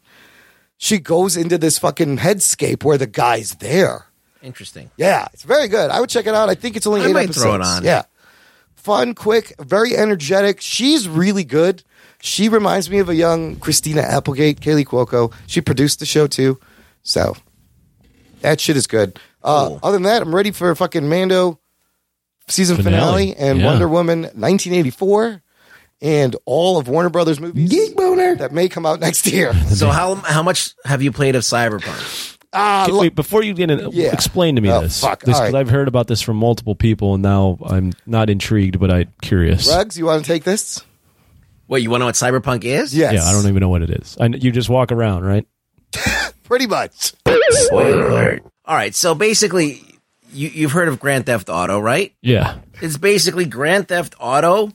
[0.77, 4.05] She goes into this fucking headscape where the guy's there.
[4.43, 4.91] Interesting.
[4.95, 5.89] Yeah, it's very good.
[5.89, 6.49] I would check it out.
[6.49, 7.43] I think it's only I eight might episodes.
[7.43, 7.83] throw it on.
[7.83, 8.03] Yeah,
[8.75, 10.61] fun, quick, very energetic.
[10.61, 11.83] She's really good.
[12.21, 15.33] She reminds me of a young Christina Applegate, Kaley Cuoco.
[15.47, 16.59] She produced the show too,
[17.01, 17.35] so
[18.41, 19.19] that shit is good.
[19.43, 21.59] Uh, Other than that, I'm ready for fucking Mando
[22.47, 23.35] season finale, Finale.
[23.37, 23.65] and Yeah.
[23.65, 25.41] Wonder Woman 1984.
[25.99, 28.35] And all of Warner Brothers movies Geek boner.
[28.35, 29.51] that may come out next year.
[29.69, 32.35] So how how much have you played of Cyberpunk?
[32.53, 34.13] Ah, Wait, wait, before you get in, Yeah.
[34.13, 35.01] explain to me Oh, this.
[35.01, 35.21] fuck.
[35.23, 35.53] This- right.
[35.53, 39.67] I've heard about this from multiple people, and now I'm not intrigued, but I'm curious.
[39.67, 40.81] Rugs, you want to take this?
[41.67, 42.95] Wait, you want to know what Cyberpunk is?
[42.95, 43.13] Yes.
[43.13, 44.15] Yeah, I don't even know what it is.
[44.19, 45.45] I, you just walk around, right?
[46.43, 47.13] Pretty much.
[47.49, 48.43] Spoiler alert.
[48.65, 49.83] All right, so basically,
[50.37, 52.13] you you've heard of Grand Theft Auto, right?
[52.21, 54.71] Yeah, It's basically Grand Theft Auto.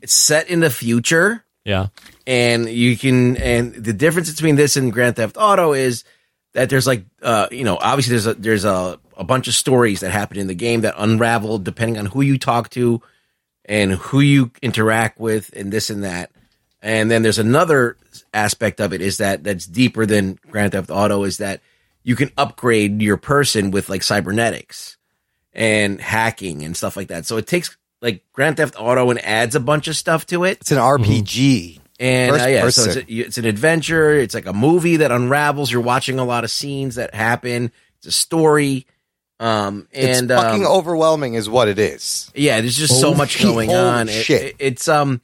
[0.00, 1.44] It's set in the future.
[1.64, 1.88] yeah.
[2.26, 6.04] and you can and the difference between this and Grand Theft Auto is
[6.54, 10.00] that there's like uh you know obviously there's a there's a, a bunch of stories
[10.00, 13.02] that happen in the game that unravel depending on who you talk to
[13.66, 16.30] and who you interact with and this and that
[16.82, 17.96] and then there's another
[18.32, 21.60] aspect of it is that that's deeper than Grand Theft Auto is that
[22.02, 24.96] you can upgrade your person with like cybernetics
[25.52, 29.54] and hacking and stuff like that so it takes like Grand Theft Auto and adds
[29.54, 31.80] a bunch of stuff to it It's an RPG.
[31.98, 34.12] and uh, yeah, so it's, a, it's an adventure.
[34.14, 35.70] It's like a movie that unravels.
[35.70, 37.70] You're watching a lot of scenes that happen.
[37.98, 38.86] It's a story,
[39.38, 42.30] Um, It's and fucking um, overwhelming, is what it is.
[42.34, 44.08] Yeah, there's just so Oh, much going on.
[44.08, 44.42] It- shit.
[44.42, 45.20] it- it's um,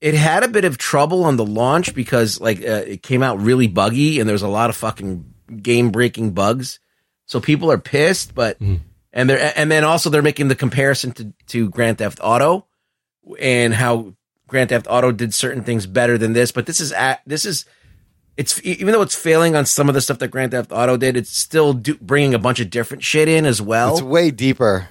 [0.00, 3.40] it had a bit of trouble on the launch because like uh, it came out
[3.42, 6.78] really buggy and there was a lot of fucking game breaking bugs.
[7.26, 8.76] So people are pissed, but hmm.
[9.12, 12.66] and they're and then also they're making the comparison to to Grand Theft Auto
[13.40, 14.14] and how
[14.46, 16.52] Grand Theft Auto did certain things better than this.
[16.52, 17.64] But this is at this is
[18.36, 21.16] it's even though it's failing on some of the stuff that Grand Theft Auto did,
[21.16, 23.94] it's still do, bringing a bunch of different shit in as well.
[23.94, 24.88] It's way deeper.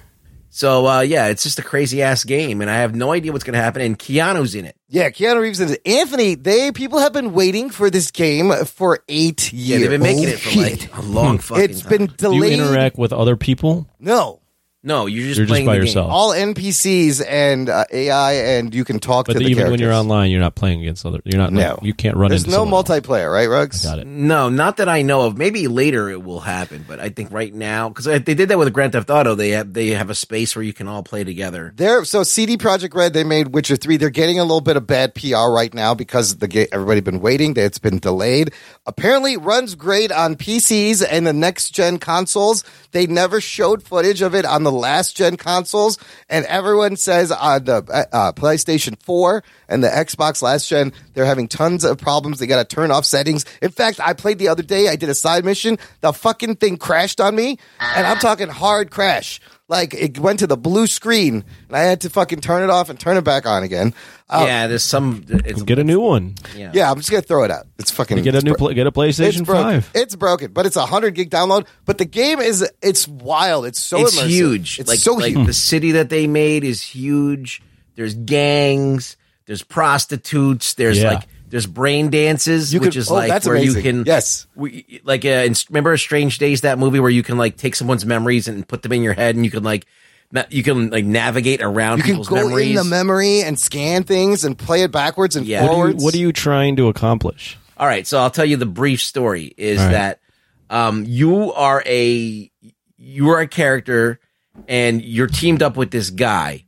[0.56, 3.44] So uh, yeah, it's just a crazy ass game, and I have no idea what's
[3.44, 3.82] going to happen.
[3.82, 4.74] And Keanu's in it.
[4.88, 6.34] Yeah, Keanu Reeves and Anthony.
[6.34, 9.82] They people have been waiting for this game for eight years.
[9.82, 11.62] Yeah, they've been making it for like a long fucking.
[11.62, 13.86] It's been Do you interact with other people?
[14.00, 14.40] no,
[14.86, 15.86] No, you're just You're just playing by the game.
[15.86, 16.10] yourself.
[16.12, 19.54] all NPCs and uh, AI, and you can talk But to the other.
[19.54, 21.20] But even when you're online, you're not playing against other.
[21.24, 21.52] You're not.
[21.52, 21.78] No.
[21.82, 22.88] you can't run There's into no someone else.
[22.88, 23.84] multiplayer, right, Rugs?
[23.84, 24.06] Got it.
[24.06, 25.36] No, not that I know of.
[25.36, 28.72] Maybe later it will happen, but I think right now because they did that with
[28.72, 31.72] Grand Theft Auto, they have they have a space where you can all play together.
[31.76, 33.12] They're so CD Projekt Red.
[33.12, 33.96] They made Witcher three.
[33.96, 37.20] They're getting a little bit of bad PR right now because the ga- everybody been
[37.20, 37.54] waiting.
[37.56, 38.52] It's been delayed.
[38.86, 42.62] Apparently, it runs great on PCs and the next gen consoles.
[42.92, 45.98] They never showed footage of it on the last gen consoles,
[46.28, 51.24] and everyone says on the uh, uh, PlayStation four and the Xbox last gen, they're
[51.24, 52.38] having tons of problems.
[52.38, 53.44] They got to turn off settings.
[53.60, 54.88] In fact, I played the other day.
[54.88, 55.78] I did a side mission.
[56.00, 59.40] The fucking thing crashed on me, and I'm talking hard crash.
[59.68, 62.88] Like it went to the blue screen, and I had to fucking turn it off
[62.88, 63.94] and turn it back on again.
[64.30, 65.24] Uh, yeah, there's some.
[65.28, 66.36] It's, Get a new one.
[66.56, 66.70] yeah.
[66.72, 67.66] yeah, I'm just gonna throw it out.
[67.76, 68.54] It's fucking Get a new.
[68.54, 69.80] bro- get a it's PlayStation broken.
[69.80, 69.90] Five.
[69.92, 71.66] It's broken, but it's a hundred gig download.
[71.84, 73.66] But the game is it's wild.
[73.66, 74.26] It's so it's immersive.
[74.28, 74.78] huge.
[74.78, 75.46] It's like so like huge.
[75.48, 77.60] the city that they made is huge.
[77.96, 79.16] There's gangs.
[79.46, 80.74] There's prostitutes.
[80.74, 81.14] There's Yeah.
[81.14, 83.76] like there's brain dances, You which could- is oh, like that's where amazing.
[83.84, 87.38] you can yes, we, like uh, in, remember Strange Days that movie where you can
[87.38, 89.86] like take someone's memories and put them in your head and you can like
[90.30, 92.68] na- you can like navigate around you can people's go memories.
[92.70, 95.62] in the memory and scan things and play it backwards and Yeah.
[95.62, 96.04] What do you- forwards.
[96.04, 97.56] What are you trying to accomplish?
[97.78, 99.92] All right, so I'll tell you the brief story is All right.
[99.92, 100.20] that
[100.68, 102.50] um, you are a
[102.98, 104.20] you are a character
[104.68, 106.64] and you're teamed up with this guy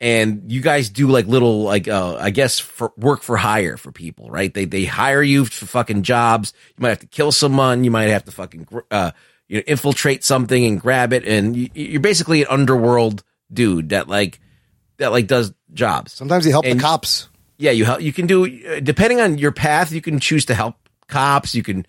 [0.00, 3.90] and you guys do like little like uh, I guess for work for hire for
[3.92, 4.52] people, right?
[4.52, 6.52] They they hire you for fucking jobs.
[6.76, 9.10] You might have to kill someone, you might have to fucking uh
[9.48, 14.08] you know infiltrate something and grab it and you, you're basically an underworld dude that
[14.08, 14.40] like
[14.98, 16.12] that like does jobs.
[16.12, 17.28] Sometimes you help And- the cops.
[17.56, 18.00] yeah, you help.
[18.00, 19.90] You can do uh, depending on your path.
[19.92, 20.76] You can choose to help
[21.08, 21.54] cops.
[21.54, 21.86] You can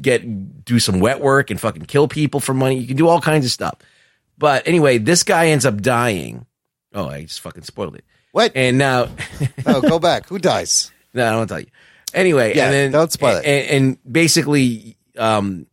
[0.00, 2.78] get do some wet work and fucking kill people for money.
[2.78, 3.74] You can do all kinds of stuff.
[4.38, 6.46] But anyway, this guy ends up dying.
[6.94, 8.04] Oh, I just fucking spoiled it.
[8.32, 8.52] What?
[8.54, 9.08] And now,
[9.66, 10.28] oh, go back.
[10.28, 10.90] Who dies?
[11.14, 11.66] no, I don't tell you.
[12.12, 13.44] Anyway, Yeah, and then don't spoil it.
[13.44, 15.66] And, and basically, um,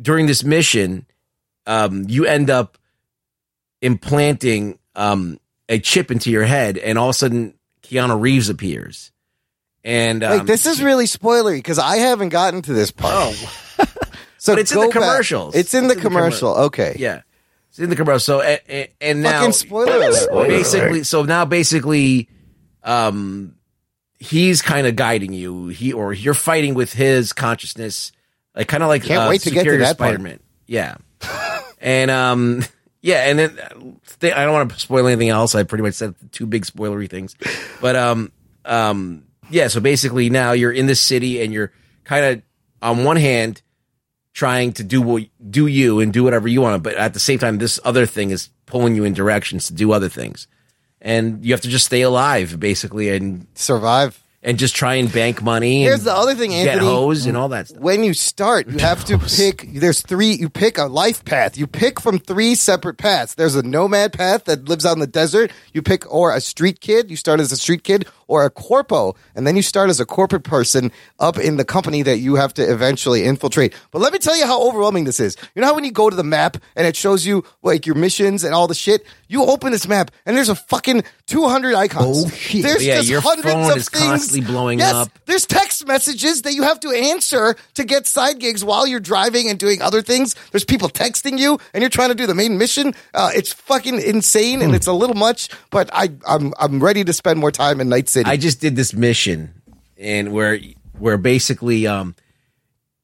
[0.00, 1.06] during this mission,
[1.66, 2.78] um, you end up
[3.82, 5.38] implanting um
[5.68, 9.12] a chip into your head, and all of a sudden, Keanu Reeves appears.
[9.84, 13.12] And um, Wait, this is really spoilery because I haven't gotten to this part.
[13.14, 13.84] Oh.
[14.38, 14.92] so But it's in the back.
[14.92, 15.54] commercials.
[15.54, 16.54] It's in the commercial.
[16.54, 16.96] Okay.
[16.98, 17.22] Yeah.
[17.78, 18.18] It's in the commercial.
[18.18, 20.48] So and, and, and now Fucking spoiler alert.
[20.48, 22.28] basically so now basically
[22.82, 23.54] um
[24.18, 25.68] he's kind of guiding you.
[25.68, 28.10] He or you're fighting with his consciousness.
[28.56, 30.14] Like kind of like Can't uh, wait to get to that part.
[30.14, 30.40] Spider-Man.
[30.66, 30.96] Yeah.
[31.80, 32.64] and um
[33.00, 35.54] yeah, and then uh, I don't want to spoil anything else.
[35.54, 37.36] I pretty much said two big spoilery things.
[37.80, 38.32] But um
[38.64, 41.72] um yeah, so basically now you're in this city and you're
[42.02, 42.42] kind of
[42.82, 43.62] on one hand
[44.34, 47.38] trying to do what do you and do whatever you want, but at the same
[47.38, 50.46] time this other thing is pulling you in directions to do other things.
[51.00, 55.42] And you have to just stay alive basically and survive and just try and bank
[55.42, 55.82] money.
[55.82, 56.78] Here's and the other thing, Anthony.
[56.78, 57.82] get hose and all that stuff.
[57.82, 59.68] When you start, you have to pick.
[59.74, 60.32] There's three.
[60.32, 61.58] You pick a life path.
[61.58, 63.34] You pick from three separate paths.
[63.34, 65.52] There's a nomad path that lives out in the desert.
[65.72, 67.10] You pick or a street kid.
[67.10, 70.06] You start as a street kid or a corpo, and then you start as a
[70.06, 73.74] corporate person up in the company that you have to eventually infiltrate.
[73.90, 75.36] But let me tell you how overwhelming this is.
[75.56, 77.96] You know how when you go to the map and it shows you like your
[77.96, 79.04] missions and all the shit.
[79.26, 82.24] You open this map and there's a fucking 200 icons.
[82.24, 82.62] Oh, shit.
[82.62, 84.04] There's Yeah, just your hundreds phone of is things.
[84.04, 85.08] constantly blowing Yes, up.
[85.26, 89.48] there's text messages that you have to answer to get side gigs while you're driving
[89.50, 90.34] and doing other things.
[90.52, 92.94] There's people texting you and you're trying to do the main mission.
[93.14, 94.66] Uh, it's fucking insane Hmm.
[94.66, 97.88] and it's a little much, but I, I'm, I'm ready to spend more time in
[97.88, 98.17] Night City.
[98.26, 99.54] I just did this mission
[99.96, 100.58] and where
[100.98, 102.14] where basically um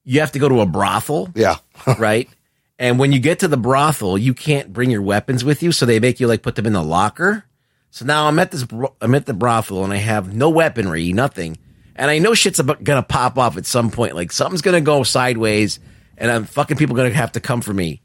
[0.03, 1.29] you have to go to a brothel.
[1.35, 1.57] Yeah.
[1.99, 2.29] right?
[2.77, 5.85] And when you get to the brothel, you can't bring your weapons with you, so
[5.85, 7.45] they make you like put them in the locker.
[7.89, 8.65] So now I'm at this
[9.01, 11.57] I'm at the brothel and I have no weaponry, nothing.
[11.95, 14.15] And I know shit's about, gonna pop off at some point.
[14.15, 15.79] Like something's gonna go sideways
[16.17, 18.01] and I'm fucking people gonna have to come for me.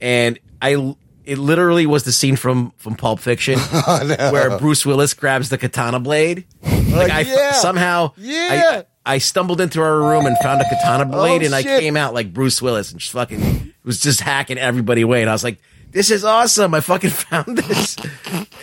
[0.00, 0.94] and I
[1.30, 4.32] it literally was the scene from from Pulp Fiction Oh, no.
[4.32, 6.44] where Bruce Willis grabs the katana blade.
[6.62, 7.52] Like I yeah.
[7.52, 8.82] somehow Yeah.
[9.06, 11.96] I, I stumbled into our room and found a katana blade, Oh, and I came
[11.96, 15.20] out like Bruce Willis and just fucking was just hacking everybody away.
[15.22, 15.58] And I was like,
[15.90, 16.74] "This is awesome!
[16.74, 17.96] I fucking found this.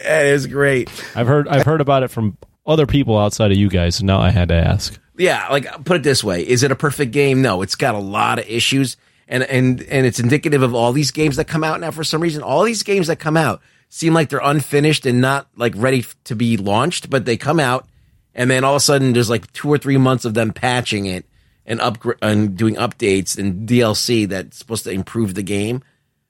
[0.05, 2.37] And it was great." I've heard I've heard about it from
[2.67, 4.99] other people outside of you guys, so now I had to ask.
[5.17, 7.41] Yeah, like put it this way: is it a perfect game?
[7.41, 8.95] No, it's got a lot of issues,
[9.27, 11.91] and and and it's indicative of all these games that come out now.
[11.91, 15.47] For some reason, all these games that come out seem like they're unfinished and not
[15.55, 17.87] like ready to be launched, but they come out,
[18.33, 21.05] and then all of a sudden there's like two or three months of them patching
[21.05, 21.25] it
[21.65, 25.83] and upgrade and doing updates and DLC that's supposed to improve the game.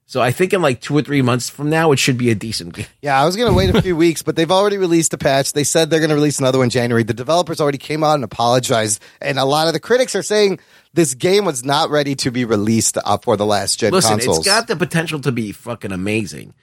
[0.10, 2.36] So I think in like two or three months from now, it should be a
[2.36, 2.86] decent game.
[3.02, 5.52] Yeah, I was going to wait a few weeks, but they've already released a patch.
[5.52, 7.04] They said they're going to release another one in January.
[7.04, 10.60] The developers already came out and apologized, and a lot of the critics are saying
[10.94, 14.40] this game was not ready to be released for the last gen Listen, consoles.
[14.40, 16.54] it's got the potential to be fucking amazing.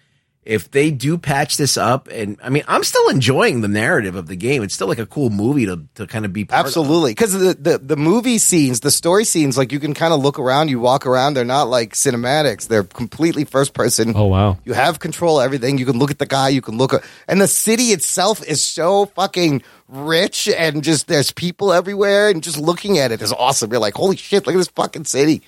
[0.46, 4.26] If they do patch this up, and I mean, I'm still enjoying the narrative of
[4.26, 4.62] the game.
[4.62, 6.66] It's still like a cool movie to, to kind of be part.
[6.66, 10.20] Absolutely, because the, the the movie scenes, the story scenes, like you can kind of
[10.20, 11.32] look around, you walk around.
[11.32, 14.12] They're not like cinematics; they're completely first person.
[14.14, 14.58] Oh wow!
[14.66, 15.78] You have control of everything.
[15.78, 16.50] You can look at the guy.
[16.50, 21.32] You can look at, and the city itself is so fucking rich, and just there's
[21.32, 23.70] people everywhere, and just looking at it is awesome.
[23.70, 25.40] You're like, holy shit, look at this fucking city.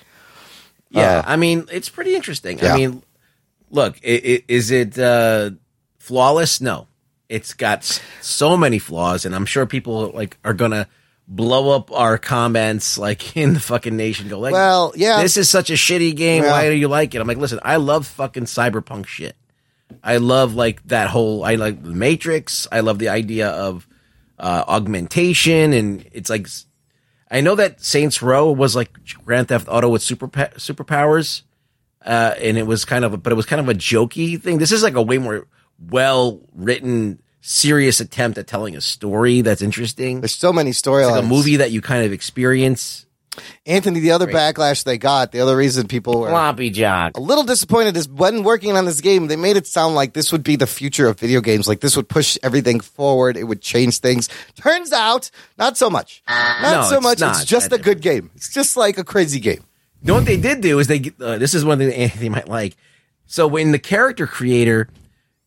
[0.89, 2.59] Yeah, Uh, I mean, it's pretty interesting.
[2.59, 2.73] Yeah.
[2.73, 3.03] I mean,
[3.69, 5.51] look, i i is it uh,
[5.99, 6.61] flawless?
[6.61, 6.87] No,
[7.29, 7.83] it's got
[8.21, 10.87] so many flaws, and I'm sure people like are gonna
[11.27, 14.29] blow up our comments like in the fucking nation.
[14.29, 15.21] Go like, Well, yeah.
[15.21, 16.43] this is such a shitty game.
[16.43, 16.51] Yeah.
[16.51, 17.21] Why do you like it?
[17.21, 19.35] I'm like, listen, I love fucking cyberpunk shit.
[20.03, 21.43] I love like that whole.
[21.43, 22.67] I like the Matrix.
[22.71, 23.87] I love the idea of
[24.39, 26.47] uh, augmentation, and it's like
[27.29, 28.91] I know that Saints Row was like
[29.25, 31.41] Grand Theft Auto with super superpowers,
[32.05, 34.57] uh, and it was kind of, a, but it was kind of a jokey thing.
[34.57, 35.47] This is like a way more
[35.79, 40.21] well written, serious attempt at telling a story that's interesting.
[40.21, 41.11] There's so many It's storylines.
[41.11, 43.05] like a movie that you kind of experience.
[43.67, 47.15] Anthony, the other backlash they got, the other reason people were Floppy jock.
[47.17, 50.31] a little disappointed is when working on this game, they made it sound like this
[50.31, 51.67] would be the future of video games.
[51.67, 53.37] Like this would push everything forward.
[53.37, 54.27] It would change things.
[54.55, 55.29] Turns out,
[55.59, 56.23] not so much.
[56.27, 57.19] Not No, so it's much.
[57.19, 57.35] not.
[57.35, 58.31] It's just a good game.
[58.33, 59.63] It's just like a crazy game.
[60.01, 61.11] You know what they did do is they.
[61.19, 62.75] Uh, this is one thing that Anthony might like.
[63.25, 64.87] So when the character creator,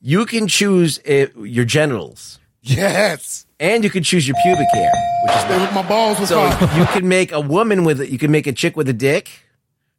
[0.01, 2.39] you can choose uh, your genitals.
[2.63, 3.47] Yes.
[3.59, 4.93] And you can choose your pubic hair,
[5.25, 5.33] which
[5.69, 6.45] is my balls so
[6.77, 8.09] you can make a woman with it.
[8.11, 9.31] you can make a chick with a dick.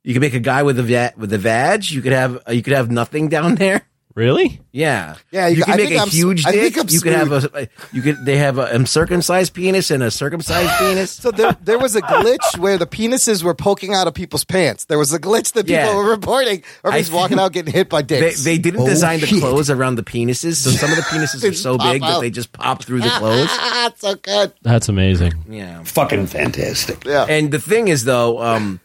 [0.03, 1.89] You can make a guy with a va- with a vag.
[1.91, 3.87] You could have uh, you could have nothing down there.
[4.15, 4.59] Really?
[4.73, 6.73] Yeah, Yeah, You, you- can I make think a I'm s- huge I dick.
[6.73, 10.11] think I'm you can have a you could they have a uncircumcised penis and a
[10.11, 11.11] circumcised penis.
[11.11, 14.85] So there, there was a glitch where the penises were poking out of people's pants.
[14.85, 15.95] There was a glitch that people Yeah.
[15.95, 16.63] were reporting.
[16.83, 18.43] Everybody's I- walking out getting hit by They, dicks.
[18.43, 19.39] they didn't Oh, design the shit.
[19.39, 22.15] clothes around the penises, so some of the penises are so big out.
[22.15, 23.49] that they just pop through the clothes.
[23.51, 24.53] It's so good.
[24.61, 25.33] That's amazing.
[25.49, 25.83] Yeah.
[25.83, 27.05] Fucking fantastic.
[27.05, 27.25] Yeah.
[27.29, 28.79] And the thing is, though, um,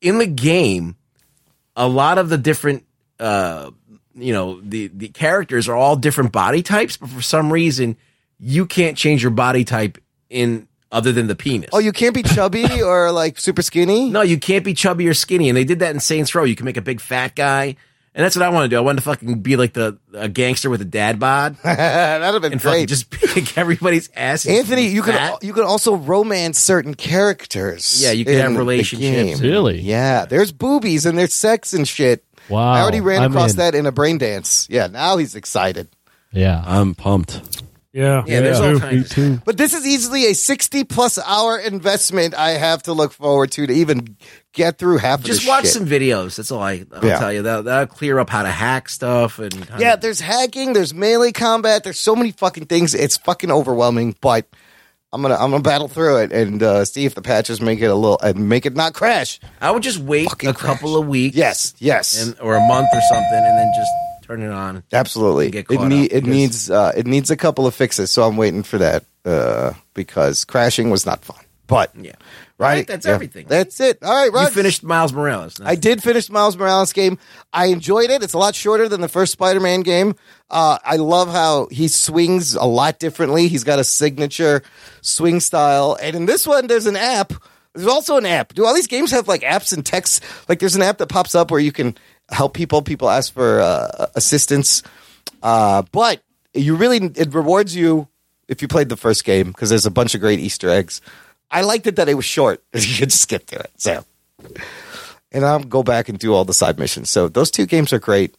[0.00, 0.96] in the game,
[1.76, 2.84] a lot of the different,
[3.20, 3.70] uh,
[4.16, 7.96] you know, the the characters are all different body types, but for some reason,
[8.38, 9.98] you can't change your body type
[10.30, 11.70] in other than the penis.
[11.72, 14.10] Oh, you can't be chubby or like super skinny?
[14.10, 16.44] No, you can't be chubby or skinny, and they did that in Saints Row.
[16.44, 17.76] You can make a big fat guy.
[18.14, 18.78] And that's what I want to do.
[18.78, 22.40] I want to fucking be like the a gangster with a dad bod That'd have
[22.40, 22.88] been and great.
[22.88, 24.46] just pick everybody's ass.
[24.46, 25.40] Anthony, you fat.
[25.40, 28.02] can you can also romance certain characters.
[28.02, 29.42] Yeah, you can have relationships.
[29.42, 29.80] Really?
[29.82, 32.24] Yeah, there's boobies and there's sex and shit.
[32.48, 32.72] Wow.
[32.72, 33.56] I already ran I'm across in.
[33.58, 34.66] that in a brain dance.
[34.70, 35.88] Yeah, now he's excited.
[36.32, 36.62] Yeah.
[36.66, 37.62] I'm pumped.
[37.92, 38.24] Yeah.
[38.26, 39.16] Yeah, there's all kinds.
[39.16, 43.52] Of, But this is easily a 60 plus hour investment I have to look forward
[43.52, 44.18] to to even
[44.52, 45.72] get through half of just this watch shit.
[45.72, 46.36] some videos.
[46.36, 47.18] That's all I, I'll Yeah.
[47.18, 47.40] tell you.
[47.42, 51.32] That that'll clear up how to hack stuff and Yeah, to- there's hacking, there's melee
[51.32, 52.94] combat, there's so many fucking things.
[52.94, 54.46] It's fucking overwhelming, but
[55.12, 57.86] I'm gonna I'm gonna battle through it and uh, see if the patches make it
[57.86, 59.38] a little and make it not crash.
[59.60, 62.88] I would just wait Fucking a couple of weeks, Yes, yes, and, or a month
[62.92, 63.90] or something, and then just
[64.26, 64.82] turn it on.
[64.92, 65.48] absolutely.
[65.58, 68.78] It need it needs uh, it needs a couple of fixes, so I'm waiting for
[68.78, 71.38] that uh, because crashing was not fun.
[71.68, 72.12] But Yeah,
[72.58, 73.12] right, Right, that's Yeah.
[73.12, 73.46] everything.
[73.48, 73.98] That's it.
[74.02, 75.56] All right, You finished Miles Morales.
[75.62, 77.18] I did finish Miles Morales game.
[77.52, 78.22] I enjoyed it.
[78.22, 80.14] It's a lot shorter than the first Spider-Man game.
[80.50, 83.48] Uh, I love how he swings a lot differently.
[83.48, 84.62] He's got a signature
[85.02, 87.32] swing style, and in this one, there's an app.
[87.74, 88.54] There's also an app.
[88.54, 90.20] Do all these games have like apps and texts?
[90.48, 91.94] Like, there's an app that pops up where you can
[92.30, 92.80] help people.
[92.80, 94.82] People ask for uh, assistance,
[95.42, 96.22] uh, but
[96.54, 98.08] you really it rewards you
[98.48, 101.00] if you played the first game because there's a bunch of great Easter eggs.
[101.50, 102.62] I liked it that it was short.
[102.74, 103.70] You could just skip to it.
[103.76, 104.04] So.
[105.32, 107.10] and I'll go back and do all the side missions.
[107.10, 108.34] So those two games are great.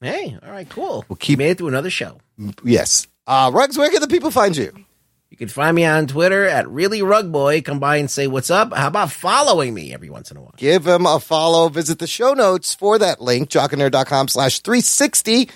[0.00, 1.04] Hey, all right, cool.
[1.08, 2.18] We'll keep made it through another show.
[2.62, 3.06] Yes.
[3.26, 4.72] Uh, Rugs, where can the people find you?
[5.30, 7.60] You can find me on Twitter at really rug boy.
[7.60, 8.72] Come by and say what's up.
[8.72, 10.54] How about following me every once in a while?
[10.56, 11.68] Give him a follow.
[11.68, 15.50] Visit the show notes for that link, jockandnerd.com slash 360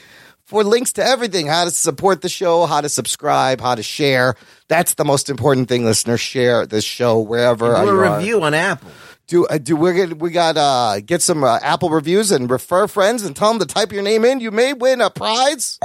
[0.50, 4.34] for links to everything, how to support the show, how to subscribe, how to share.
[4.68, 6.20] That's the most important thing, listeners.
[6.20, 8.16] Share this show wherever Do you a are.
[8.18, 8.90] review on Apple.
[9.28, 12.88] Do uh, do we get we got uh get some uh, Apple reviews and refer
[12.88, 14.40] friends and tell them to type your name in.
[14.40, 15.78] You may win a prize.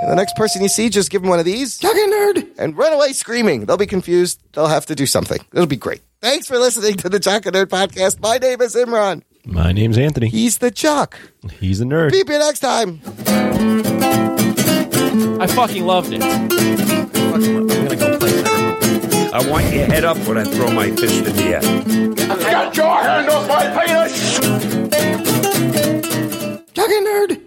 [0.00, 1.76] And the next person you see, just give them one of these.
[1.78, 3.66] Talking nerd and run away screaming.
[3.66, 4.40] They'll be confused.
[4.54, 5.38] They'll have to do something.
[5.52, 6.00] It'll be great.
[6.22, 8.20] Thanks for listening to the Jock and Nerd podcast.
[8.20, 9.22] My name is Imran.
[9.46, 10.28] My name's Anthony.
[10.28, 11.18] He's the Chuck.
[11.60, 12.12] He's the nerd.
[12.12, 13.00] Beep you next time.
[15.40, 16.22] I fucking loved it.
[16.22, 18.42] I'm gonna go play.
[19.32, 21.60] I want your head up when I throw my fist in the air.
[22.30, 24.38] I've got your hand off my penis!
[26.72, 27.43] Chuck nerd!